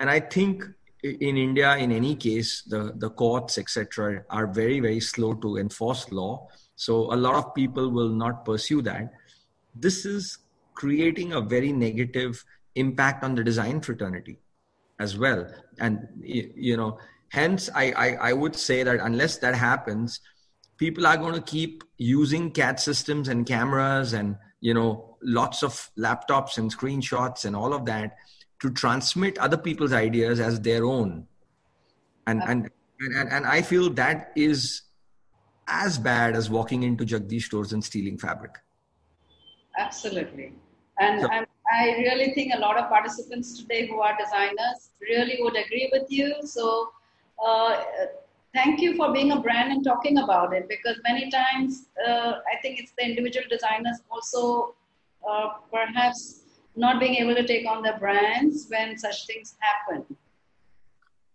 And 0.00 0.10
i 0.10 0.20
think 0.20 0.64
in 1.02 1.36
india 1.36 1.76
in 1.76 1.92
any 1.92 2.16
case 2.16 2.62
the 2.62 2.92
the 2.96 3.10
courts 3.10 3.58
etc 3.58 4.24
are 4.30 4.46
very 4.46 4.80
very 4.80 5.00
slow 5.00 5.34
to 5.34 5.56
enforce 5.56 6.10
law. 6.10 6.48
So 6.74 7.12
a 7.12 7.16
lot 7.16 7.36
of 7.36 7.54
people 7.54 7.90
will 7.90 8.10
not 8.10 8.44
pursue 8.44 8.82
that. 8.82 9.12
This 9.74 10.04
is 10.04 10.38
creating 10.74 11.32
a 11.32 11.40
very 11.40 11.72
negative 11.72 12.44
impact 12.74 13.24
on 13.24 13.34
the 13.34 13.42
design 13.42 13.80
fraternity 13.80 14.38
as 14.98 15.16
well. 15.16 15.46
And 15.78 16.08
you 16.22 16.76
know 16.76 16.98
hence 17.30 17.68
I, 17.74 17.92
I 17.92 18.08
i 18.30 18.32
would 18.32 18.56
say 18.56 18.82
that 18.82 19.00
unless 19.00 19.38
that 19.38 19.54
happens 19.54 20.20
people 20.76 21.06
are 21.06 21.16
going 21.16 21.34
to 21.34 21.40
keep 21.40 21.84
using 21.96 22.50
CAD 22.50 22.78
systems 22.80 23.28
and 23.28 23.46
cameras 23.46 24.12
and 24.12 24.36
you 24.60 24.74
know 24.74 25.16
lots 25.22 25.62
of 25.62 25.90
laptops 25.98 26.58
and 26.58 26.74
screenshots 26.74 27.44
and 27.44 27.56
all 27.56 27.72
of 27.72 27.84
that 27.86 28.16
to 28.60 28.70
transmit 28.70 29.38
other 29.38 29.56
people's 29.56 29.92
ideas 29.92 30.40
as 30.40 30.60
their 30.60 30.84
own. 30.84 31.26
And 32.26 32.42
and 32.42 32.70
and, 33.00 33.28
and 33.30 33.46
i 33.46 33.60
feel 33.62 33.90
that 33.90 34.32
is 34.34 34.82
as 35.68 35.98
bad 35.98 36.34
as 36.34 36.48
walking 36.48 36.82
into 36.82 37.04
jagdish 37.04 37.42
stores 37.42 37.72
and 37.72 37.84
stealing 37.84 38.16
fabric. 38.16 38.54
Absolutely. 39.76 40.52
And, 40.98 41.20
so, 41.20 41.28
and 41.30 41.46
i 41.72 41.84
really 41.98 42.32
think 42.32 42.54
a 42.54 42.58
lot 42.58 42.78
of 42.78 42.88
participants 42.88 43.58
today 43.58 43.86
who 43.86 44.00
are 44.00 44.16
designers 44.18 44.90
really 45.00 45.36
would 45.40 45.56
agree 45.56 45.90
with 45.92 46.10
you. 46.10 46.34
So 46.44 46.90
uh, 47.44 47.82
thank 48.54 48.80
you 48.80 48.96
for 48.96 49.12
being 49.12 49.32
a 49.32 49.40
brand 49.40 49.72
and 49.72 49.84
talking 49.84 50.18
about 50.18 50.54
it 50.54 50.68
because 50.68 50.96
many 51.02 51.30
times 51.30 51.86
uh, 52.06 52.34
I 52.52 52.60
think 52.62 52.80
it's 52.80 52.92
the 52.98 53.04
individual 53.04 53.46
designers 53.50 53.98
also 54.10 54.74
uh, 55.28 55.48
perhaps 55.72 56.40
not 56.76 57.00
being 57.00 57.16
able 57.16 57.34
to 57.34 57.46
take 57.46 57.66
on 57.66 57.82
the 57.82 57.94
brands 57.98 58.66
when 58.68 58.98
such 58.98 59.26
things 59.26 59.56
happen. 59.60 60.04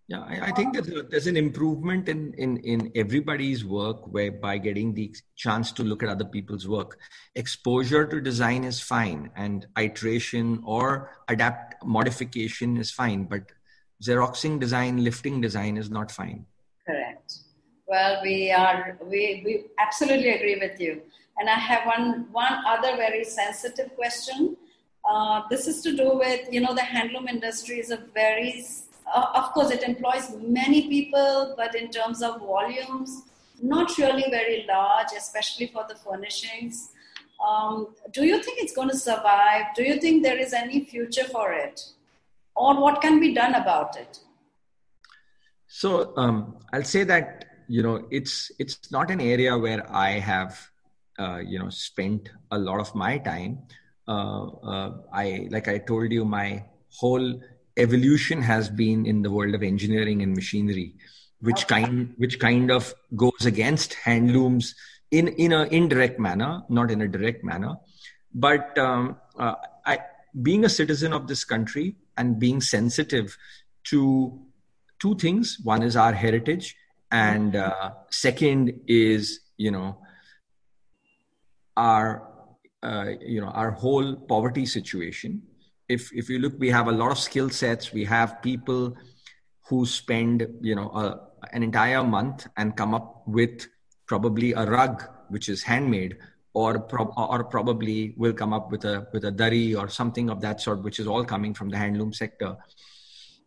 Yeah, 0.08 0.24
I, 0.28 0.48
I 0.48 0.52
think 0.52 0.74
there's, 0.74 0.90
a, 0.90 1.04
there's 1.04 1.28
an 1.28 1.38
improvement 1.38 2.10
in, 2.10 2.34
in, 2.34 2.58
in 2.58 2.92
everybody's 2.96 3.64
work 3.64 4.12
where 4.12 4.32
by 4.32 4.58
getting 4.58 4.94
the 4.94 5.16
chance 5.38 5.72
to 5.74 5.84
look 5.84 6.04
at 6.04 6.10
other 6.10 6.26
people's 6.26 6.68
work. 6.68 7.00
Exposure 7.36 8.06
to 8.08 8.20
design 8.20 8.66
is 8.66 8.82
fine 8.82 9.32
and 9.38 9.68
iteration 9.80 10.62
or 10.66 11.12
adapt 11.30 11.76
modification 11.86 12.76
is 12.76 12.92
fine, 12.92 13.24
but 13.24 13.44
Xeroxing 14.02 14.60
design, 14.60 15.04
lifting 15.04 15.42
design 15.42 15.78
is 15.78 15.90
not 15.90 16.12
fine. 16.12 16.46
Correct. 16.86 17.34
Well, 17.88 18.22
we 18.24 18.52
are 18.52 18.98
we, 19.04 19.42
we 19.46 19.66
absolutely 19.80 20.30
agree 20.30 20.58
with 20.60 20.80
you. 20.80 21.02
And 21.38 21.50
I 21.50 21.56
have 21.56 21.86
one 21.86 22.28
one 22.32 22.54
other 22.66 22.96
very 22.96 23.24
sensitive 23.24 23.96
question. 23.96 24.58
Uh, 25.04 25.42
this 25.50 25.68
is 25.68 25.82
to 25.82 25.96
do 25.96 26.18
with 26.18 26.52
you 26.52 26.62
know 26.62 26.74
the 26.74 26.82
handloom 26.82 27.30
industry 27.30 27.80
is 27.80 27.92
a 27.92 27.98
very 28.14 28.66
uh, 29.14 29.28
of 29.36 29.52
course 29.52 29.72
it 29.72 29.84
employs 29.84 30.36
many 30.42 30.88
people, 30.88 31.54
but 31.58 31.76
in 31.76 31.92
terms 31.92 32.22
of 32.22 32.40
volumes, 32.40 33.24
not 33.62 33.98
really 33.98 34.30
very 34.30 34.66
large, 34.68 35.10
especially 35.18 35.68
for 35.68 35.86
the 35.88 35.96
furnishings. 35.96 36.92
Um, 37.46 37.96
do 38.12 38.26
you 38.26 38.42
think 38.42 38.60
it's 38.62 38.76
going 38.76 38.90
to 38.90 38.98
survive? 38.98 39.66
Do 39.76 39.84
you 39.84 40.00
think 40.00 40.24
there 40.24 40.38
is 40.38 40.54
any 40.54 40.86
future 40.86 41.26
for 41.26 41.52
it? 41.54 41.82
Or 42.56 42.80
what 42.80 43.02
can 43.02 43.20
be 43.20 43.34
done 43.34 43.56
about 43.56 43.98
it? 43.98 44.20
So 45.68 46.14
um, 46.18 46.58
I'll 46.74 46.84
say 46.84 47.04
that 47.06 47.46
you 47.68 47.82
know 47.82 48.06
it's 48.12 48.52
it's 48.60 48.92
not 48.92 49.10
an 49.10 49.22
area 49.22 49.58
where 49.58 49.90
I 49.90 50.20
have 50.20 50.60
uh, 51.18 51.38
you 51.38 51.60
know 51.60 51.70
spent 51.70 52.30
a 52.52 52.60
lot 52.60 52.80
of 52.80 52.94
my 52.94 53.18
time. 53.18 53.60
Uh, 54.08 54.48
uh, 54.48 54.92
I 55.14 55.48
like 55.50 55.70
I 55.70 55.78
told 55.78 56.12
you, 56.12 56.26
my 56.26 56.66
whole 56.90 57.42
evolution 57.78 58.42
has 58.42 58.70
been 58.70 59.06
in 59.06 59.22
the 59.22 59.32
world 59.32 59.56
of 59.56 59.64
engineering 59.64 60.22
and 60.22 60.36
machinery, 60.36 60.96
which 61.40 61.64
okay. 61.64 61.84
kind 61.84 62.14
which 62.18 62.38
kind 62.40 62.70
of 62.70 62.94
goes 63.16 63.46
against 63.46 63.94
handlooms 63.94 64.76
in 65.10 65.30
in 65.30 65.54
a 65.54 65.64
indirect 65.66 66.20
manner, 66.20 66.64
not 66.70 66.92
in 66.92 67.02
a 67.02 67.08
direct 67.08 67.46
manner. 67.46 67.76
But 68.34 68.78
um, 68.78 69.18
uh, 69.40 69.56
I, 69.86 70.00
being 70.42 70.66
a 70.66 70.70
citizen 70.70 71.14
of 71.14 71.28
this 71.28 71.44
country 71.44 71.96
and 72.18 72.40
being 72.40 72.62
sensitive 72.62 73.38
to 73.86 74.40
two 75.00 75.16
things. 75.16 75.58
One 75.64 75.84
is 75.84 75.96
our 75.96 76.14
heritage 76.14 76.76
and 77.12 77.56
uh, 77.56 77.92
second 78.10 78.80
is 78.88 79.42
you 79.58 79.72
know 79.72 80.00
our 81.76 82.28
uh, 82.82 83.12
you 83.22 83.42
know 83.42 83.50
our 83.50 83.72
whole 83.72 84.16
poverty 84.16 84.66
situation. 84.66 85.42
If 85.90 86.12
if 86.14 86.30
you 86.30 86.40
look 86.40 86.54
we 86.58 86.70
have 86.70 86.88
a 86.88 86.92
lot 86.92 87.12
of 87.12 87.20
skill 87.20 87.50
sets. 87.50 87.92
We 87.92 88.06
have 88.06 88.42
people 88.42 88.96
who 89.68 89.86
spend 89.86 90.48
you 90.62 90.76
know 90.76 90.90
a, 90.90 91.20
an 91.52 91.64
entire 91.64 92.04
month 92.04 92.48
and 92.58 92.76
come 92.76 92.94
up 92.94 93.24
with 93.28 93.68
probably 94.06 94.54
a 94.54 94.66
rug 94.66 95.04
which 95.30 95.48
is 95.50 95.64
handmade 95.64 96.18
or 96.54 96.88
or 97.18 97.44
probably 97.46 98.14
will 98.18 98.34
come 98.34 98.54
up 98.54 98.72
with 98.72 98.86
a 98.86 99.08
with 99.14 99.26
a 99.26 99.32
dari 99.32 99.74
or 99.74 99.88
something 99.90 100.30
of 100.30 100.42
that 100.42 100.60
sort 100.60 100.84
which 100.84 101.00
is 101.00 101.08
all 101.08 101.24
coming 101.24 101.54
from 101.54 101.70
the 101.70 101.78
handloom 101.78 102.14
sector 102.14 102.58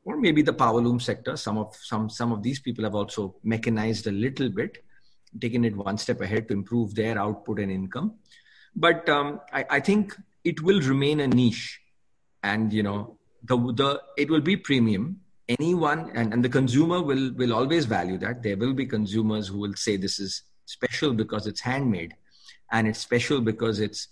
or 0.04 0.16
maybe 0.16 0.42
the 0.42 0.52
power 0.52 0.80
loom 0.80 1.00
sector. 1.00 1.36
Some 1.36 1.58
of 1.58 1.74
some 1.76 2.10
some 2.10 2.32
of 2.32 2.42
these 2.42 2.60
people 2.60 2.84
have 2.84 2.94
also 2.94 3.36
mechanized 3.42 4.06
a 4.06 4.12
little 4.12 4.48
bit, 4.48 4.84
taken 5.40 5.64
it 5.64 5.76
one 5.76 5.98
step 5.98 6.20
ahead 6.20 6.48
to 6.48 6.54
improve 6.54 6.94
their 6.94 7.18
output 7.18 7.58
and 7.58 7.70
income. 7.70 8.14
But 8.76 9.08
um, 9.08 9.40
I, 9.52 9.64
I 9.70 9.80
think 9.80 10.14
it 10.44 10.62
will 10.62 10.80
remain 10.80 11.20
a 11.20 11.26
niche, 11.26 11.80
and 12.42 12.72
you 12.72 12.82
know 12.82 13.18
the 13.42 13.56
the 13.56 14.02
it 14.16 14.30
will 14.30 14.40
be 14.40 14.56
premium. 14.56 15.20
Anyone 15.46 16.10
and, 16.14 16.32
and 16.32 16.42
the 16.42 16.48
consumer 16.48 17.02
will 17.02 17.32
will 17.34 17.52
always 17.52 17.84
value 17.84 18.18
that. 18.18 18.42
There 18.42 18.56
will 18.56 18.74
be 18.74 18.86
consumers 18.86 19.48
who 19.48 19.58
will 19.58 19.74
say 19.74 19.96
this 19.96 20.18
is 20.18 20.42
special 20.66 21.12
because 21.12 21.46
it's 21.46 21.60
handmade, 21.60 22.14
and 22.72 22.88
it's 22.88 22.98
special 22.98 23.40
because 23.40 23.80
it's 23.80 24.08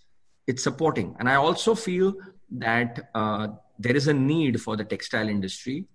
it's 0.47 0.63
supporting. 0.63 1.15
And 1.19 1.29
I 1.29 1.37
also 1.37 1.75
feel 1.75 2.15
that 2.51 3.11
uh, 3.15 3.49
there 3.79 3.97
is 3.97 4.09
a 4.09 4.15
need 4.15 4.61
for 4.61 4.77
the 4.77 4.85
textile 4.85 5.29
industry 5.29 5.87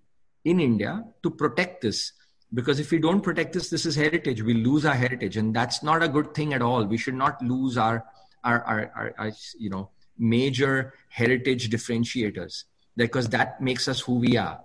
in 0.45 0.60
India 0.60 1.03
to 1.24 1.30
protect 1.30 1.82
this. 1.82 2.14
Because 2.53 2.80
if 2.80 2.91
we 2.91 2.97
don't 2.97 3.22
protect 3.22 3.53
this, 3.53 3.70
this 3.70 3.86
is 3.86 3.95
heritage. 3.95 4.41
We 4.41 4.53
lose 4.53 4.86
our 4.86 4.95
heritage, 4.95 5.36
and 5.36 5.53
that's 5.53 5.84
not 5.84 6.01
a 6.01 6.08
good 6.08 6.34
thing 6.34 6.53
at 6.53 6.62
all. 6.62 6.86
We 6.86 6.97
should 6.97 7.16
not 7.16 7.41
lose 7.41 7.78
our, 7.78 8.05
our, 8.43 8.64
our, 8.64 8.91
our, 8.95 9.14
our 9.18 9.32
you 9.60 9.70
know, 9.70 9.89
major 10.18 10.93
heritage 11.10 11.70
differentiators 11.70 12.64
because 12.95 13.28
that 13.30 13.62
makes 13.62 13.88
us 13.88 13.99
who 13.99 14.16
we 14.16 14.38
are. 14.38 14.62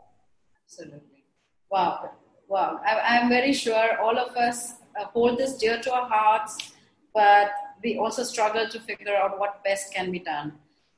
Absolutely. 0.65 1.25
Wow. 1.71 2.13
Wow. 2.49 2.81
I, 2.87 3.19
am 3.19 3.29
very 3.29 3.53
sure 3.53 4.01
all 4.01 4.19
of 4.19 4.37
us 4.37 4.75
uh, 4.99 5.05
hold 5.07 5.39
this 5.39 5.57
dear 5.57 5.81
to 5.81 5.93
our 5.93 6.09
hearts, 6.09 6.73
but 7.15 7.51
we 7.83 7.99
also 7.99 8.23
struggle 8.23 8.69
to 8.69 8.81
figure 8.81 9.17
out 9.17 9.39
what 9.39 9.63
best 9.65 9.93
can 9.93 10.11
be 10.11 10.19
done. 10.19 10.53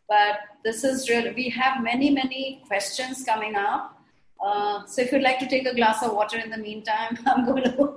But 0.08 0.40
this 0.64 0.84
is 0.84 1.08
really, 1.08 1.32
we 1.32 1.48
have 1.50 1.82
many, 1.82 2.10
many 2.10 2.62
questions 2.66 3.24
coming 3.24 3.56
up. 3.56 3.98
Uh, 4.44 4.84
so 4.84 5.00
if 5.02 5.12
you'd 5.12 5.22
like 5.22 5.38
to 5.38 5.48
take 5.48 5.66
a 5.66 5.74
glass 5.74 6.02
of 6.02 6.12
water 6.12 6.36
in 6.38 6.50
the 6.50 6.58
meantime, 6.58 7.18
I'm 7.26 7.46
going 7.46 7.64
to, 7.64 7.94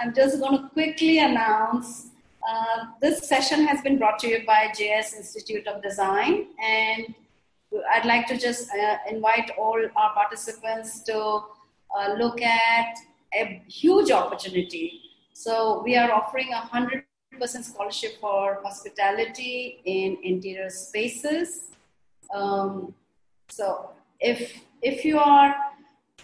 I'm 0.00 0.14
just 0.14 0.40
going 0.40 0.60
to 0.60 0.68
quickly 0.70 1.18
announce 1.18 2.08
uh, 2.48 2.86
this 3.00 3.26
session 3.28 3.66
has 3.66 3.82
been 3.82 3.98
brought 3.98 4.20
to 4.20 4.28
you 4.28 4.46
by 4.46 4.68
JS 4.68 5.16
Institute 5.16 5.66
of 5.66 5.82
Design, 5.82 6.46
and 6.62 7.12
I'd 7.90 8.04
like 8.04 8.28
to 8.28 8.38
just 8.38 8.70
uh, 8.70 8.98
invite 9.10 9.50
all 9.58 9.80
our 9.96 10.14
participants 10.14 11.02
to 11.04 11.18
uh, 11.18 12.14
look 12.16 12.40
at 12.40 12.94
a 13.34 13.62
huge 13.66 14.12
opportunity. 14.12 15.00
So 15.32 15.82
we 15.82 15.96
are 15.96 16.12
offering 16.12 16.52
a 16.52 16.60
hundred 16.60 17.04
percent 17.38 17.64
scholarship 17.64 18.20
for 18.20 18.60
hospitality 18.62 19.80
in 19.84 20.18
interior 20.22 20.70
spaces. 20.70 21.70
Um, 22.34 22.94
so 23.48 23.90
if 24.20 24.52
if 24.82 25.04
you 25.04 25.18
are 25.18 25.54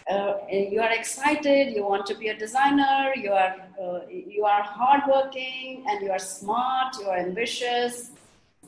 uh, 0.09 0.33
you 0.49 0.81
are 0.81 0.91
excited, 0.91 1.73
you 1.75 1.83
want 1.85 2.05
to 2.05 2.15
be 2.15 2.27
a 2.27 2.37
designer, 2.37 3.13
you 3.15 3.31
are 3.31 3.55
uh, 3.81 3.99
you 4.09 4.45
are 4.45 4.63
hardworking, 4.63 5.85
and 5.87 6.03
you 6.03 6.11
are 6.11 6.19
smart, 6.19 6.95
you 6.99 7.07
are 7.07 7.17
ambitious, 7.17 8.11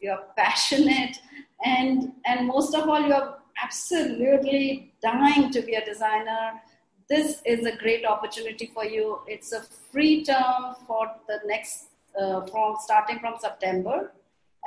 you 0.02 0.12
are 0.12 0.24
passionate, 0.38 1.18
and 1.64 2.14
and 2.26 2.48
most 2.48 2.74
of 2.74 2.88
all, 2.88 3.02
you 3.02 3.14
are 3.14 3.39
absolutely 3.64 4.93
dying 5.02 5.52
to 5.52 5.62
be 5.62 5.76
a 5.76 5.86
designer. 5.86 6.62
This 7.08 7.41
is 7.46 7.66
a 7.66 7.76
great 7.78 8.06
opportunity 8.06 8.72
for 8.74 8.86
you. 8.86 9.20
It's 9.28 9.52
a 9.52 9.62
free 9.62 10.24
term 10.24 10.76
for 10.88 11.12
the 11.28 11.39
next 11.46 11.89
uh, 12.20 12.45
from 12.45 12.76
starting 12.80 13.20
from 13.20 13.36
September, 13.39 14.11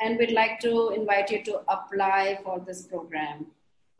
and 0.02 0.18
we'd 0.18 0.32
like 0.32 0.60
to 0.60 0.90
invite 0.90 1.30
you 1.30 1.42
to 1.44 1.60
apply 1.68 2.38
for 2.44 2.60
this 2.60 2.82
program. 2.82 3.46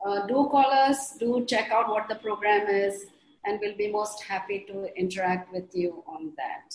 Uh, 0.05 0.27
do 0.27 0.49
call 0.51 0.71
us, 0.71 1.17
do 1.19 1.45
check 1.47 1.71
out 1.71 1.89
what 1.89 2.09
the 2.09 2.15
program 2.15 2.69
is, 2.69 3.07
and 3.45 3.59
we'll 3.61 3.77
be 3.77 3.91
most 3.91 4.23
happy 4.23 4.65
to 4.69 4.87
interact 4.97 5.53
with 5.53 5.75
you 5.75 6.05
on 6.07 6.33
that. 6.37 6.75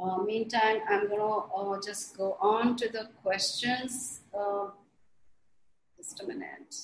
Uh, 0.00 0.22
meantime, 0.22 0.80
I'm 0.88 1.08
going 1.08 1.20
to 1.20 1.54
uh, 1.54 1.80
just 1.84 2.16
go 2.16 2.36
on 2.40 2.76
to 2.76 2.88
the 2.88 3.08
questions. 3.22 4.20
Uh, 4.38 4.68
just 5.96 6.22
a 6.22 6.26
minute. 6.26 6.74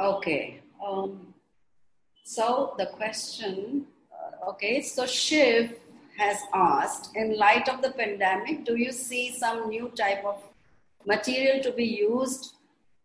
Okay. 0.00 0.60
Um, 0.84 1.34
so 2.24 2.74
the 2.78 2.86
question, 2.86 3.86
uh, 4.12 4.50
okay, 4.50 4.82
so 4.82 5.06
Shiv 5.06 5.74
has 6.18 6.38
asked, 6.52 7.16
in 7.16 7.36
light 7.36 7.68
of 7.68 7.82
the 7.82 7.90
pandemic, 7.90 8.64
do 8.64 8.76
you 8.76 8.92
see 8.92 9.36
some 9.36 9.68
new 9.68 9.90
type 9.96 10.24
of 10.24 10.42
material 11.06 11.62
to 11.62 11.72
be 11.72 11.84
used 11.84 12.54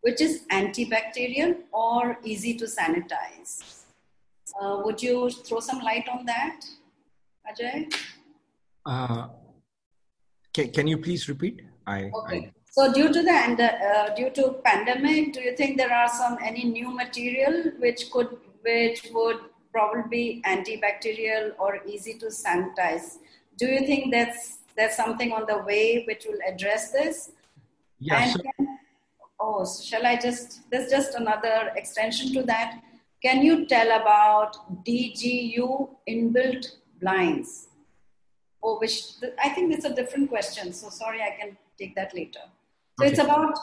which 0.01 0.21
is 0.21 0.45
antibacterial 0.51 1.57
or 1.71 2.17
easy 2.23 2.53
to 2.55 2.65
sanitize. 2.65 3.83
Uh, 4.59 4.81
would 4.83 5.01
you 5.01 5.29
throw 5.29 5.59
some 5.59 5.79
light 5.79 6.07
on 6.11 6.25
that, 6.25 6.61
Ajay? 7.49 7.93
Uh, 8.85 9.27
can, 10.53 10.71
can 10.71 10.87
you 10.87 10.97
please 10.97 11.29
repeat? 11.29 11.61
I, 11.85 12.09
okay. 12.23 12.51
So 12.79 12.93
due 12.93 13.11
to 13.11 13.21
the 13.21 13.33
uh, 13.33 14.15
due 14.15 14.29
to 14.29 14.53
pandemic, 14.63 15.33
do 15.33 15.41
you 15.41 15.53
think 15.53 15.75
there 15.77 15.93
are 15.93 16.07
some 16.07 16.37
any 16.41 16.63
new 16.63 16.89
material 16.89 17.71
which 17.77 18.09
could 18.09 18.37
which 18.61 19.01
would 19.11 19.39
probably 19.73 20.03
be 20.09 20.41
antibacterial 20.45 21.51
or 21.59 21.81
easy 21.85 22.13
to 22.19 22.27
sanitize? 22.27 23.17
Do 23.57 23.65
you 23.65 23.81
think 23.85 24.13
that's 24.13 24.59
there's 24.77 24.95
something 24.95 25.33
on 25.33 25.45
the 25.45 25.57
way 25.57 26.05
which 26.07 26.25
will 26.25 26.39
address 26.47 26.91
this? 26.91 27.31
Yeah. 27.99 28.31
So- 28.33 28.67
oh, 29.41 29.65
so 29.65 29.83
shall 29.83 30.05
I 30.05 30.15
just? 30.15 30.61
There's 30.71 30.89
just 30.89 31.15
another 31.15 31.73
extension 31.75 32.31
to 32.35 32.43
that. 32.43 32.79
Can 33.21 33.41
you 33.41 33.65
tell 33.65 33.91
about 33.91 34.55
DGU 34.85 35.89
inbuilt 36.07 36.77
blinds? 37.01 37.67
Oh, 38.63 38.77
which 38.79 38.95
I 39.43 39.49
think 39.49 39.73
it's 39.73 39.83
a 39.83 39.93
different 39.93 40.29
question. 40.29 40.71
So 40.71 40.89
sorry, 40.89 41.21
I 41.21 41.35
can 41.37 41.57
take 41.77 41.93
that 41.95 42.15
later. 42.15 42.45
So 42.99 43.05
okay. 43.05 43.13
it's 43.13 43.23
about 43.23 43.57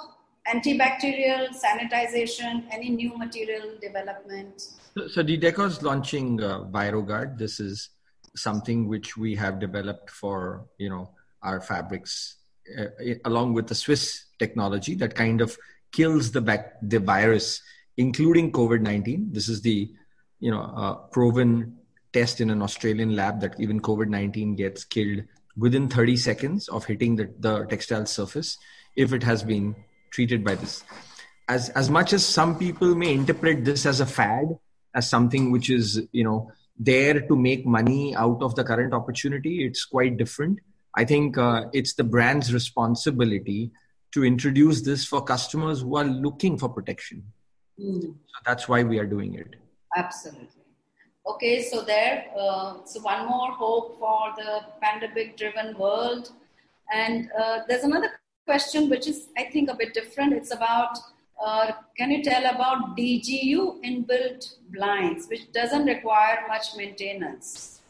antibacterial 0.48 1.48
sanitization, 1.52 2.64
any 2.70 2.88
new 2.88 3.18
material 3.18 3.72
development. 3.82 4.62
So, 4.96 5.08
so 5.08 5.20
is 5.20 5.82
launching 5.82 6.42
uh, 6.42 6.60
ViroGuard. 6.70 7.36
This 7.36 7.60
is 7.60 7.90
something 8.34 8.88
which 8.88 9.16
we 9.16 9.34
have 9.34 9.60
developed 9.60 10.10
for 10.10 10.64
you 10.78 10.88
know 10.88 11.10
our 11.42 11.60
fabrics, 11.60 12.36
uh, 12.78 12.86
along 13.26 13.52
with 13.52 13.66
the 13.66 13.74
Swiss 13.74 14.24
technology 14.38 14.94
that 14.94 15.14
kind 15.14 15.42
of 15.42 15.58
kills 15.92 16.32
the 16.32 16.40
bac- 16.40 16.80
the 16.80 16.98
virus, 16.98 17.60
including 17.98 18.52
COVID 18.52 18.80
nineteen. 18.80 19.28
This 19.32 19.50
is 19.50 19.60
the 19.60 19.92
you 20.40 20.50
know 20.50 20.62
uh, 20.62 20.94
proven 21.12 21.76
test 22.14 22.40
in 22.40 22.48
an 22.48 22.62
Australian 22.62 23.14
lab 23.14 23.40
that 23.40 23.60
even 23.60 23.78
COVID 23.78 24.08
19 24.08 24.56
gets 24.56 24.84
killed 24.84 25.22
within 25.56 25.88
30 25.88 26.16
seconds 26.16 26.68
of 26.68 26.84
hitting 26.84 27.16
the, 27.16 27.32
the 27.38 27.64
textile 27.66 28.06
surface 28.06 28.58
if 28.96 29.12
it 29.12 29.22
has 29.22 29.42
been 29.42 29.74
treated 30.10 30.44
by 30.44 30.54
this. 30.54 30.84
As, 31.48 31.68
as 31.70 31.90
much 31.90 32.12
as 32.12 32.24
some 32.24 32.58
people 32.58 32.94
may 32.94 33.12
interpret 33.12 33.64
this 33.64 33.86
as 33.86 34.00
a 34.00 34.06
fad, 34.06 34.58
as 34.94 35.08
something 35.08 35.50
which 35.50 35.70
is, 35.70 36.02
you 36.12 36.24
know, 36.24 36.50
there 36.78 37.20
to 37.20 37.36
make 37.36 37.66
money 37.66 38.14
out 38.16 38.42
of 38.42 38.54
the 38.54 38.64
current 38.64 38.92
opportunity, 38.92 39.64
it's 39.64 39.84
quite 39.84 40.16
different. 40.16 40.58
I 40.94 41.04
think 41.04 41.38
uh, 41.38 41.66
it's 41.72 41.94
the 41.94 42.04
brand's 42.04 42.52
responsibility 42.52 43.70
to 44.12 44.24
introduce 44.24 44.82
this 44.82 45.04
for 45.04 45.22
customers 45.22 45.82
who 45.82 45.96
are 45.96 46.04
looking 46.04 46.58
for 46.58 46.68
protection. 46.68 47.22
Mm. 47.78 48.02
So 48.02 48.38
that's 48.44 48.68
why 48.68 48.82
we 48.82 48.98
are 48.98 49.06
doing 49.06 49.34
it. 49.34 49.56
Absolutely. 49.94 50.48
Okay, 51.28 51.62
so 51.62 51.82
there, 51.82 52.26
uh, 52.38 52.76
so 52.84 53.00
one 53.00 53.26
more 53.26 53.50
hope 53.50 53.98
for 53.98 54.32
the 54.36 54.60
pandemic 54.80 55.36
driven 55.36 55.76
world. 55.76 56.30
And 56.92 57.30
uh, 57.38 57.60
there's 57.66 57.82
another 57.82 58.10
question 58.44 58.88
which 58.88 59.08
is, 59.08 59.28
I 59.36 59.44
think, 59.44 59.68
a 59.68 59.74
bit 59.74 59.92
different. 59.92 60.32
It's 60.32 60.52
about 60.52 60.96
uh, 61.44 61.72
can 61.96 62.10
you 62.10 62.22
tell 62.22 62.46
about 62.46 62.96
DGU 62.96 63.82
inbuilt 63.84 64.56
blinds, 64.72 65.26
which 65.28 65.52
doesn't 65.52 65.84
require 65.84 66.44
much 66.48 66.76
maintenance? 66.76 67.80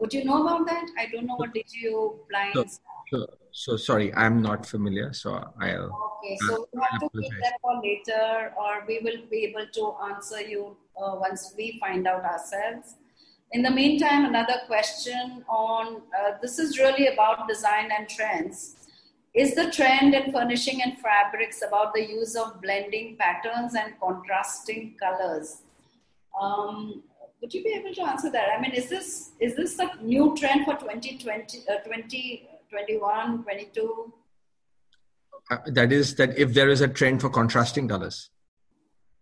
Would 0.00 0.12
you 0.12 0.24
know 0.24 0.42
about 0.42 0.66
that? 0.66 0.86
I 0.98 1.06
don't 1.06 1.26
know 1.26 1.36
what 1.36 1.54
DGU 1.54 2.18
blinds 2.28 2.80
so, 3.10 3.18
so, 3.18 3.26
so, 3.52 3.76
sorry, 3.76 4.14
I'm 4.14 4.42
not 4.42 4.66
familiar, 4.66 5.12
so 5.12 5.32
I'll. 5.60 5.90
Okay, 6.18 6.36
so 6.48 6.68
we 6.72 6.80
have 6.90 7.00
to 7.00 7.08
keep 7.20 7.32
that 7.42 7.54
for 7.60 7.80
later, 7.82 8.52
or 8.56 8.84
we 8.86 9.00
will 9.02 9.22
be 9.30 9.44
able 9.44 9.66
to 9.72 9.94
answer 10.10 10.40
you 10.40 10.76
uh, 11.00 11.14
once 11.16 11.54
we 11.56 11.78
find 11.80 12.06
out 12.06 12.24
ourselves. 12.24 12.96
In 13.52 13.62
the 13.62 13.70
meantime, 13.70 14.26
another 14.26 14.60
question 14.66 15.44
on 15.48 16.02
uh, 16.18 16.32
this 16.42 16.58
is 16.58 16.78
really 16.78 17.06
about 17.06 17.48
design 17.48 17.90
and 17.96 18.08
trends. 18.08 18.76
Is 19.34 19.54
the 19.54 19.70
trend 19.70 20.14
in 20.14 20.32
furnishing 20.32 20.82
and 20.82 20.98
fabrics 20.98 21.62
about 21.62 21.94
the 21.94 22.04
use 22.06 22.34
of 22.34 22.60
blending 22.60 23.16
patterns 23.16 23.74
and 23.74 23.94
contrasting 24.00 24.96
colors? 24.98 25.62
Um, 26.40 27.02
would 27.40 27.54
you 27.54 27.62
be 27.62 27.70
able 27.70 27.94
to 27.94 28.02
answer 28.02 28.30
that? 28.30 28.48
I 28.56 28.60
mean, 28.60 28.72
is 28.72 28.88
this 28.88 29.32
is 29.40 29.54
this 29.54 29.78
a 29.78 29.90
new 30.02 30.36
trend 30.36 30.64
for 30.64 30.74
2020, 30.74 31.64
uh, 31.68 31.74
2021, 32.70 33.42
22? 33.42 34.12
Uh, 35.50 35.56
that 35.66 35.92
is 35.92 36.14
that 36.16 36.36
if 36.38 36.52
there 36.52 36.68
is 36.68 36.80
a 36.80 36.88
trend 36.88 37.20
for 37.20 37.30
contrasting 37.30 37.88
colors. 37.88 38.30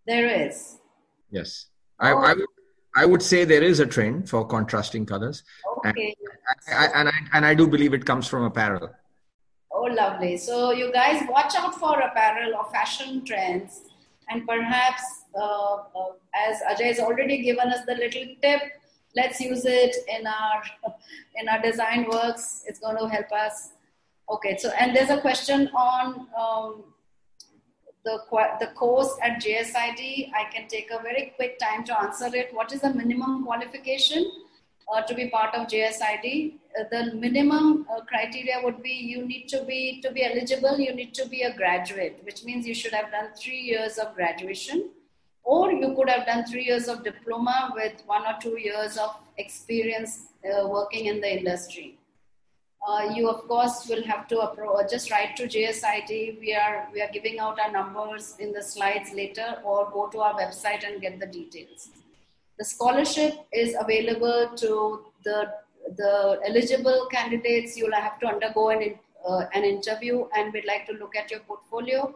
There 0.06 0.46
is. 0.46 0.78
Yes, 1.30 1.66
I, 1.98 2.12
oh. 2.12 2.18
I, 2.18 2.34
would, 2.34 2.46
I 2.96 3.06
would 3.06 3.22
say 3.22 3.44
there 3.44 3.62
is 3.62 3.80
a 3.80 3.86
trend 3.86 4.28
for 4.28 4.46
contrasting 4.46 5.06
colors. 5.06 5.42
Okay. 5.78 6.14
And 6.68 6.78
I, 6.78 6.86
and 6.94 7.08
I, 7.08 7.12
and 7.32 7.46
I 7.46 7.54
do 7.54 7.68
believe 7.68 7.94
it 7.94 8.04
comes 8.04 8.26
from 8.26 8.44
apparel. 8.44 8.90
Oh, 9.70 9.82
lovely. 9.82 10.36
So 10.36 10.72
you 10.72 10.92
guys 10.92 11.22
watch 11.28 11.54
out 11.54 11.74
for 11.74 12.00
apparel 12.00 12.54
or 12.56 12.64
fashion 12.72 13.24
trends, 13.24 13.82
and 14.28 14.46
perhaps 14.46 15.02
uh, 15.38 15.76
uh, 15.94 16.12
as 16.34 16.60
Ajay 16.70 16.86
has 16.86 16.98
already 16.98 17.42
given 17.42 17.68
us 17.68 17.84
the 17.86 17.94
little 17.94 18.26
tip, 18.42 18.62
let's 19.16 19.40
use 19.40 19.64
it 19.64 19.96
in 20.08 20.26
our 20.26 20.62
in 21.36 21.48
our 21.48 21.60
design 21.60 22.06
works. 22.10 22.62
It's 22.66 22.78
going 22.78 22.98
to 22.98 23.08
help 23.08 23.32
us. 23.32 23.70
Okay. 24.30 24.56
So 24.58 24.70
and 24.78 24.94
there's 24.94 25.10
a 25.10 25.20
question 25.20 25.68
on. 25.74 26.28
Um, 26.38 26.84
the, 28.06 28.20
the 28.60 28.68
course 28.68 29.12
at 29.20 29.42
JSID, 29.42 30.30
I 30.32 30.44
can 30.52 30.68
take 30.68 30.90
a 30.92 31.02
very 31.02 31.32
quick 31.34 31.58
time 31.58 31.84
to 31.84 32.00
answer 32.00 32.30
it. 32.32 32.54
What 32.54 32.72
is 32.72 32.80
the 32.80 32.94
minimum 32.94 33.44
qualification 33.44 34.30
uh, 34.94 35.02
to 35.02 35.14
be 35.14 35.28
part 35.28 35.54
of 35.54 35.66
JSID? 35.66 36.54
Uh, 36.78 36.84
the 36.90 37.14
minimum 37.14 37.84
uh, 37.90 38.02
criteria 38.02 38.60
would 38.62 38.82
be 38.82 38.92
you 38.92 39.26
need 39.26 39.48
to 39.48 39.64
be 39.64 40.00
to 40.02 40.12
be 40.12 40.24
eligible. 40.24 40.78
You 40.78 40.94
need 40.94 41.14
to 41.14 41.28
be 41.28 41.42
a 41.42 41.54
graduate, 41.56 42.20
which 42.22 42.44
means 42.44 42.66
you 42.66 42.74
should 42.74 42.92
have 42.92 43.10
done 43.10 43.30
three 43.36 43.60
years 43.60 43.98
of 43.98 44.14
graduation, 44.14 44.90
or 45.46 45.70
you 45.70 45.94
could 45.94 46.08
have 46.10 46.26
done 46.26 46.44
three 46.44 46.64
years 46.64 46.88
of 46.88 47.04
diploma 47.04 47.72
with 47.74 48.02
one 48.06 48.22
or 48.26 48.34
two 48.42 48.58
years 48.58 48.96
of 48.98 49.10
experience 49.38 50.26
uh, 50.44 50.66
working 50.66 51.06
in 51.06 51.20
the 51.20 51.38
industry. 51.38 51.96
Uh, 52.86 53.10
you 53.14 53.28
of 53.28 53.46
course 53.48 53.86
will 53.88 54.02
have 54.04 54.26
to 54.28 54.38
approach, 54.40 54.76
uh, 54.80 54.88
just 54.88 55.10
write 55.10 55.36
to 55.36 55.44
JSID. 55.44 56.40
We 56.40 56.54
are 56.54 56.88
we 56.92 57.00
are 57.00 57.10
giving 57.12 57.38
out 57.38 57.60
our 57.60 57.70
numbers 57.70 58.34
in 58.38 58.52
the 58.52 58.62
slides 58.62 59.12
later, 59.12 59.56
or 59.64 59.88
go 59.92 60.08
to 60.08 60.20
our 60.20 60.34
website 60.34 60.86
and 60.88 61.00
get 61.00 61.18
the 61.20 61.26
details. 61.26 61.88
The 62.58 62.64
scholarship 62.64 63.34
is 63.52 63.74
available 63.80 64.50
to 64.56 65.04
the 65.24 65.52
the 65.96 66.40
eligible 66.44 67.08
candidates. 67.10 67.76
You'll 67.76 68.00
have 68.06 68.20
to 68.20 68.26
undergo 68.26 68.68
an 68.70 68.98
uh, 69.28 69.46
an 69.54 69.64
interview, 69.64 70.26
and 70.36 70.52
we'd 70.52 70.70
like 70.74 70.86
to 70.86 70.94
look 70.94 71.16
at 71.16 71.30
your 71.30 71.40
portfolio. 71.40 72.14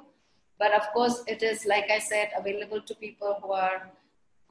But 0.60 0.74
of 0.74 0.92
course, 0.92 1.22
it 1.26 1.42
is 1.42 1.64
like 1.64 1.90
I 1.90 1.98
said, 1.98 2.30
available 2.36 2.82
to 2.82 2.94
people 2.94 3.38
who 3.42 3.52
are 3.52 3.90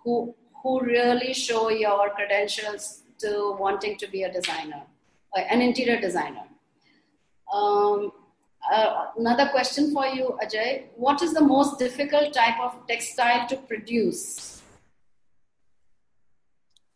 who 0.03 0.35
who 0.63 0.81
really 0.81 1.33
show 1.33 1.69
your 1.69 2.09
credentials 2.09 3.03
to 3.19 3.55
wanting 3.59 3.97
to 3.97 4.07
be 4.07 4.23
a 4.23 4.33
designer. 4.33 4.81
Uh, 5.37 5.41
an 5.41 5.61
interior 5.61 6.01
designer. 6.01 6.45
Um, 7.53 8.11
uh, 8.73 9.05
another 9.17 9.49
question 9.49 9.93
for 9.93 10.07
you, 10.07 10.37
Ajay. 10.43 10.85
What 10.95 11.21
is 11.21 11.33
the 11.33 11.41
most 11.41 11.77
difficult 11.77 12.33
type 12.33 12.59
of 12.59 12.75
textile 12.87 13.47
to 13.47 13.57
produce? 13.57 14.61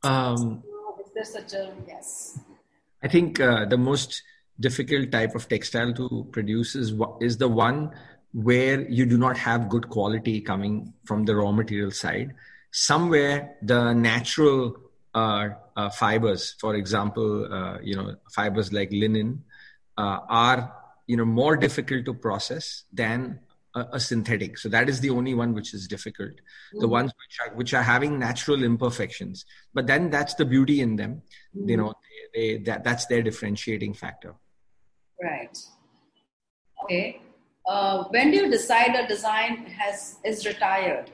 Um, 0.02 0.64
is 1.06 1.12
there 1.14 1.24
such 1.24 1.54
a 1.54 1.72
yes? 1.88 2.40
I 3.04 3.08
think 3.08 3.40
uh, 3.40 3.66
the 3.66 3.78
most 3.78 4.24
difficult 4.60 5.12
type 5.12 5.36
of 5.36 5.48
textile 5.48 5.94
to 5.94 6.28
produce 6.32 6.76
is 6.76 6.94
is 7.22 7.38
the 7.38 7.48
one 7.48 7.92
where 8.34 8.82
you 8.90 9.06
do 9.06 9.18
not 9.18 9.38
have 9.38 9.70
good 9.70 9.90
quality 9.90 10.42
coming 10.42 10.94
from 11.06 11.24
the 11.26 11.36
raw 11.36 11.52
material 11.52 11.92
side. 11.92 12.34
Somewhere 12.72 13.56
the 13.62 13.94
natural 13.94 14.76
uh, 15.14 15.50
uh, 15.76 15.90
fibers, 15.92 16.56
for 16.60 16.76
example, 16.76 17.48
uh, 17.52 17.78
you 17.82 17.96
know, 17.96 18.16
fibers 18.32 18.74
like 18.74 18.90
linen, 18.92 19.44
uh, 19.98 20.20
are 20.28 20.74
you 21.06 21.18
know 21.18 21.26
more 21.26 21.56
difficult 21.56 22.06
to 22.06 22.14
process 22.14 22.86
than 22.92 23.40
a, 23.76 23.86
a, 23.94 24.00
synthetic. 24.00 24.58
So 24.58 24.70
that 24.70 24.90
is 24.90 25.02
the 25.02 25.10
only 25.10 25.34
one 25.34 25.54
which 25.54 25.74
is 25.74 25.88
difficult. 25.88 26.32
Mm-hmm. 26.32 26.80
The 26.80 26.88
ones 26.88 27.12
which 27.12 27.48
are 27.48 27.56
which 27.56 27.74
are 27.76 27.84
having 27.84 28.18
natural 28.18 28.64
imperfections, 28.64 29.46
but 29.74 29.86
then 29.86 30.10
that's 30.10 30.34
the 30.34 30.46
beauty 30.46 30.82
in 30.82 30.96
them. 30.96 31.22
Mm-hmm. 31.56 31.70
You 31.70 31.78
know, 31.78 31.94
they, 32.34 32.58
they, 32.58 32.64
that 32.64 32.84
that's 32.84 33.06
their 33.06 33.22
differentiating 33.22 33.94
factor. 33.94 34.34
Right. 35.22 35.56
Okay. 36.84 37.22
Uh, 37.68 38.04
when 38.10 38.32
do 38.32 38.38
you 38.38 38.52
decide 38.52 38.96
a 38.96 39.08
design 39.08 39.66
has 39.66 40.18
is 40.24 40.46
retired? 40.46 41.12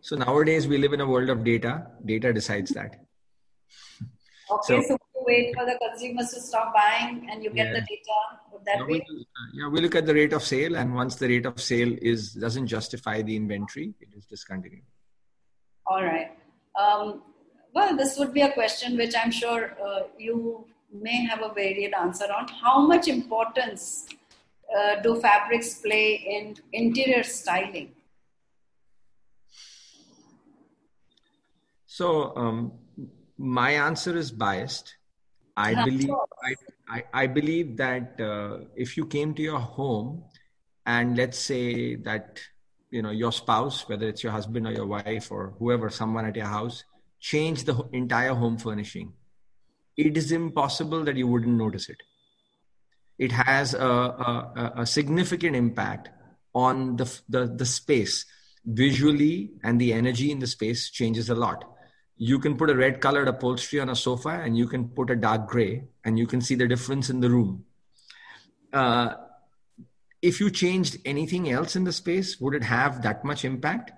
So 0.00 0.16
nowadays 0.16 0.68
we 0.68 0.78
live 0.78 0.92
in 0.92 1.00
a 1.00 1.06
world 1.06 1.30
of 1.30 1.42
data. 1.44 1.86
Data 2.04 2.32
decides 2.32 2.70
that. 2.72 3.04
Okay, 4.50 4.82
so, 4.82 4.82
so 4.82 4.98
wait 5.26 5.54
for 5.56 5.64
the 5.66 5.76
consumers 5.78 6.30
to 6.30 6.40
stop 6.40 6.72
buying 6.72 7.26
and 7.30 7.42
you 7.42 7.50
get 7.50 7.66
yeah. 7.66 7.72
the 7.72 7.80
data? 7.80 8.18
Would 8.52 8.64
that 8.64 8.86
be? 8.86 9.02
We, 9.08 9.26
yeah, 9.54 9.68
we 9.68 9.80
look 9.80 9.94
at 9.94 10.06
the 10.06 10.14
rate 10.14 10.32
of 10.32 10.42
sale, 10.42 10.76
and 10.76 10.94
once 10.94 11.16
the 11.16 11.28
rate 11.28 11.46
of 11.46 11.60
sale 11.60 11.96
is 12.00 12.32
doesn't 12.34 12.66
justify 12.66 13.22
the 13.22 13.34
inventory, 13.34 13.94
it 14.00 14.08
is 14.16 14.26
discontinued. 14.26 14.82
All 15.86 16.04
right. 16.04 16.32
Um, 16.78 17.22
well, 17.74 17.96
this 17.96 18.18
would 18.18 18.32
be 18.32 18.42
a 18.42 18.52
question 18.52 18.96
which 18.96 19.14
I'm 19.16 19.30
sure 19.30 19.76
uh, 19.84 20.02
you 20.18 20.66
may 20.92 21.24
have 21.26 21.42
a 21.42 21.52
varied 21.52 21.94
answer 21.94 22.26
on. 22.32 22.48
How 22.48 22.86
much 22.86 23.08
importance 23.08 24.06
uh, 24.74 25.00
do 25.02 25.20
fabrics 25.20 25.74
play 25.74 26.14
in 26.14 26.56
interior 26.72 27.22
styling? 27.22 27.92
So, 31.86 32.36
um, 32.36 32.72
my 33.38 33.70
answer 33.70 34.16
is 34.16 34.30
biased. 34.30 34.96
I 35.56 35.84
believe 35.84 36.10
I, 36.10 36.54
I, 36.88 37.04
I, 37.14 37.26
believe 37.26 37.78
that 37.78 38.20
uh, 38.20 38.66
if 38.76 38.98
you 38.98 39.06
came 39.06 39.32
to 39.34 39.42
your 39.42 39.58
home 39.58 40.24
and 40.84 41.16
let's 41.16 41.38
say 41.38 41.94
that 41.96 42.38
you 42.90 43.00
know 43.00 43.10
your 43.10 43.32
spouse, 43.32 43.88
whether 43.88 44.06
it's 44.06 44.22
your 44.22 44.32
husband 44.32 44.66
or 44.66 44.72
your 44.72 44.86
wife 44.86 45.32
or 45.32 45.54
whoever, 45.58 45.88
someone 45.88 46.26
at 46.26 46.36
your 46.36 46.46
house, 46.46 46.84
change 47.18 47.64
the 47.64 47.82
entire 47.92 48.34
home 48.34 48.58
furnishing, 48.58 49.14
it 49.96 50.18
is 50.18 50.32
impossible 50.32 51.02
that 51.04 51.16
you 51.16 51.26
wouldn't 51.26 51.56
notice 51.56 51.88
it. 51.88 52.02
It 53.18 53.32
has 53.32 53.74
a, 53.74 53.86
a, 53.86 54.72
a 54.78 54.86
significant 54.86 55.56
impact 55.56 56.10
on 56.54 56.96
the, 56.96 57.20
the 57.28 57.46
the 57.46 57.66
space. 57.66 58.24
Visually, 58.64 59.52
and 59.62 59.80
the 59.80 59.92
energy 59.92 60.32
in 60.32 60.40
the 60.40 60.46
space 60.46 60.90
changes 60.90 61.30
a 61.30 61.34
lot. 61.36 61.64
You 62.16 62.40
can 62.40 62.56
put 62.56 62.68
a 62.68 62.74
red 62.74 63.00
colored 63.00 63.28
upholstery 63.28 63.78
on 63.78 63.90
a 63.90 63.94
sofa 63.94 64.40
and 64.42 64.56
you 64.56 64.66
can 64.66 64.88
put 64.88 65.10
a 65.10 65.14
dark 65.14 65.46
gray 65.46 65.84
and 66.04 66.18
you 66.18 66.26
can 66.26 66.40
see 66.40 66.56
the 66.56 66.66
difference 66.66 67.08
in 67.08 67.20
the 67.20 67.30
room. 67.30 67.64
Uh, 68.72 69.14
if 70.20 70.40
you 70.40 70.50
changed 70.50 70.96
anything 71.04 71.50
else 71.50 71.76
in 71.76 71.84
the 71.84 71.92
space 71.92 72.40
would 72.40 72.54
it 72.54 72.64
have 72.64 73.02
that 73.02 73.24
much 73.24 73.44
impact? 73.44 73.92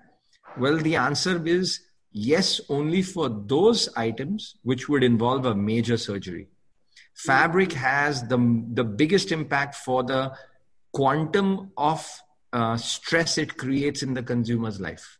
Well 0.57 0.77
the 0.77 0.97
answer 0.97 1.43
is 1.47 1.79
yes 2.11 2.61
only 2.69 3.01
for 3.01 3.29
those 3.29 3.89
items 3.95 4.57
which 4.61 4.87
would 4.87 5.03
involve 5.03 5.45
a 5.45 5.55
major 5.55 5.97
surgery 5.97 6.49
fabric 7.25 7.73
has 7.73 8.23
the, 8.27 8.63
the 8.73 8.83
biggest 8.83 9.31
impact 9.31 9.75
for 9.75 10.03
the 10.03 10.31
quantum 10.93 11.71
of 11.77 12.07
uh, 12.53 12.77
stress 12.77 13.37
it 13.37 13.57
creates 13.57 14.01
in 14.01 14.13
the 14.13 14.23
consumer's 14.23 14.79
life. 14.79 15.17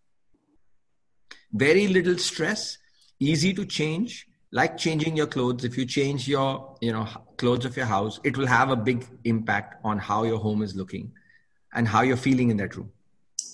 Very 1.51 1.87
little 1.87 2.17
stress 2.17 2.77
easy 3.19 3.53
to 3.53 3.65
change 3.65 4.27
like 4.51 4.77
changing 4.77 5.15
your 5.15 5.27
clothes. 5.27 5.63
If 5.63 5.77
you 5.77 5.85
change 5.85 6.27
your 6.27 6.77
you 6.81 6.93
know 6.93 7.07
clothes 7.37 7.65
of 7.65 7.75
your 7.75 7.85
house 7.85 8.19
it 8.23 8.37
will 8.37 8.47
have 8.47 8.69
a 8.69 8.75
big 8.75 9.05
impact 9.25 9.75
on 9.83 9.97
how 9.97 10.23
your 10.23 10.39
home 10.39 10.61
is 10.61 10.75
looking 10.75 11.11
and 11.73 11.87
how 11.87 12.01
you're 12.01 12.17
feeling 12.17 12.49
in 12.49 12.57
that 12.57 12.75
room. 12.75 12.91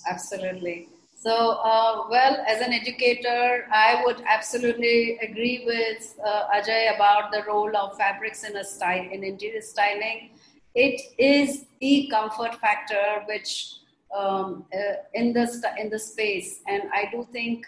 Absolutely 0.08 0.88
so 1.18 1.34
uh, 1.70 2.04
well 2.10 2.36
as 2.46 2.60
an 2.60 2.72
educator 2.72 3.66
i 3.72 4.02
would 4.04 4.22
absolutely 4.28 5.18
agree 5.28 5.62
with 5.66 6.14
uh, 6.24 6.56
ajay 6.56 6.94
about 6.94 7.32
the 7.32 7.42
role 7.48 7.76
of 7.76 7.96
fabrics 7.96 8.44
in 8.44 8.56
a 8.56 8.64
style 8.64 9.06
in 9.12 9.24
interior 9.24 9.62
styling 9.62 10.30
it 10.74 11.00
is 11.18 11.64
the 11.80 12.08
comfort 12.10 12.54
factor 12.56 13.06
which 13.28 13.76
um, 14.16 14.64
uh, 14.74 14.96
in 15.14 15.32
the 15.32 15.46
in 15.78 15.90
the 15.90 15.98
space 15.98 16.60
and 16.68 16.82
i 16.92 17.08
do 17.10 17.26
think 17.32 17.66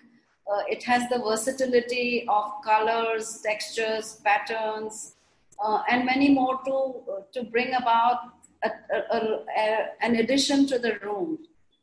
uh, 0.51 0.63
it 0.69 0.83
has 0.83 1.09
the 1.11 1.19
versatility 1.19 2.25
of 2.29 2.53
colors, 2.65 3.41
textures, 3.45 4.21
patterns, 4.25 5.15
uh, 5.63 5.83
and 5.91 6.07
many 6.07 6.31
more 6.31 6.59
to, 6.65 6.95
to 7.33 7.45
bring 7.51 7.75
about 7.75 8.21
a, 8.65 8.71
a, 9.13 9.45
a, 9.57 9.87
an 10.01 10.17
addition 10.17 10.67
to 10.67 10.79
the 10.79 10.99
room. 11.01 11.39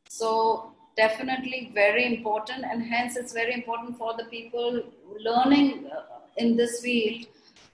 So, 0.10 0.75
definitely 0.96 1.72
very 1.74 2.06
important, 2.06 2.64
and 2.64 2.84
hence 2.84 3.16
it's 3.18 3.34
very 3.34 3.54
important 3.54 3.98
for 3.98 4.16
the 4.18 4.26
people 4.26 4.84
learning 5.20 5.88
uh, 5.92 6.20
in 6.38 6.56
this 6.56 6.82
field 6.82 7.26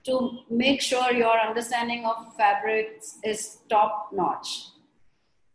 to 0.03 0.39
make 0.49 0.81
sure 0.81 1.11
your 1.13 1.39
understanding 1.39 2.05
of 2.05 2.35
fabrics 2.35 3.19
is 3.23 3.59
top 3.69 4.09
notch. 4.11 4.69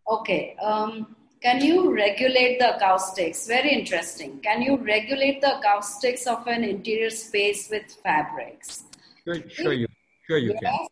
Okay. 0.08 0.56
Um, 0.62 1.16
can 1.42 1.60
you 1.60 1.92
regulate 1.92 2.58
the 2.58 2.76
acoustics? 2.76 3.46
Very 3.46 3.70
interesting. 3.70 4.40
Can 4.40 4.62
you 4.62 4.76
regulate 4.76 5.40
the 5.40 5.58
acoustics 5.58 6.26
of 6.26 6.46
an 6.46 6.64
interior 6.64 7.10
space 7.10 7.68
with 7.70 7.96
fabrics? 8.02 8.84
Sure, 9.24 9.36
sure 9.48 9.72
you, 9.72 9.86
sure 10.26 10.38
you 10.38 10.56
yes. 10.62 10.62
can. 10.62 10.86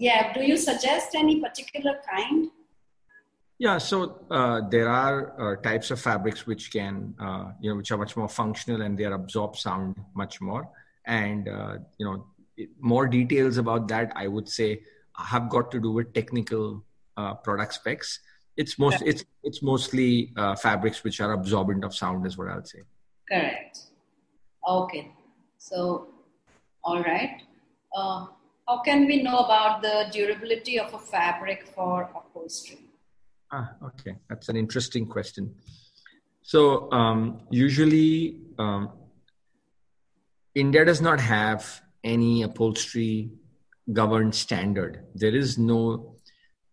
Yeah. 0.00 0.32
Do 0.32 0.42
you 0.42 0.56
suggest 0.56 1.14
any 1.14 1.40
particular 1.40 2.00
kind? 2.10 2.50
Yeah, 3.62 3.78
so 3.78 4.18
uh, 4.28 4.62
there 4.68 4.88
are 4.88 5.18
uh, 5.40 5.62
types 5.62 5.92
of 5.92 6.00
fabrics 6.00 6.48
which 6.48 6.72
can, 6.72 7.14
uh, 7.20 7.52
you 7.60 7.70
know, 7.70 7.76
which 7.76 7.92
are 7.92 7.96
much 7.96 8.16
more 8.16 8.28
functional 8.28 8.82
and 8.82 8.98
they 8.98 9.04
absorb 9.04 9.56
sound 9.56 9.94
much 10.16 10.40
more. 10.40 10.68
And 11.06 11.48
uh, 11.48 11.76
you 11.96 12.04
know, 12.04 12.26
more 12.80 13.06
details 13.06 13.58
about 13.58 13.86
that, 13.86 14.10
I 14.16 14.26
would 14.26 14.48
say, 14.48 14.82
have 15.16 15.48
got 15.48 15.70
to 15.70 15.78
do 15.78 15.92
with 15.92 16.12
technical 16.12 16.82
uh, 17.16 17.34
product 17.34 17.74
specs. 17.74 18.18
It's 18.56 18.80
most 18.80 19.00
it's 19.06 19.24
it's 19.44 19.62
mostly 19.62 20.32
uh, 20.36 20.56
fabrics 20.56 21.04
which 21.04 21.20
are 21.20 21.30
absorbent 21.32 21.84
of 21.84 21.94
sound 21.94 22.26
is 22.26 22.36
what 22.36 22.48
i'll 22.48 22.64
say. 22.64 22.80
Correct. 23.30 23.78
Okay. 24.68 25.12
So 25.58 26.08
all 26.82 27.00
right. 27.04 27.42
Uh, 27.96 28.26
how 28.66 28.80
can 28.82 29.06
we 29.06 29.22
know 29.22 29.38
about 29.38 29.82
the 29.82 30.08
durability 30.10 30.80
of 30.80 30.92
a 30.94 30.98
fabric 30.98 31.64
for 31.64 32.10
upholstery 32.16 32.81
ah 33.52 33.68
okay 33.84 34.16
that's 34.28 34.48
an 34.48 34.56
interesting 34.56 35.06
question 35.06 35.54
so 36.42 36.90
um, 36.92 37.40
usually 37.50 38.40
um, 38.58 38.90
india 40.54 40.84
does 40.84 41.00
not 41.00 41.20
have 41.20 41.82
any 42.04 42.42
upholstery 42.42 43.30
governed 43.92 44.34
standard 44.34 45.04
there 45.14 45.34
is 45.34 45.58
no 45.58 46.16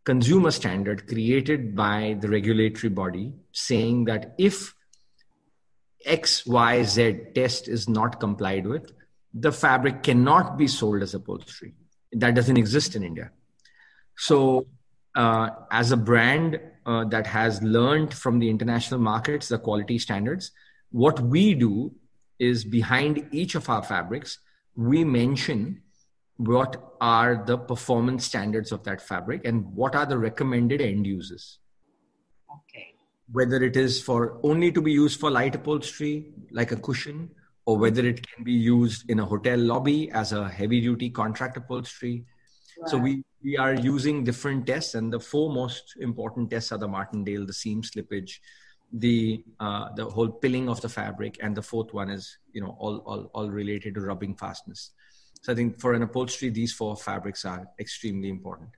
consumer 0.05 0.51
standard 0.51 1.07
created 1.07 1.75
by 1.75 2.17
the 2.21 2.29
regulatory 2.29 2.89
body 2.89 3.33
saying 3.51 4.05
that 4.05 4.33
if 4.37 4.73
XYZ 6.07 7.33
test 7.33 7.67
is 7.67 7.89
not 7.89 8.19
complied 8.19 8.65
with, 8.65 8.91
the 9.33 9.51
fabric 9.51 10.03
cannot 10.03 10.57
be 10.57 10.67
sold 10.67 11.03
as 11.03 11.13
upholstery. 11.13 11.73
That 12.11 12.35
doesn't 12.35 12.57
exist 12.57 12.95
in 12.95 13.03
India. 13.03 13.31
So, 14.17 14.67
uh, 15.15 15.49
as 15.71 15.91
a 15.91 15.97
brand 15.97 16.59
uh, 16.85 17.05
that 17.05 17.27
has 17.27 17.61
learned 17.61 18.13
from 18.13 18.39
the 18.39 18.49
international 18.49 18.99
markets 18.99 19.47
the 19.47 19.57
quality 19.57 19.97
standards, 19.97 20.51
what 20.91 21.19
we 21.19 21.53
do 21.53 21.93
is 22.39 22.63
behind 22.63 23.27
each 23.31 23.55
of 23.55 23.69
our 23.69 23.83
fabrics, 23.83 24.39
we 24.75 25.03
mention 25.03 25.81
what 26.37 26.95
are 27.01 27.43
the 27.45 27.57
performance 27.57 28.25
standards 28.25 28.71
of 28.71 28.83
that 28.85 29.01
fabric 29.01 29.41
and 29.43 29.65
what 29.75 29.93
are 29.93 30.05
the 30.05 30.17
recommended 30.17 30.81
end 30.81 31.05
uses 31.05 31.59
okay. 32.49 32.95
Whether 33.31 33.63
it 33.63 33.75
is 33.77 34.01
for 34.01 34.39
only 34.43 34.71
to 34.71 34.81
be 34.81 34.91
used 34.91 35.19
for 35.19 35.29
light 35.29 35.55
upholstery 35.55 36.31
like 36.51 36.71
a 36.71 36.75
cushion 36.75 37.29
or 37.65 37.77
whether 37.77 38.05
it 38.05 38.25
can 38.27 38.43
be 38.43 38.53
used 38.53 39.09
in 39.09 39.19
a 39.19 39.25
hotel 39.25 39.59
lobby 39.59 40.09
as 40.11 40.31
a 40.31 40.49
heavy 40.49 40.81
duty 40.81 41.09
contract 41.09 41.57
upholstery. 41.57 42.25
So 42.87 42.97
we 42.97 43.23
we 43.43 43.57
are 43.57 43.73
using 43.73 44.23
different 44.23 44.67
tests 44.67 44.95
and 44.95 45.13
the 45.13 45.19
four 45.19 45.51
most 45.51 45.95
important 45.99 46.49
tests 46.49 46.71
are 46.71 46.77
the 46.77 46.87
martindale 46.87 47.45
the 47.45 47.53
seam 47.53 47.81
slippage 47.81 48.39
the 48.91 49.43
uh, 49.59 49.93
the 49.95 50.05
whole 50.05 50.29
pilling 50.29 50.67
of 50.67 50.81
the 50.81 50.89
fabric 50.89 51.37
and 51.41 51.55
the 51.55 51.61
fourth 51.61 51.93
one 51.93 52.09
is 52.09 52.37
you 52.53 52.61
know 52.61 52.75
all 52.79 52.97
all, 53.05 53.29
all 53.33 53.49
related 53.49 53.95
to 53.95 54.01
rubbing 54.01 54.35
fastness 54.35 54.91
so 55.41 55.53
I 55.53 55.55
think 55.55 55.79
for 55.79 55.93
an 55.93 56.01
upholstery, 56.01 56.49
these 56.49 56.73
four 56.73 56.95
fabrics 56.95 57.45
are 57.45 57.67
extremely 57.79 58.29
important. 58.29 58.69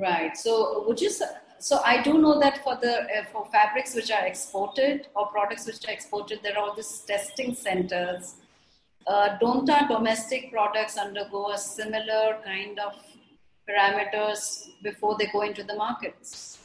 Right. 0.00 0.36
So 0.36 0.84
would 0.86 1.00
you? 1.00 1.10
So 1.58 1.80
I 1.84 2.02
do 2.02 2.18
know 2.18 2.40
that 2.40 2.62
for 2.64 2.76
the 2.76 3.02
uh, 3.02 3.24
for 3.32 3.46
fabrics 3.46 3.94
which 3.94 4.10
are 4.10 4.26
exported 4.26 5.08
or 5.14 5.26
products 5.26 5.66
which 5.66 5.86
are 5.86 5.92
exported, 5.92 6.40
there 6.42 6.56
are 6.56 6.68
all 6.68 6.74
these 6.74 7.00
testing 7.00 7.54
centers. 7.54 8.36
Uh, 9.06 9.36
don't 9.40 9.68
our 9.68 9.88
domestic 9.88 10.52
products 10.52 10.96
undergo 10.96 11.50
a 11.50 11.58
similar 11.58 12.38
kind 12.44 12.78
of 12.78 12.94
parameters 13.72 14.68
before 14.82 15.16
they 15.18 15.26
go 15.32 15.42
into 15.42 15.64
the 15.64 15.74
markets? 15.74 16.58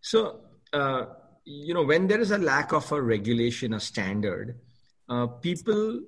So 0.00 0.40
uh, 0.72 1.06
you 1.44 1.74
know 1.74 1.84
when 1.84 2.06
there 2.06 2.20
is 2.20 2.30
a 2.30 2.38
lack 2.38 2.72
of 2.72 2.90
a 2.92 3.00
regulation, 3.00 3.74
a 3.74 3.80
standard, 3.80 4.58
uh, 5.08 5.26
people 5.26 6.00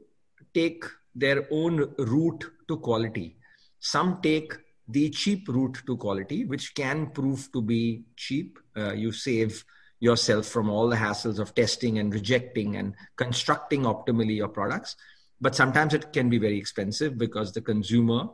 take 0.54 0.84
their 1.14 1.46
own 1.50 1.94
route 1.98 2.44
to 2.68 2.76
quality. 2.78 3.36
Some 3.80 4.20
take 4.22 4.54
the 4.88 5.10
cheap 5.10 5.48
route 5.48 5.82
to 5.86 5.96
quality, 5.96 6.44
which 6.44 6.74
can 6.74 7.10
prove 7.10 7.50
to 7.52 7.62
be 7.62 8.04
cheap. 8.16 8.58
Uh, 8.76 8.92
you 8.92 9.12
save 9.12 9.64
yourself 10.00 10.46
from 10.46 10.70
all 10.70 10.88
the 10.88 10.96
hassles 10.96 11.38
of 11.38 11.54
testing 11.54 11.98
and 11.98 12.14
rejecting 12.14 12.76
and 12.76 12.94
constructing 13.16 13.82
optimally 13.82 14.36
your 14.36 14.48
products. 14.48 14.96
but 15.40 15.54
sometimes 15.54 15.94
it 15.94 16.12
can 16.12 16.28
be 16.28 16.38
very 16.38 16.58
expensive 16.58 17.16
because 17.16 17.52
the 17.52 17.60
consumer 17.60 18.28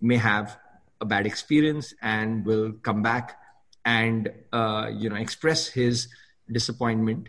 may 0.00 0.16
have 0.16 0.58
bad 1.06 1.26
experience 1.26 1.94
and 2.02 2.44
will 2.44 2.72
come 2.82 3.02
back 3.02 3.38
and 3.84 4.30
uh, 4.52 4.90
you 4.92 5.08
know 5.08 5.16
express 5.16 5.68
his 5.68 6.08
disappointment. 6.50 7.28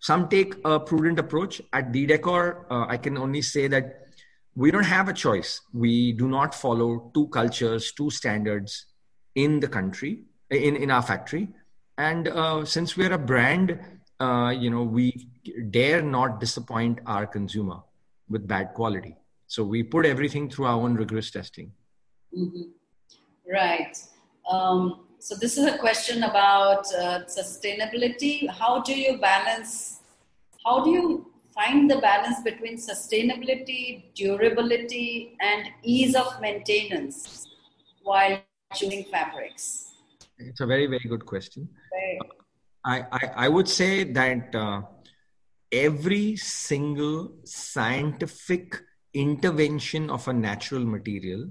Some 0.00 0.28
take 0.28 0.56
a 0.64 0.80
prudent 0.80 1.18
approach. 1.18 1.62
At 1.72 1.92
D'Decor 1.92 2.64
uh, 2.70 2.86
i 2.88 2.96
can 2.96 3.16
only 3.16 3.42
say 3.42 3.68
that 3.68 3.98
we 4.54 4.70
don't 4.70 4.84
have 4.84 5.08
a 5.08 5.12
choice. 5.12 5.60
We 5.72 6.12
do 6.12 6.28
not 6.28 6.54
follow 6.54 7.10
two 7.14 7.28
cultures 7.28 7.92
two 7.92 8.10
standards 8.10 8.86
in 9.34 9.60
the 9.60 9.68
country 9.68 10.24
in, 10.50 10.76
in 10.76 10.90
our 10.90 11.02
factory. 11.02 11.48
And 11.98 12.28
uh, 12.28 12.64
since 12.64 12.96
we're 12.96 13.12
a 13.12 13.18
brand 13.18 13.78
uh, 14.20 14.50
you 14.50 14.70
know 14.70 14.82
we 14.82 15.28
dare 15.70 16.02
not 16.02 16.40
disappoint 16.40 17.00
our 17.06 17.26
consumer 17.26 17.80
with 18.28 18.46
bad 18.46 18.74
quality. 18.74 19.16
So 19.46 19.62
we 19.64 19.82
put 19.82 20.06
everything 20.06 20.48
through 20.48 20.66
our 20.66 20.80
own 20.80 20.94
rigorous 20.94 21.30
testing. 21.30 21.72
Mm-hmm. 22.36 22.81
Right. 23.52 23.96
Um, 24.50 25.06
so 25.18 25.36
this 25.36 25.56
is 25.56 25.66
a 25.66 25.78
question 25.78 26.24
about 26.24 26.84
uh, 26.94 27.20
sustainability. 27.26 28.48
How 28.50 28.82
do 28.82 28.98
you 28.98 29.18
balance 29.18 30.02
how 30.64 30.84
do 30.84 30.90
you 30.90 31.32
find 31.54 31.90
the 31.90 31.98
balance 31.98 32.40
between 32.42 32.76
sustainability 32.76 34.14
durability 34.14 35.36
and 35.40 35.68
ease 35.82 36.14
of 36.14 36.40
maintenance 36.40 37.46
while 38.02 38.40
choosing 38.74 39.04
fabrics? 39.04 39.90
It's 40.38 40.60
a 40.60 40.66
very, 40.66 40.86
very 40.86 41.06
good 41.08 41.26
question. 41.26 41.68
I, 42.84 43.04
I, 43.12 43.30
I, 43.36 43.48
would 43.48 43.68
say 43.68 44.02
that 44.02 44.54
uh, 44.54 44.82
every 45.70 46.34
single 46.36 47.32
scientific 47.44 48.82
intervention 49.14 50.10
of 50.10 50.26
a 50.26 50.32
natural 50.32 50.84
material 50.84 51.48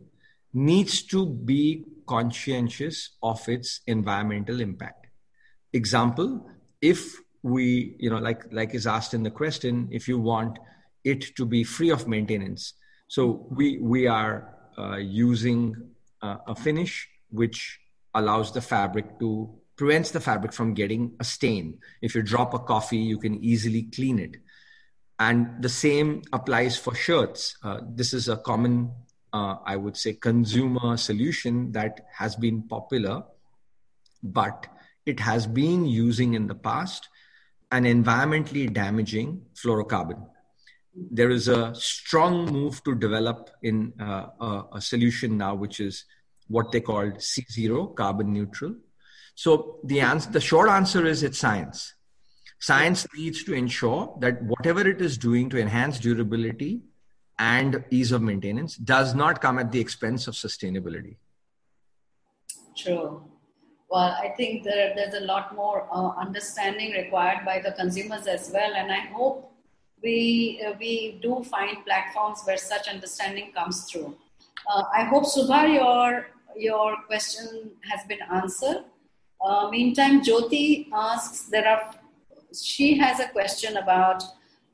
needs 0.53 1.03
to 1.03 1.25
be 1.25 1.85
conscientious 2.07 3.11
of 3.23 3.47
its 3.47 3.81
environmental 3.87 4.59
impact. 4.59 5.07
Example, 5.73 6.49
if 6.81 7.15
we, 7.43 7.95
you 7.99 8.09
know, 8.09 8.17
like, 8.17 8.43
like 8.51 8.75
is 8.75 8.85
asked 8.85 9.13
in 9.13 9.23
the 9.23 9.31
question, 9.31 9.87
if 9.91 10.07
you 10.07 10.19
want 10.19 10.59
it 11.03 11.35
to 11.35 11.45
be 11.45 11.63
free 11.63 11.89
of 11.89 12.07
maintenance. 12.07 12.73
So 13.07 13.47
we, 13.49 13.79
we 13.79 14.07
are 14.07 14.55
uh, 14.77 14.97
using 14.97 15.75
uh, 16.21 16.37
a 16.47 16.55
finish 16.55 17.07
which 17.29 17.79
allows 18.13 18.51
the 18.51 18.61
fabric 18.61 19.19
to 19.19 19.49
prevents 19.77 20.11
the 20.11 20.19
fabric 20.19 20.53
from 20.53 20.73
getting 20.75 21.13
a 21.19 21.23
stain. 21.23 21.79
If 22.01 22.13
you 22.13 22.21
drop 22.21 22.53
a 22.53 22.59
coffee, 22.59 22.97
you 22.97 23.17
can 23.17 23.43
easily 23.43 23.83
clean 23.83 24.19
it. 24.19 24.37
And 25.17 25.61
the 25.61 25.69
same 25.69 26.21
applies 26.31 26.77
for 26.77 26.93
shirts. 26.93 27.57
Uh, 27.63 27.79
this 27.87 28.13
is 28.13 28.29
a 28.29 28.37
common, 28.37 28.91
uh, 29.33 29.55
I 29.65 29.75
would 29.75 29.97
say, 29.97 30.13
consumer 30.13 30.97
solution 30.97 31.71
that 31.71 32.07
has 32.13 32.35
been 32.35 32.63
popular, 32.63 33.23
but 34.23 34.67
it 35.05 35.19
has 35.19 35.47
been 35.47 35.85
using 35.85 36.33
in 36.33 36.47
the 36.47 36.55
past 36.55 37.09
an 37.71 37.85
environmentally 37.85 38.71
damaging 38.71 39.41
fluorocarbon. 39.55 40.27
There 40.93 41.29
is 41.29 41.47
a 41.47 41.73
strong 41.73 42.51
move 42.51 42.83
to 42.83 42.95
develop 42.95 43.49
in 43.63 43.93
uh, 43.99 44.27
a, 44.39 44.63
a 44.73 44.81
solution 44.81 45.37
now, 45.37 45.55
which 45.55 45.79
is 45.79 46.03
what 46.49 46.71
they 46.71 46.81
called 46.81 47.13
C0, 47.13 47.95
carbon 47.95 48.33
neutral. 48.33 48.75
So 49.35 49.79
the 49.85 50.01
answer, 50.01 50.29
the 50.29 50.41
short 50.41 50.69
answer 50.69 51.05
is 51.05 51.23
it's 51.23 51.39
science. 51.39 51.93
Science 52.59 53.07
needs 53.15 53.43
to 53.45 53.53
ensure 53.53 54.15
that 54.19 54.43
whatever 54.43 54.87
it 54.87 55.01
is 55.01 55.17
doing 55.17 55.49
to 55.49 55.59
enhance 55.59 55.97
durability 55.97 56.81
and 57.41 57.83
ease 57.89 58.11
of 58.11 58.21
maintenance 58.21 58.75
does 58.93 59.13
not 59.15 59.41
come 59.41 59.57
at 59.63 59.71
the 59.71 59.79
expense 59.79 60.27
of 60.27 60.35
sustainability. 60.35 61.15
True. 62.77 63.23
Well, 63.89 64.15
I 64.25 64.29
think 64.37 64.63
there, 64.63 64.93
there's 64.95 65.15
a 65.15 65.25
lot 65.25 65.55
more 65.55 65.87
uh, 65.91 66.09
understanding 66.25 66.91
required 66.91 67.45
by 67.45 67.59
the 67.59 67.71
consumers 67.71 68.27
as 68.27 68.51
well, 68.53 68.75
and 68.81 68.91
I 68.91 69.01
hope 69.15 69.51
we 70.03 70.61
uh, 70.65 70.73
we 70.79 71.19
do 71.21 71.43
find 71.43 71.83
platforms 71.85 72.39
where 72.45 72.57
such 72.57 72.87
understanding 72.87 73.51
comes 73.57 73.83
through. 73.91 74.15
Uh, 74.69 74.83
I 74.99 75.03
hope 75.03 75.25
Subha, 75.33 75.61
your 75.73 76.27
your 76.55 76.95
question 77.07 77.71
has 77.89 78.05
been 78.07 78.23
answered. 78.31 78.83
Uh, 79.43 79.69
meantime, 79.69 80.21
Jyoti 80.21 80.87
asks, 80.93 81.43
there 81.53 81.67
are, 81.67 81.91
she 82.53 82.97
has 82.97 83.19
a 83.19 83.27
question 83.29 83.77
about, 83.77 84.23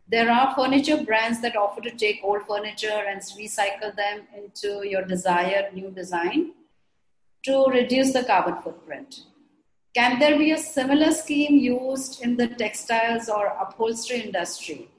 there 0.09 0.31
are 0.31 0.55
furniture 0.55 1.03
brands 1.03 1.41
that 1.41 1.55
offer 1.55 1.81
to 1.81 1.91
take 1.91 2.21
old 2.23 2.43
furniture 2.47 3.03
and 3.09 3.21
recycle 3.21 3.95
them 3.95 4.21
into 4.35 4.87
your 4.87 5.03
desired 5.03 5.73
new 5.73 5.91
design 5.91 6.53
to 7.43 7.65
reduce 7.65 8.13
the 8.13 8.23
carbon 8.23 8.61
footprint. 8.61 9.21
Can 9.95 10.19
there 10.19 10.37
be 10.37 10.51
a 10.51 10.57
similar 10.57 11.11
scheme 11.11 11.57
used 11.57 12.21
in 12.21 12.37
the 12.37 12.47
textiles 12.47 13.29
or 13.29 13.47
upholstery 13.47 14.21
industry 14.21 14.89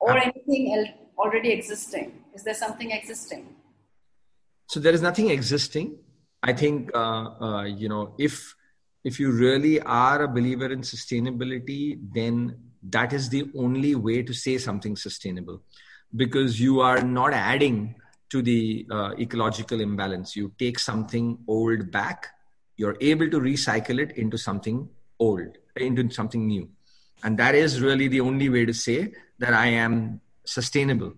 or 0.00 0.16
anything 0.16 0.74
else 0.76 0.88
already 1.18 1.50
existing? 1.50 2.24
Is 2.34 2.42
there 2.44 2.54
something 2.54 2.90
existing? 2.90 3.56
so 4.66 4.80
there 4.80 4.92
is 4.92 5.02
nothing 5.02 5.30
existing 5.30 5.96
i 6.42 6.52
think 6.52 6.90
uh, 6.94 7.24
uh, 7.46 7.64
you 7.64 7.88
know 7.88 8.14
if 8.18 8.54
if 9.04 9.20
you 9.20 9.30
really 9.30 9.80
are 9.80 10.22
a 10.22 10.28
believer 10.28 10.70
in 10.76 10.80
sustainability 10.80 11.98
then 12.14 12.36
that 12.90 13.12
is 13.12 13.28
the 13.28 13.50
only 13.56 13.94
way 13.94 14.22
to 14.22 14.32
say 14.32 14.58
something 14.58 14.96
sustainable. 14.96 15.62
Because 16.14 16.60
you 16.60 16.80
are 16.80 17.02
not 17.02 17.32
adding 17.32 17.94
to 18.30 18.42
the 18.42 18.86
uh, 18.90 19.10
ecological 19.18 19.80
imbalance. 19.80 20.36
You 20.36 20.52
take 20.58 20.78
something 20.78 21.38
old 21.46 21.90
back 21.90 22.28
you're 22.76 22.96
able 23.00 23.28
to 23.30 23.40
recycle 23.40 23.98
it 23.98 24.16
into 24.16 24.36
something 24.36 24.88
old 25.18 25.58
into 25.76 26.10
something 26.10 26.46
new. 26.46 26.68
And 27.22 27.38
that 27.38 27.54
is 27.54 27.80
really 27.80 28.08
the 28.08 28.20
only 28.20 28.48
way 28.48 28.64
to 28.64 28.72
say 28.72 29.12
that 29.38 29.52
i 29.52 29.66
am 29.66 30.20
sustainable. 30.44 31.12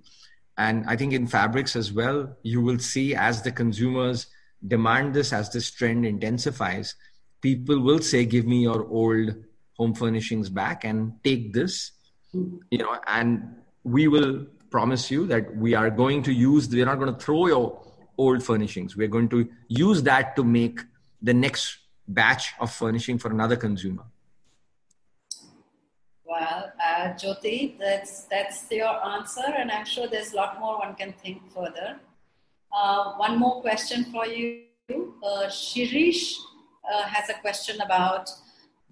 And 0.57 0.85
I 0.89 0.97
think 0.97 1.12
in 1.12 1.27
fabrics 1.27 1.77
as 1.77 1.93
well, 1.93 2.37
you 2.43 2.61
will 2.61 2.79
see 2.79 3.14
as 3.14 3.43
the 3.43 3.53
consumers 3.53 4.27
demand 4.66 5.14
this, 5.14 5.33
as 5.33 5.51
this 5.51 5.71
trend 5.71 6.05
intensifies, 6.05 6.97
people 7.41 7.79
will 7.81 8.01
say, 8.01 8.25
give 8.25 8.47
me 8.47 8.62
your 8.62 8.85
old 8.89 9.37
home 9.79 9.95
furnishings 9.95 10.49
back 10.51 10.85
and 10.85 11.12
take 11.22 11.53
this, 11.53 11.93
you 12.33 12.79
know, 12.79 12.99
and 13.07 13.55
we 13.85 14.09
will 14.09 14.47
promise 14.70 15.11
you 15.11 15.26
that 15.26 15.57
we 15.57 15.74
are 15.74 15.91
going 15.91 16.22
to 16.22 16.33
use, 16.33 16.68
we're 16.68 16.85
not 16.85 16.99
going 16.99 17.12
to 17.12 17.18
throw 17.18 17.47
your 17.47 17.81
old 18.18 18.43
furnishings. 18.43 18.97
We're 18.97 19.09
going 19.09 19.29
to 19.31 19.49
use 19.68 20.03
that 20.03 20.37
to 20.37 20.45
make 20.45 20.81
the 21.22 21.33
next 21.33 21.79
batch 22.07 22.53
of 22.61 22.72
furnishing 22.72 23.18
for 23.18 23.31
another 23.31 23.57
consumer. 23.57 24.05
Well, 26.24 26.72
uh, 26.85 27.14
Jyoti, 27.14 27.79
that's 27.79 28.24
that's 28.24 28.70
your 28.70 29.03
answer, 29.07 29.45
and 29.57 29.70
I'm 29.70 29.87
sure 29.87 30.07
there's 30.09 30.35
a 30.35 30.37
lot 30.37 30.61
more 30.61 30.79
one 30.79 30.95
can 30.95 31.14
think 31.14 31.49
further. 31.51 31.99
Uh, 32.70 33.12
one 33.14 33.39
more 33.39 33.62
question 33.62 34.05
for 34.12 34.26
you. 34.26 34.64
Uh, 34.91 35.47
Shirish 35.49 36.35
uh, 36.93 37.03
has 37.05 37.31
a 37.31 37.35
question 37.41 37.81
about 37.81 38.31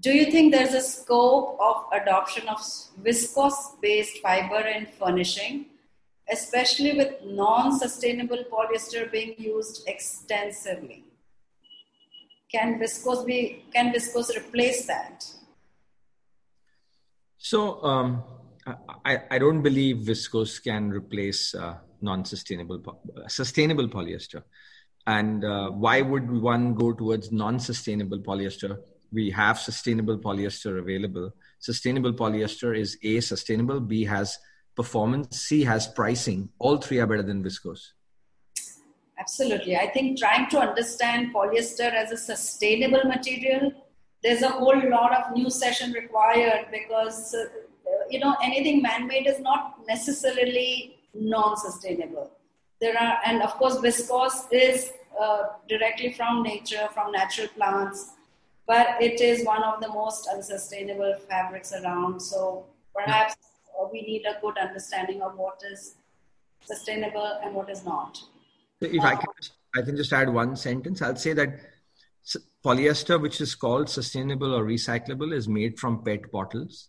Do 0.01 0.13
you 0.13 0.31
think 0.31 0.53
there's 0.53 0.75
a 0.75 0.81
scope 0.83 1.59
of 1.59 1.85
adoption 1.93 2.49
of 2.49 2.59
viscose 3.03 3.81
based 3.81 4.19
fiber 4.19 4.61
in 4.61 4.87
furnishing, 4.99 5.67
especially 6.31 6.97
with 6.97 7.15
non 7.25 7.79
sustainable 7.79 8.45
polyester 8.53 9.11
being 9.11 9.35
used 9.39 9.89
extensively? 9.89 11.05
Can 12.53 12.79
viscose, 12.79 13.25
be, 13.27 13.65
can 13.73 13.93
viscose 13.93 14.37
replace 14.37 14.87
that? 14.87 15.25
So 17.39 17.83
um, 17.83 18.23
I, 19.05 19.23
I 19.31 19.39
don't 19.39 19.63
believe 19.63 19.99
viscose 19.99 20.63
can 20.63 20.91
replace 20.91 21.55
uh, 21.55 21.77
non-sustainable 22.01 22.83
sustainable 23.29 23.89
polyester. 23.89 24.43
And 25.07 25.45
uh, 25.45 25.71
why 25.71 26.03
would 26.03 26.31
one 26.31 26.75
go 26.75 26.93
towards 26.93 27.31
non-sustainable 27.31 28.19
polyester? 28.19 28.79
We 29.13 29.31
have 29.31 29.59
sustainable 29.59 30.19
polyester 30.19 30.79
available. 30.79 31.33
Sustainable 31.59 32.13
polyester 32.13 32.77
is 32.77 32.99
A, 33.03 33.21
sustainable, 33.21 33.81
B, 33.81 34.05
has 34.05 34.39
performance, 34.75 35.41
C, 35.41 35.65
has 35.65 35.87
pricing. 35.87 36.51
All 36.59 36.77
three 36.79 36.99
are 36.99 37.07
better 37.07 37.23
than 37.23 37.43
viscose. 37.43 37.93
Absolutely. 39.19 39.77
I 39.77 39.89
think 39.89 40.19
trying 40.19 40.51
to 40.51 40.59
understand 40.59 41.35
polyester 41.35 41.93
as 41.93 42.13
a 42.13 42.17
sustainable 42.17 43.05
material 43.05 43.73
there's 44.23 44.43
a 44.43 44.49
whole 44.49 44.91
lot 44.91 45.13
of 45.15 45.37
new 45.37 45.51
session 45.51 45.93
required 45.93 46.67
because 46.73 47.35
uh, 47.35 47.45
you 48.11 48.19
know 48.19 48.35
anything 48.43 48.83
man-made 48.83 49.27
is 49.27 49.41
not 49.41 49.77
necessarily 49.87 50.99
non-sustainable 51.15 52.31
there 52.81 52.97
are 52.99 53.19
and 53.25 53.43
of 53.43 53.53
course 53.55 53.77
viscose 53.77 54.47
is 54.51 54.91
uh, 55.21 55.45
directly 55.69 56.13
from 56.13 56.43
nature 56.43 56.89
from 56.93 57.13
natural 57.13 57.49
plants 57.57 58.13
but 58.67 59.01
it 59.01 59.21
is 59.21 59.45
one 59.45 59.63
of 59.63 59.81
the 59.81 59.89
most 59.89 60.29
unsustainable 60.33 61.15
fabrics 61.29 61.73
around 61.73 62.21
so 62.21 62.67
perhaps 62.95 63.37
uh, 63.81 63.87
we 63.93 64.03
need 64.03 64.25
a 64.27 64.41
good 64.41 64.59
understanding 64.59 65.23
of 65.23 65.37
what 65.37 65.61
is 65.71 65.97
sustainable 66.67 67.41
and 67.43 67.55
what 67.55 67.71
is 67.71 67.85
not. 67.85 68.19
If 68.81 69.03
I 69.03 69.15
can, 69.15 69.29
I 69.75 69.83
can 69.83 69.97
just 69.97 70.13
add 70.13 70.29
one 70.29 70.57
sentence. 70.57 71.01
I'll 71.01 71.17
say 71.17 71.33
that 71.35 71.61
polyester, 72.65 73.21
which 73.21 73.41
is 73.41 73.55
called 73.55 73.89
sustainable 73.89 74.55
or 74.55 74.65
recyclable, 74.65 75.33
is 75.33 75.49
made 75.49 75.79
from 75.79 76.03
PET 76.03 76.31
bottles, 76.31 76.89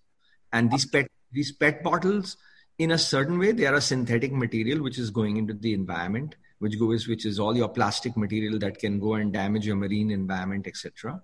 and 0.52 0.72
these 0.72 0.86
PET 0.86 1.08
these 1.32 1.52
PET 1.52 1.84
bottles, 1.84 2.38
in 2.80 2.92
a 2.92 2.98
certain 2.98 3.38
way, 3.38 3.52
they 3.52 3.66
are 3.66 3.76
a 3.76 3.82
synthetic 3.82 4.32
material 4.32 4.82
which 4.82 4.98
is 4.98 5.10
going 5.10 5.38
into 5.38 5.54
the 5.54 5.74
environment, 5.74 6.36
which 6.60 6.80
goes 6.80 7.08
which 7.08 7.26
is 7.26 7.40
all 7.40 7.56
your 7.56 7.70
plastic 7.70 8.16
material 8.16 8.58
that 8.60 8.80
can 8.80 9.00
go 9.00 9.16
and 9.16 9.34
damage 9.34 9.66
your 9.66 9.76
marine 9.76 10.10
environment, 10.12 10.68
etc. 10.68 11.22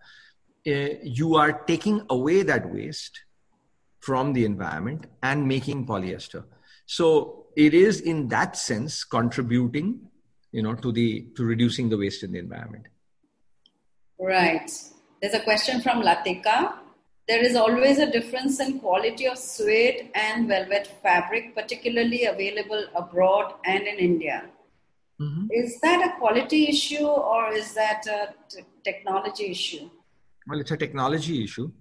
Uh, 0.66 0.95
you 1.03 1.36
are 1.36 1.64
taking 1.64 2.05
away 2.09 2.41
that 2.41 2.74
waste 2.74 3.20
from 3.99 4.34
the 4.34 4.45
environment 4.45 5.05
and 5.22 5.47
making 5.47 5.86
polyester. 5.86 6.43
So 6.86 7.47
it 7.55 7.74
is 7.74 8.01
in 8.01 8.28
that 8.30 8.55
sense 8.55 9.03
contributing, 9.03 9.99
you 10.51 10.61
know, 10.61 10.74
to 10.76 10.91
the 10.91 11.28
to 11.36 11.43
reducing 11.43 11.89
the 11.89 11.97
waste 11.97 12.24
in 12.24 12.32
the 12.32 12.39
environment. 12.39 12.88
Right. 14.20 14.70
There's 15.22 15.34
a 15.34 15.41
question 15.41 15.82
from 15.82 16.01
Latika. 16.01 16.74
There 17.28 17.43
is 17.43 17.55
always 17.55 17.99
a 17.99 18.11
difference 18.11 18.59
in 18.59 18.80
quality 18.80 19.26
of 19.28 19.38
suede 19.38 20.11
and 20.14 20.47
velvet 20.47 20.88
fabric, 21.01 21.55
particularly 21.55 22.26
available 22.26 22.86
abroad 22.95 23.53
and 23.66 23.88
in 23.88 23.97
India. 23.97 24.45
Mm-hmm. 25.20 25.47
Is 25.51 25.80
that 25.82 26.05
a 26.05 26.20
quality 26.20 26.68
issue 26.68 27.05
or 27.05 27.53
is 27.53 27.74
that 27.74 28.05
a 28.07 28.34
t- 28.49 28.64
technology 28.84 29.51
issue? 29.51 29.89
Well, 30.47 30.59
it's 30.59 30.71
a 30.71 30.77
technology 30.77 31.43
issue. 31.43 31.71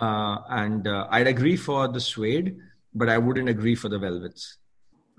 Uh, 0.00 0.38
and 0.48 0.86
uh, 0.86 1.06
I'd 1.10 1.26
agree 1.26 1.56
for 1.56 1.88
the 1.88 2.00
suede, 2.00 2.56
but 2.94 3.08
I 3.08 3.18
wouldn't 3.18 3.48
agree 3.48 3.74
for 3.74 3.88
the 3.88 3.98
velvets. 3.98 4.56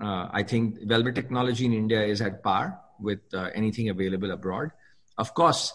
Uh, 0.00 0.28
I 0.32 0.42
think 0.42 0.82
velvet 0.86 1.14
technology 1.14 1.64
in 1.64 1.72
India 1.72 2.02
is 2.02 2.20
at 2.20 2.42
par 2.42 2.80
with 2.98 3.20
uh, 3.32 3.50
anything 3.54 3.88
available 3.88 4.30
abroad. 4.30 4.70
Of 5.18 5.34
course, 5.34 5.72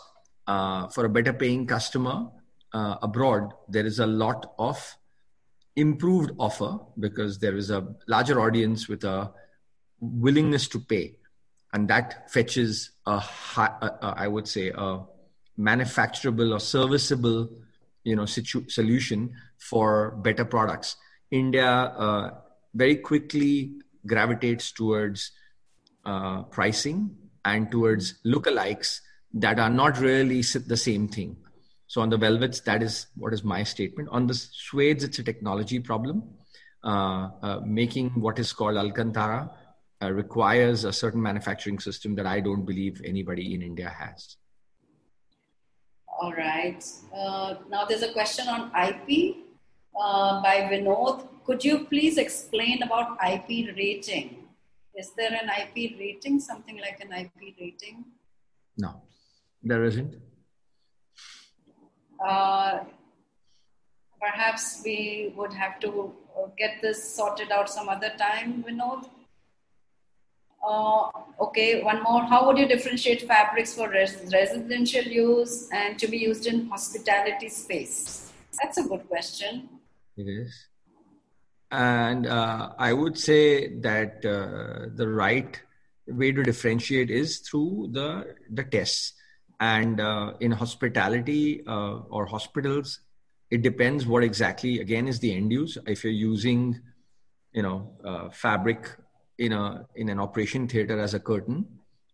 uh, 0.48 0.88
for 0.90 1.06
a 1.06 1.10
better 1.10 1.34
paying 1.34 1.66
customer 1.66 2.28
uh, 2.74 2.96
abroad, 3.02 3.54
there 3.70 3.86
is 3.86 4.00
a 4.00 4.08
lot 4.08 4.54
of 4.60 4.96
improved 5.76 6.32
offer 6.40 6.80
because 7.00 7.40
there 7.40 7.56
is 7.56 7.70
a 7.70 7.88
larger 8.08 8.42
audience 8.42 8.90
with 8.90 9.04
a 9.04 9.32
willingness 10.00 10.68
to 10.70 10.80
pay. 10.80 11.18
And 11.72 11.88
that 11.90 12.32
fetches 12.32 12.92
a 13.06 13.20
high, 13.20 13.72
I 14.02 14.28
would 14.28 14.48
say, 14.48 14.70
a 14.70 15.02
manufacturable 15.58 16.54
or 16.54 16.60
serviceable 16.60 17.50
you 18.04 18.16
know 18.16 18.26
situ- 18.26 18.70
solution 18.70 19.34
for 19.58 20.12
better 20.28 20.46
products. 20.46 20.96
India 21.32 21.68
uh, 21.68 22.32
very 22.74 22.96
quickly 22.96 23.74
gravitates 24.06 24.72
towards 24.72 25.32
uh, 26.06 26.44
pricing 26.44 27.12
and 27.44 27.70
towards 27.70 28.16
lookalikes 28.26 29.02
that 29.34 29.60
are 29.60 29.70
not 29.70 30.00
really 30.00 30.42
the 30.42 30.78
same 30.78 31.08
thing. 31.08 31.36
So 31.88 32.02
on 32.02 32.10
the 32.10 32.18
velvets 32.18 32.62
that 32.62 32.82
is 32.82 33.08
what 33.16 33.34
is 33.34 33.44
my 33.44 33.64
statement. 33.64 34.10
On 34.10 34.28
the 34.28 34.34
suedes 34.34 35.04
it's 35.04 35.20
a 35.20 35.24
technology 35.24 35.80
problem. 35.80 36.24
Uh, 36.84 37.30
uh 37.42 37.60
making 37.66 38.12
what 38.12 38.38
is 38.38 38.54
called 38.54 38.78
alcantara 38.78 39.50
uh, 40.02 40.12
requires 40.12 40.84
a 40.84 40.94
certain 40.94 41.20
manufacturing 41.20 41.80
system 41.80 42.14
that 42.14 42.28
i 42.28 42.40
don't 42.40 42.66
believe 42.66 43.02
anybody 43.04 43.56
in 43.56 43.64
india 43.64 43.90
has 43.90 44.38
all 46.20 46.34
right. 46.34 46.84
Uh, 47.16 47.56
now 47.70 47.86
there's 47.86 48.02
a 48.04 48.12
question 48.12 48.48
on 48.48 48.72
IP 48.76 49.38
uh, 50.00 50.42
by 50.42 50.68
Vinod. 50.72 51.28
Could 51.46 51.64
you 51.64 51.86
please 51.86 52.18
explain 52.18 52.82
about 52.84 53.18
IP 53.26 53.76
rating? 53.78 54.48
Is 54.96 55.12
there 55.16 55.32
an 55.32 55.50
IP 55.62 56.00
rating, 56.00 56.40
something 56.40 56.78
like 56.80 57.00
an 57.02 57.14
IP 57.14 57.56
rating? 57.60 58.06
No, 58.78 59.02
there 59.64 59.84
isn't. 59.84 60.16
Uh, 62.26 62.80
perhaps 64.20 64.82
we 64.84 65.34
would 65.36 65.54
have 65.54 65.80
to 65.82 66.14
uh, 66.36 66.48
get 66.58 66.82
this 66.82 67.16
sorted 67.16 67.52
out 67.52 67.70
some 67.70 67.90
other 67.90 68.12
time, 68.18 68.64
Vinod. 68.68 69.08
Uh, 70.68 71.10
okay, 71.40 71.82
one 71.82 72.04
more. 72.04 72.24
How 72.26 72.46
would 72.46 72.58
you 72.58 72.68
differentiate 72.68 73.22
fabrics 73.26 73.74
for 73.74 73.90
res- 73.90 74.18
residential 74.34 75.04
use 75.04 75.70
and 75.72 75.98
to 75.98 76.08
be 76.08 76.18
used 76.18 76.46
in 76.46 76.68
hospitality 76.68 77.48
space? 77.48 78.34
That's 78.62 78.78
a 78.78 78.84
good 78.84 79.08
question. 79.08 79.70
It 80.18 80.28
is. 80.28 80.68
And 81.72 82.28
uh, 82.28 82.72
I 82.78 82.92
would 82.92 83.18
say 83.18 83.76
that 83.80 84.26
uh, 84.26 84.90
the 84.94 85.08
right 85.08 85.62
way 86.08 86.34
to 86.34 86.44
differentiate 86.44 87.10
is 87.12 87.40
through 87.40 87.90
the, 87.92 88.36
the 88.52 88.64
tests. 88.64 89.14
And 89.62 90.02
uh, 90.02 90.34
in 90.42 90.52
hospitality 90.52 91.66
uh, 91.66 92.00
or 92.10 92.26
hospitals, 92.26 93.00
it 93.50 93.62
depends 93.62 94.06
what 94.06 94.24
exactly, 94.24 94.82
again, 94.82 95.08
is 95.08 95.20
the 95.20 95.34
end 95.34 95.52
use. 95.52 95.78
If 95.88 96.04
you're 96.04 96.12
using, 96.12 96.82
you 97.54 97.62
know, 97.64 97.94
uh, 98.04 98.30
fabric 98.30 98.90
in 99.38 99.54
a 99.54 99.86
in 99.96 100.10
an 100.10 100.20
operation 100.20 100.68
theater 100.68 101.00
as 101.00 101.14
a 101.14 101.20
curtain. 101.20 101.66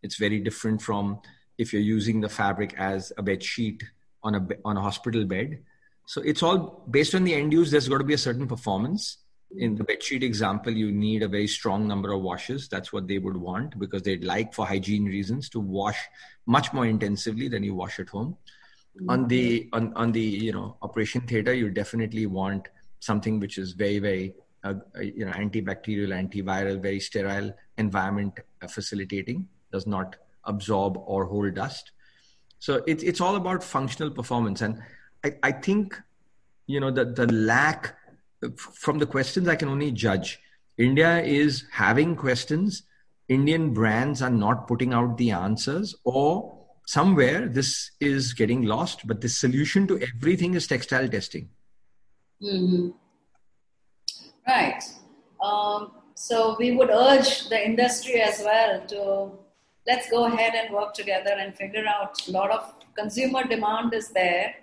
It's 0.01 0.17
very 0.17 0.39
different 0.39 0.81
from 0.81 1.19
if 1.57 1.71
you're 1.71 1.81
using 1.81 2.19
the 2.21 2.29
fabric 2.29 2.73
as 2.77 3.13
a 3.17 3.23
bed 3.23 3.43
sheet 3.43 3.83
on 4.23 4.35
a 4.35 4.47
on 4.65 4.77
a 4.77 4.81
hospital 4.81 5.25
bed. 5.25 5.59
So 6.05 6.21
it's 6.21 6.43
all 6.43 6.83
based 6.89 7.15
on 7.15 7.23
the 7.23 7.33
end 7.33 7.53
use 7.53 7.71
there's 7.71 7.87
got 7.87 7.99
to 7.99 8.03
be 8.03 8.13
a 8.13 8.17
certain 8.17 8.47
performance. 8.47 9.17
In 9.55 9.75
the 9.75 9.83
bed 9.83 10.01
sheet 10.01 10.23
example 10.23 10.73
you 10.73 10.91
need 10.91 11.21
a 11.21 11.27
very 11.27 11.47
strong 11.47 11.87
number 11.87 12.11
of 12.11 12.21
washes. 12.21 12.67
That's 12.67 12.91
what 12.91 13.07
they 13.07 13.19
would 13.19 13.37
want 13.37 13.77
because 13.79 14.01
they'd 14.01 14.23
like 14.23 14.53
for 14.53 14.65
hygiene 14.65 15.05
reasons 15.05 15.47
to 15.49 15.59
wash 15.59 15.99
much 16.45 16.73
more 16.73 16.87
intensively 16.87 17.47
than 17.47 17.63
you 17.63 17.75
wash 17.75 17.99
at 17.99 18.09
home. 18.09 18.35
Mm-hmm. 18.95 19.09
on 19.09 19.27
the 19.27 19.69
on, 19.73 19.91
on 19.95 20.11
the 20.11 20.21
you 20.21 20.51
know 20.51 20.77
operation 20.83 21.21
theater 21.21 21.51
you 21.51 21.71
definitely 21.71 22.27
want 22.27 22.67
something 22.99 23.39
which 23.39 23.57
is 23.57 23.71
very 23.71 23.97
very 23.97 24.35
you 25.01 25.25
know 25.25 25.31
antibacterial, 25.31 26.09
antiviral, 26.09 26.81
very 26.81 26.99
sterile 26.99 27.53
environment 27.77 28.39
uh, 28.61 28.67
facilitating, 28.67 29.47
does 29.71 29.85
not 29.85 30.15
absorb 30.45 30.97
or 31.05 31.25
hold 31.25 31.55
dust. 31.55 31.91
So 32.59 32.83
it's 32.87 33.03
it's 33.03 33.21
all 33.21 33.35
about 33.35 33.63
functional 33.63 34.11
performance, 34.11 34.61
and 34.61 34.81
I, 35.23 35.35
I 35.43 35.51
think 35.51 35.99
you 36.67 36.79
know 36.79 36.91
the 36.91 37.05
the 37.05 37.27
lack 37.31 37.95
from 38.57 38.99
the 38.99 39.05
questions 39.05 39.47
I 39.47 39.55
can 39.55 39.67
only 39.67 39.91
judge. 39.91 40.39
India 40.77 41.21
is 41.21 41.65
having 41.71 42.15
questions. 42.15 42.83
Indian 43.29 43.73
brands 43.73 44.21
are 44.21 44.29
not 44.29 44.67
putting 44.67 44.93
out 44.93 45.17
the 45.17 45.31
answers, 45.31 45.95
or 46.03 46.57
somewhere 46.85 47.47
this 47.47 47.91
is 47.99 48.33
getting 48.33 48.63
lost. 48.63 49.07
But 49.07 49.21
the 49.21 49.29
solution 49.29 49.87
to 49.87 49.99
everything 49.99 50.53
is 50.53 50.67
textile 50.67 51.07
testing. 51.07 51.49
Mm-hmm. 52.41 52.89
Right. 54.47 54.83
Um, 55.41 55.91
so 56.15 56.55
we 56.59 56.71
would 56.75 56.89
urge 56.89 57.49
the 57.49 57.65
industry 57.65 58.21
as 58.21 58.41
well 58.43 58.81
to 58.87 59.31
let's 59.87 60.09
go 60.09 60.25
ahead 60.25 60.53
and 60.55 60.73
work 60.73 60.93
together 60.93 61.31
and 61.31 61.55
figure 61.55 61.85
out 61.87 62.27
a 62.27 62.31
lot 62.31 62.51
of 62.51 62.73
consumer 62.95 63.43
demand 63.43 63.93
is 63.93 64.09
there. 64.09 64.55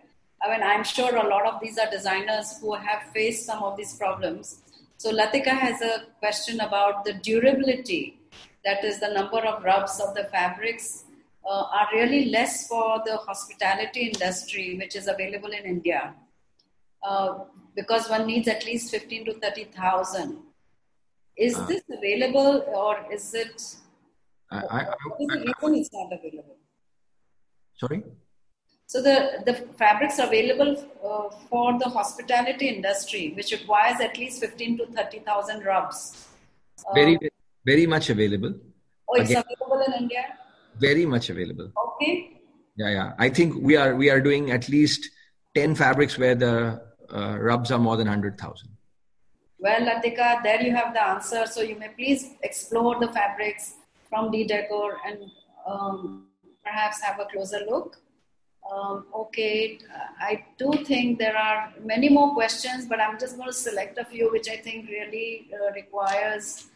I 0.42 0.50
mean, 0.50 0.62
I'm 0.62 0.84
sure 0.84 1.16
a 1.16 1.28
lot 1.28 1.46
of 1.46 1.60
these 1.60 1.76
are 1.78 1.90
designers 1.90 2.58
who 2.60 2.74
have 2.74 3.02
faced 3.12 3.44
some 3.44 3.62
of 3.62 3.76
these 3.76 3.94
problems. 3.94 4.62
So 4.96 5.12
Latika 5.12 5.48
has 5.48 5.82
a 5.82 6.04
question 6.18 6.60
about 6.60 7.04
the 7.04 7.14
durability. 7.14 8.18
That 8.64 8.84
is 8.84 9.00
the 9.00 9.08
number 9.08 9.38
of 9.38 9.64
rubs 9.64 10.00
of 10.00 10.14
the 10.14 10.24
fabrics 10.24 11.04
uh, 11.44 11.64
are 11.72 11.88
really 11.92 12.26
less 12.26 12.68
for 12.68 13.02
the 13.04 13.16
hospitality 13.16 14.10
industry, 14.12 14.76
which 14.76 14.96
is 14.96 15.08
available 15.08 15.50
in 15.50 15.64
India. 15.64 16.14
Uh, 17.02 17.44
because 17.74 18.08
one 18.10 18.26
needs 18.26 18.48
at 18.48 18.64
least 18.64 18.90
15 18.90 19.24
to 19.26 19.34
30,000. 19.40 20.38
Is 21.36 21.56
uh, 21.56 21.66
this 21.66 21.82
available 21.90 22.64
or 22.74 22.98
is 23.12 23.32
it? 23.34 23.62
I, 24.50 24.58
I, 24.58 24.84
the 25.18 25.26
reason 25.26 25.80
it's 25.80 25.92
not 25.92 26.12
available? 26.12 26.56
Sorry? 27.76 28.02
So 28.86 29.00
the, 29.00 29.42
the 29.46 29.54
fabrics 29.78 30.18
are 30.18 30.26
available 30.26 30.72
uh, 31.04 31.34
for 31.48 31.78
the 31.78 31.88
hospitality 31.88 32.68
industry, 32.68 33.32
which 33.36 33.52
requires 33.52 34.00
at 34.00 34.18
least 34.18 34.40
15 34.40 34.78
to 34.78 34.86
30,000 34.86 35.64
rubs. 35.64 36.26
Uh, 36.86 36.94
very, 36.94 37.16
very 37.64 37.86
much 37.86 38.10
available. 38.10 38.52
Oh, 39.08 39.14
it's 39.14 39.30
Again, 39.30 39.44
available 39.46 39.84
in 39.86 40.02
India? 40.02 40.24
Very 40.78 41.06
much 41.06 41.30
available. 41.30 41.70
Okay. 41.94 42.40
Yeah, 42.76 42.90
yeah. 42.90 43.12
I 43.18 43.28
think 43.28 43.54
we 43.62 43.76
are 43.76 43.94
we 43.94 44.10
are 44.10 44.20
doing 44.20 44.50
at 44.50 44.68
least 44.68 45.08
10 45.54 45.74
fabrics 45.74 46.18
where 46.18 46.34
the 46.34 46.82
uh, 47.12 47.38
rubs 47.38 47.70
are 47.70 47.78
more 47.78 47.96
than 47.96 48.06
100,000. 48.06 48.68
Well, 49.58 49.80
Latika, 49.80 50.42
there 50.42 50.62
you 50.62 50.74
have 50.74 50.94
the 50.94 51.04
answer. 51.04 51.46
So 51.46 51.60
you 51.62 51.78
may 51.78 51.88
please 51.88 52.34
explore 52.42 52.98
the 52.98 53.08
fabrics 53.08 53.74
from 54.08 54.30
D'Decor 54.30 54.96
and 55.06 55.18
um, 55.66 56.26
perhaps 56.64 57.02
have 57.02 57.20
a 57.20 57.26
closer 57.26 57.60
look. 57.68 57.96
Um, 58.70 59.06
okay, 59.14 59.78
I 60.20 60.44
do 60.56 60.72
think 60.84 61.18
there 61.18 61.36
are 61.36 61.72
many 61.82 62.08
more 62.08 62.32
questions, 62.34 62.86
but 62.86 63.00
I'm 63.00 63.18
just 63.18 63.36
going 63.36 63.48
to 63.48 63.52
select 63.52 63.98
a 63.98 64.04
few 64.04 64.30
which 64.30 64.48
I 64.48 64.56
think 64.56 64.88
really 64.88 65.50
uh, 65.52 65.72
requires 65.72 66.70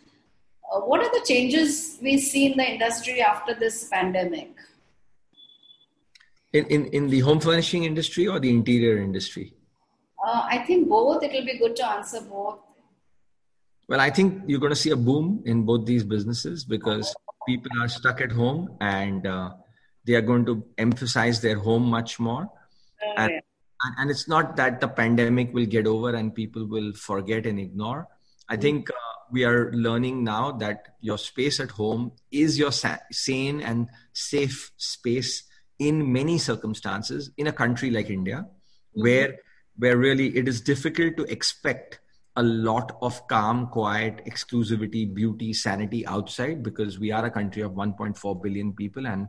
Uh, 0.72 0.80
what 0.80 1.00
are 1.00 1.10
the 1.10 1.24
changes 1.26 1.98
we 2.00 2.18
see 2.18 2.50
in 2.50 2.56
the 2.56 2.64
industry 2.64 3.20
after 3.20 3.54
this 3.54 3.88
pandemic? 3.88 4.50
In, 6.52 6.66
in, 6.66 6.86
in 6.86 7.08
the 7.08 7.20
home 7.20 7.40
furnishing 7.40 7.84
industry 7.84 8.26
or 8.26 8.38
the 8.40 8.50
interior 8.50 8.98
industry? 8.98 9.52
Uh, 10.24 10.46
I 10.48 10.58
think 10.58 10.88
both. 10.88 11.22
It 11.22 11.32
will 11.32 11.44
be 11.44 11.58
good 11.58 11.76
to 11.76 11.86
answer 11.86 12.20
both. 12.20 12.58
Well, 13.88 14.00
I 14.00 14.10
think 14.10 14.44
you're 14.46 14.60
going 14.60 14.72
to 14.72 14.76
see 14.76 14.90
a 14.90 14.96
boom 14.96 15.42
in 15.44 15.64
both 15.64 15.84
these 15.84 16.04
businesses 16.04 16.64
because 16.64 17.14
people 17.46 17.70
are 17.82 17.88
stuck 17.88 18.22
at 18.22 18.32
home 18.32 18.76
and 18.80 19.26
uh, 19.26 19.50
they 20.06 20.14
are 20.14 20.22
going 20.22 20.46
to 20.46 20.64
emphasize 20.78 21.42
their 21.42 21.58
home 21.58 21.82
much 21.82 22.18
more. 22.18 22.48
Uh, 23.16 23.28
and, 23.28 23.42
and 23.98 24.10
it's 24.10 24.26
not 24.26 24.56
that 24.56 24.80
the 24.80 24.88
pandemic 24.88 25.52
will 25.52 25.66
get 25.66 25.86
over 25.86 26.14
and 26.14 26.34
people 26.34 26.66
will 26.66 26.94
forget 26.94 27.44
and 27.44 27.60
ignore. 27.60 28.08
I 28.48 28.56
think 28.56 28.88
uh, 28.88 28.94
we 29.30 29.44
are 29.44 29.70
learning 29.72 30.24
now 30.24 30.52
that 30.52 30.94
your 31.00 31.18
space 31.18 31.60
at 31.60 31.70
home 31.70 32.12
is 32.30 32.58
your 32.58 32.72
sa- 32.72 33.04
sane 33.12 33.60
and 33.60 33.88
safe 34.14 34.70
space 34.78 35.42
in 35.78 36.10
many 36.10 36.38
circumstances 36.38 37.30
in 37.36 37.46
a 37.46 37.52
country 37.52 37.90
like 37.90 38.08
India, 38.08 38.46
mm-hmm. 38.46 39.02
where 39.02 39.36
where 39.76 39.96
really 39.96 40.36
it 40.36 40.48
is 40.48 40.60
difficult 40.60 41.16
to 41.16 41.24
expect 41.24 42.00
a 42.36 42.42
lot 42.42 42.96
of 43.00 43.26
calm, 43.28 43.68
quiet, 43.68 44.20
exclusivity, 44.26 45.12
beauty, 45.12 45.52
sanity 45.52 46.06
outside 46.06 46.62
because 46.62 46.98
we 46.98 47.12
are 47.12 47.24
a 47.24 47.30
country 47.30 47.62
of 47.62 47.72
1.4 47.72 48.42
billion 48.42 48.72
people 48.72 49.06
and 49.06 49.28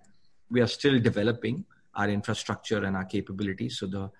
we 0.50 0.62
are 0.62 0.68
still 0.68 1.00
developing 1.00 1.66
our 1.96 2.10
infrastructure 2.10 2.84
and 2.84 2.96
our 2.96 3.06
capabilities. 3.06 3.78
So 3.80 3.88
the 3.88 4.12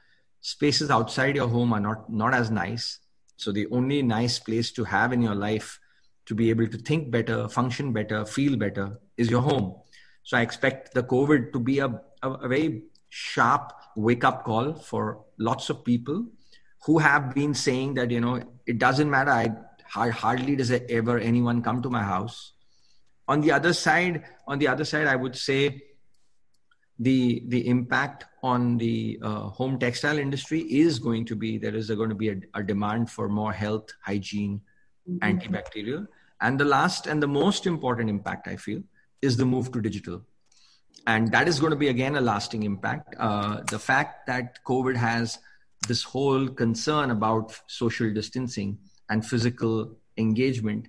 spaces 0.42 0.92
outside 0.92 1.36
your 1.36 1.48
home 1.48 1.74
are 1.74 1.80
not, 1.80 2.12
not 2.12 2.34
as 2.34 2.52
nice. 2.52 3.00
So 3.38 3.52
the 3.52 3.68
only 3.72 4.02
nice 4.02 4.38
place 4.38 4.72
to 4.74 4.84
have 4.84 5.12
in 5.14 5.22
your 5.22 5.36
life 5.36 5.80
to 6.28 6.36
be 6.36 6.50
able 6.50 6.68
to 6.68 6.78
think 6.78 7.12
better, 7.12 7.48
function 7.48 7.92
better, 7.92 8.26
feel 8.26 8.56
better 8.56 9.00
is 9.18 9.30
your 9.30 9.42
home. 9.42 9.76
So 10.24 10.38
I 10.38 10.42
expect 10.42 10.94
the 10.94 11.04
COVID 11.04 11.54
to 11.54 11.60
be 11.60 11.80
a, 11.80 11.88
a, 12.22 12.32
a 12.32 12.48
very 12.48 12.84
sharp 13.10 13.74
wake 13.96 14.24
up 14.24 14.44
call 14.44 14.74
for 14.74 15.24
lots 15.38 15.70
of 15.70 15.84
people 15.84 16.26
who 16.86 17.00
have 17.00 17.34
been 17.34 17.54
saying 17.54 17.96
that 17.96 18.12
you 18.12 18.22
know 18.22 18.42
it 18.66 18.80
doesn't 18.80 19.10
matter. 19.10 19.32
I 19.96 20.10
hardly 20.10 20.56
does 20.56 20.72
ever 20.72 21.20
anyone 21.20 21.62
come 21.62 21.82
to 21.82 21.90
my 21.90 22.04
house. 22.04 22.54
On 23.28 23.42
the 23.42 23.52
other 23.52 23.74
side 23.74 24.24
on 24.48 24.60
the 24.60 24.68
other 24.68 24.86
side 24.86 25.08
i 25.08 25.16
would 25.16 25.36
say 25.36 25.82
the 27.00 27.44
the 27.48 27.68
impact 27.68 28.26
on 28.44 28.78
the 28.78 29.20
uh, 29.22 29.50
home 29.60 29.78
textile 29.80 30.18
industry 30.18 30.62
is 30.62 31.00
going 31.00 31.26
to 31.26 31.36
be 31.36 31.58
there 31.58 31.76
is 31.76 31.90
going 31.90 32.10
to 32.10 32.16
be 32.16 32.30
a, 32.30 32.38
a 32.54 32.64
demand 32.64 33.10
for 33.10 33.28
more 33.28 33.52
health 33.52 33.90
hygiene 34.02 34.62
mm-hmm. 35.10 35.28
antibacterial. 35.28 36.08
And 36.42 36.60
the 36.60 36.66
last 36.66 37.08
and 37.08 37.22
the 37.22 37.28
most 37.28 37.66
important 37.66 38.10
impact 38.10 38.48
i 38.48 38.56
feel 38.56 38.82
is 39.22 39.38
the 39.38 39.46
move 39.46 39.72
to 39.72 39.82
digital 39.82 40.22
and 41.08 41.32
that 41.32 41.48
is 41.48 41.60
going 41.60 41.72
to 41.72 41.78
be 41.78 41.90
again 41.90 42.16
a 42.16 42.22
lasting 42.22 42.64
impact 42.64 43.16
uh, 43.20 43.62
the 43.70 43.80
fact 43.80 44.26
that 44.28 44.64
covid 44.66 44.96
has 44.96 45.40
this 45.88 46.04
whole 46.04 46.48
concern 46.48 47.12
about 47.12 47.60
social 47.68 48.12
distancing 48.12 48.78
and 49.10 49.26
physical 49.26 49.96
engagement 50.18 50.88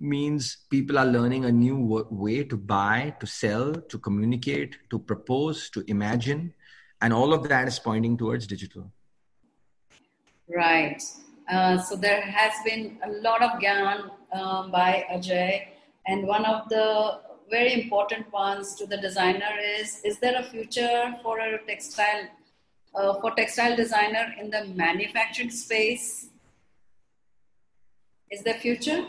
means 0.00 0.58
people 0.70 0.98
are 0.98 1.06
learning 1.06 1.44
a 1.44 1.52
new 1.52 1.76
way 2.10 2.44
to 2.44 2.56
buy, 2.56 3.14
to 3.20 3.26
sell, 3.26 3.74
to 3.74 3.98
communicate, 3.98 4.76
to 4.90 4.98
propose, 4.98 5.70
to 5.70 5.84
imagine. 5.88 6.54
And 7.00 7.12
all 7.12 7.32
of 7.32 7.48
that 7.48 7.68
is 7.68 7.78
pointing 7.78 8.16
towards 8.16 8.46
digital. 8.46 8.90
Right. 10.54 11.02
Uh, 11.50 11.78
so 11.78 11.96
there 11.96 12.20
has 12.20 12.52
been 12.64 12.98
a 13.04 13.10
lot 13.10 13.42
of 13.42 13.60
gyan 13.60 14.10
um, 14.32 14.70
by 14.70 15.04
Ajay. 15.12 15.68
And 16.06 16.26
one 16.26 16.44
of 16.44 16.68
the 16.68 17.20
very 17.50 17.82
important 17.82 18.30
ones 18.32 18.74
to 18.76 18.86
the 18.86 18.96
designer 18.96 19.52
is 19.78 20.00
Is 20.04 20.18
there 20.18 20.38
a 20.38 20.42
future 20.42 21.14
for 21.22 21.38
a 21.38 21.58
textile 21.66 22.28
uh, 22.94 23.20
for 23.20 23.34
textile 23.34 23.76
designer 23.76 24.34
in 24.40 24.50
the 24.50 24.64
manufacturing 24.66 25.50
space? 25.50 26.28
Is 28.30 28.42
there 28.42 28.54
future? 28.54 29.06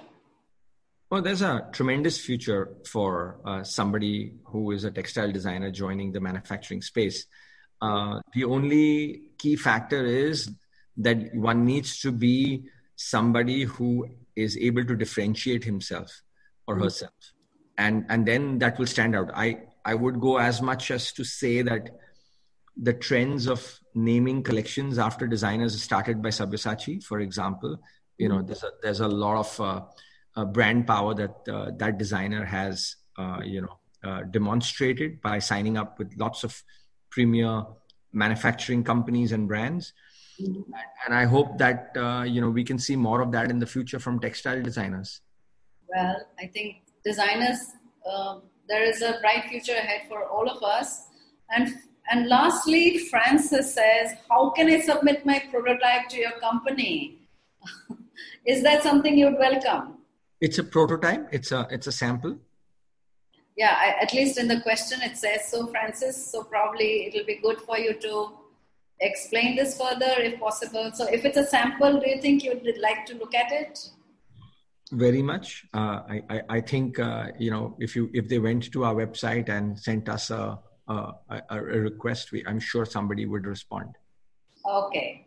Well, 1.10 1.22
there's 1.24 1.42
a 1.42 1.68
tremendous 1.74 2.20
future 2.20 2.76
for 2.86 3.40
uh, 3.44 3.64
somebody 3.64 4.34
who 4.46 4.72
is 4.72 4.84
a 4.84 4.92
textile 4.92 5.32
designer 5.32 5.72
joining 5.72 6.12
the 6.12 6.20
manufacturing 6.20 6.84
space. 6.84 7.26
Uh, 7.82 8.22
the 8.34 8.44
only 8.44 9.32
key 9.40 9.56
factor 9.56 10.06
is 10.06 10.52
that 10.98 11.34
one 11.34 11.66
needs 11.66 12.00
to 12.02 12.12
be 12.12 12.66
somebody 12.96 13.64
who 13.64 14.08
is 14.36 14.56
able 14.58 14.86
to 14.86 14.96
differentiate 14.96 15.64
himself 15.64 16.22
or 16.68 16.76
mm-hmm. 16.76 16.84
herself, 16.84 17.14
and 17.80 18.06
and 18.10 18.28
then 18.28 18.60
that 18.60 18.78
will 18.78 18.86
stand 18.86 19.16
out. 19.16 19.32
I 19.34 19.62
I 19.86 19.96
would 19.96 20.20
go 20.20 20.38
as 20.38 20.62
much 20.62 20.92
as 20.92 21.12
to 21.14 21.24
say 21.24 21.62
that 21.62 21.90
the 22.76 22.94
trends 22.94 23.48
of 23.48 23.80
naming 23.96 24.44
collections 24.44 25.00
after 25.00 25.28
designers 25.28 25.82
started 25.82 26.22
by 26.22 26.30
Sabyasachi, 26.30 27.04
for 27.04 27.20
example. 27.22 27.78
You 28.18 28.30
know, 28.30 28.42
there's 28.42 28.64
a, 28.64 28.72
there's 28.84 29.00
a 29.00 29.08
lot 29.08 29.38
of 29.38 29.62
uh, 29.62 29.82
uh, 30.36 30.46
brand 30.46 30.86
power 30.88 31.14
that 31.16 31.36
uh, 31.48 31.72
that 31.78 31.98
designer 31.98 32.44
has, 32.46 32.98
uh, 33.18 33.40
you 33.46 33.62
know, 33.62 33.80
uh, 34.04 34.24
demonstrated 34.24 35.22
by 35.22 35.40
signing 35.40 35.78
up 35.78 35.98
with 36.00 36.14
lots 36.18 36.44
of 36.44 36.62
premier 37.10 37.64
manufacturing 38.12 38.84
companies 38.84 39.32
and 39.32 39.48
brands. 39.48 39.94
Mm-hmm. 40.42 40.62
And 41.06 41.16
I 41.16 41.26
hope 41.26 41.58
that 41.60 41.96
uh, 41.96 42.24
you 42.24 42.42
know 42.42 42.50
we 42.50 42.66
can 42.66 42.78
see 42.78 42.98
more 42.98 43.22
of 43.22 43.32
that 43.32 43.50
in 43.50 43.60
the 43.60 43.66
future 43.66 44.00
from 44.00 44.20
textile 44.20 44.62
designers. 44.62 45.22
Well, 45.88 46.22
I 46.38 46.46
think 46.48 46.84
designers, 47.04 47.60
um, 48.10 48.44
there 48.68 48.84
is 48.84 49.02
a 49.02 49.18
bright 49.22 49.46
future 49.50 49.74
ahead 49.74 50.02
for 50.08 50.26
all 50.26 50.50
of 50.50 50.62
us, 50.64 51.08
and 51.50 51.74
and 52.12 52.28
lastly, 52.28 52.98
Francis 52.98 53.76
says, 53.76 54.14
How 54.30 54.50
can 54.50 54.68
I 54.68 54.82
submit 54.82 55.26
my 55.26 55.44
prototype 55.52 56.10
to 56.10 56.18
your 56.18 56.32
company? 56.40 57.20
Is 58.46 58.64
that 58.64 58.82
something 58.82 59.18
you'd 59.18 59.38
welcome? 59.38 59.98
It's 60.42 60.58
a 60.58 60.64
prototype, 60.64 61.28
it's 61.32 61.52
a, 61.52 61.68
it's 61.70 61.86
a 61.86 61.92
sample. 61.92 62.38
Yeah, 63.56 63.76
I, 63.78 64.02
at 64.02 64.14
least 64.14 64.40
in 64.40 64.48
the 64.48 64.62
question 64.62 65.02
it 65.02 65.18
says 65.18 65.50
so, 65.50 65.68
Francis. 65.68 66.32
So 66.32 66.44
probably 66.44 67.08
it'll 67.08 67.26
be 67.26 67.40
good 67.44 67.60
for 67.62 67.78
you 67.78 67.94
to 67.94 68.32
explain 69.02 69.56
this 69.56 69.78
further 69.78 70.14
if 70.18 70.40
possible. 70.40 70.92
So 70.94 71.06
if 71.08 71.26
it's 71.26 71.38
a 71.38 71.46
sample, 71.46 72.00
do 72.00 72.10
you 72.10 72.22
think 72.22 72.44
you'd 72.44 72.64
like 72.82 73.06
to 73.08 73.16
look 73.16 73.36
at 73.36 73.52
it? 73.52 73.90
Very 74.92 75.22
much 75.22 75.66
uh, 75.74 76.02
I, 76.10 76.24
I, 76.30 76.42
I 76.50 76.62
think 76.62 77.00
uh, 77.00 77.28
you 77.38 77.52
know 77.52 77.76
if 77.80 77.96
you 77.96 78.10
if 78.14 78.28
they 78.28 78.40
went 78.40 78.72
to 78.72 78.86
our 78.86 78.96
website 78.96 79.50
and 79.50 79.80
sent 79.80 80.10
us 80.10 80.32
a 80.32 80.60
a, 80.90 81.42
a, 81.50 81.62
request, 81.62 82.32
we, 82.32 82.44
I'm 82.46 82.60
sure 82.60 82.86
somebody 82.86 83.26
would 83.26 83.46
respond. 83.46 83.96
Okay. 84.66 85.26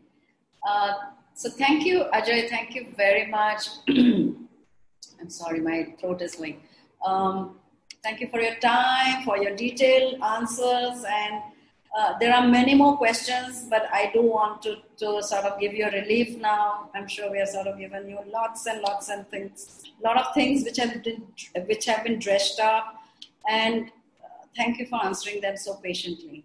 Uh, 0.68 0.92
so 1.34 1.50
thank 1.50 1.84
you, 1.84 2.04
Ajay. 2.12 2.48
Thank 2.48 2.74
you 2.74 2.88
very 2.96 3.30
much. 3.30 3.68
I'm 3.88 5.28
sorry, 5.28 5.60
my 5.60 5.94
throat 6.00 6.20
is 6.22 6.34
going. 6.34 6.60
Um, 7.04 7.56
thank 8.02 8.20
you 8.20 8.28
for 8.28 8.40
your 8.40 8.56
time, 8.56 9.24
for 9.24 9.38
your 9.38 9.54
detailed 9.56 10.20
answers, 10.22 11.04
and 11.08 11.42
uh, 11.94 12.18
there 12.18 12.34
are 12.34 12.46
many 12.46 12.74
more 12.74 12.96
questions, 12.96 13.66
but 13.68 13.86
I 13.92 14.10
do 14.14 14.22
want 14.22 14.62
to, 14.62 14.76
to 14.96 15.22
sort 15.22 15.44
of 15.44 15.60
give 15.60 15.74
you 15.74 15.84
a 15.86 15.90
relief 15.90 16.38
now. 16.38 16.88
I'm 16.94 17.06
sure 17.06 17.30
we 17.30 17.38
have 17.38 17.48
sort 17.48 17.66
of 17.66 17.78
given 17.78 18.08
you 18.08 18.18
lots 18.32 18.66
and 18.66 18.80
lots 18.80 19.10
and 19.10 19.28
things, 19.28 19.82
a 20.00 20.06
lot 20.06 20.16
of 20.16 20.32
things 20.32 20.64
which 20.64 20.78
have 20.78 21.02
been 21.02 21.22
which 21.66 21.84
have 21.84 22.02
been 22.04 22.18
dressed 22.18 22.60
up, 22.60 22.94
and 23.46 23.90
thank 24.56 24.78
you 24.78 24.86
for 24.86 25.04
answering 25.04 25.42
them 25.42 25.56
so 25.56 25.74
patiently. 25.74 26.44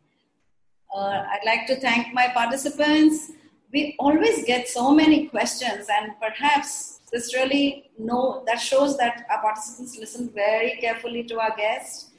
Uh, 0.93 1.23
I'd 1.31 1.45
like 1.45 1.65
to 1.67 1.77
thank 1.77 2.13
my 2.13 2.27
participants. 2.27 3.31
We 3.71 3.95
always 3.99 4.43
get 4.45 4.67
so 4.67 4.91
many 4.91 5.27
questions, 5.27 5.87
and 5.89 6.11
perhaps 6.21 6.99
this 7.11 7.33
really 7.33 7.89
know 7.97 8.43
that 8.47 8.59
shows 8.59 8.97
that 8.97 9.25
our 9.29 9.41
participants 9.41 9.97
listen 9.97 10.29
very 10.29 10.77
carefully 10.81 11.23
to 11.23 11.39
our 11.39 11.55
guests, 11.55 12.11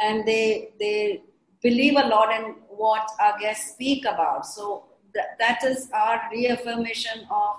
and 0.00 0.24
they 0.24 0.70
they 0.78 1.22
believe 1.68 1.96
a 2.04 2.06
lot 2.14 2.28
in 2.38 2.44
what 2.82 3.06
our 3.20 3.38
guests 3.44 3.72
speak 3.74 4.04
about. 4.14 4.46
So 4.56 4.84
th- 5.14 5.32
that 5.42 5.64
is 5.70 5.88
our 6.02 6.20
reaffirmation 6.32 7.26
of 7.30 7.54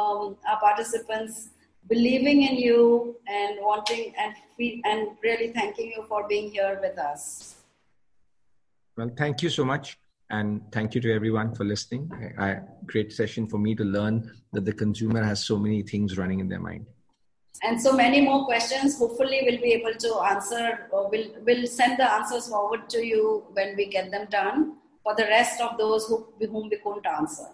um, 0.00 0.36
our 0.48 0.58
participants 0.60 1.50
believing 1.88 2.42
in 2.42 2.56
you 2.56 2.80
and 3.28 3.58
wanting 3.60 4.12
and 4.18 4.34
feel, 4.56 4.80
and 4.84 5.00
really 5.22 5.52
thanking 5.58 5.92
you 5.96 6.02
for 6.08 6.26
being 6.32 6.50
here 6.50 6.78
with 6.82 6.98
us. 6.98 7.22
Well, 8.96 9.10
thank 9.16 9.42
you 9.42 9.50
so 9.50 9.64
much. 9.64 9.96
And 10.28 10.62
thank 10.72 10.96
you 10.96 11.00
to 11.02 11.14
everyone 11.14 11.54
for 11.54 11.64
listening. 11.64 12.10
Great 12.86 13.12
session 13.12 13.46
for 13.46 13.58
me 13.58 13.76
to 13.76 13.84
learn 13.84 14.16
that 14.54 14.64
the 14.64 14.72
consumer 14.72 15.22
has 15.22 15.44
so 15.46 15.56
many 15.56 15.82
things 15.82 16.18
running 16.18 16.40
in 16.40 16.48
their 16.48 16.58
mind. 16.58 16.86
And 17.62 17.80
so 17.80 17.92
many 17.92 18.20
more 18.20 18.44
questions. 18.44 18.98
Hopefully, 18.98 19.40
we'll 19.44 19.60
be 19.60 19.72
able 19.72 19.94
to 19.94 20.20
answer, 20.28 20.88
or 20.90 21.08
we'll, 21.10 21.30
we'll 21.44 21.66
send 21.66 21.98
the 21.98 22.10
answers 22.10 22.48
forward 22.48 22.88
to 22.90 23.04
you 23.04 23.44
when 23.52 23.76
we 23.76 23.86
get 23.86 24.10
them 24.10 24.26
done 24.30 24.76
for 25.02 25.14
the 25.14 25.24
rest 25.24 25.60
of 25.60 25.78
those 25.78 26.06
who, 26.06 26.26
whom 26.40 26.68
we 26.68 26.76
couldn't 26.76 27.06
answer. 27.06 27.48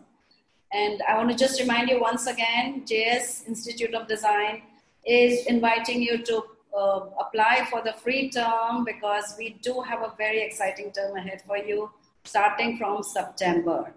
And 0.73 1.03
I 1.09 1.19
want 1.19 1.31
to 1.31 1.37
just 1.37 1.61
remind 1.61 1.91
you 1.91 2.01
once 2.01 2.27
again 2.27 2.85
JS 2.87 3.47
Institute 3.47 3.95
of 3.95 4.09
Design 4.09 4.63
is 5.05 5.47
inviting 5.47 6.01
you 6.01 6.23
to 6.25 6.45
uh, 6.77 7.01
apply 7.21 7.67
for 7.71 7.83
the 7.83 7.93
free 7.93 8.31
term 8.31 8.85
because 8.85 9.35
we 9.39 9.59
do 9.63 9.83
have 9.83 10.01
a 10.01 10.15
very 10.17 10.43
exciting 10.43 10.91
term 10.93 11.17
ahead 11.17 11.43
for 11.47 11.59
you 11.59 11.91
starting 12.25 12.79
from 12.79 13.03
September. 13.03 13.93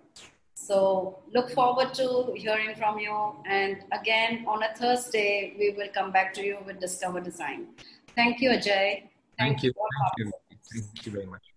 So 0.55 1.19
look 1.33 1.51
forward 1.51 1.93
to 1.95 2.33
hearing 2.35 2.75
from 2.75 2.97
you. 2.97 3.35
And 3.45 3.83
again, 3.91 4.45
on 4.47 4.63
a 4.63 4.73
Thursday, 4.75 5.53
we 5.59 5.71
will 5.71 5.89
come 5.93 6.11
back 6.11 6.33
to 6.35 6.43
you 6.43 6.57
with 6.65 6.79
Discover 6.79 7.21
Design. 7.21 7.67
Thank 8.15 8.41
you, 8.41 8.49
Ajay. 8.49 9.09
Thank, 9.37 9.59
Thank 9.59 9.63
you. 9.63 9.73
Thank 10.17 10.17
you. 10.17 10.31
Thank 10.73 11.05
you 11.05 11.11
very 11.11 11.25
much. 11.25 11.54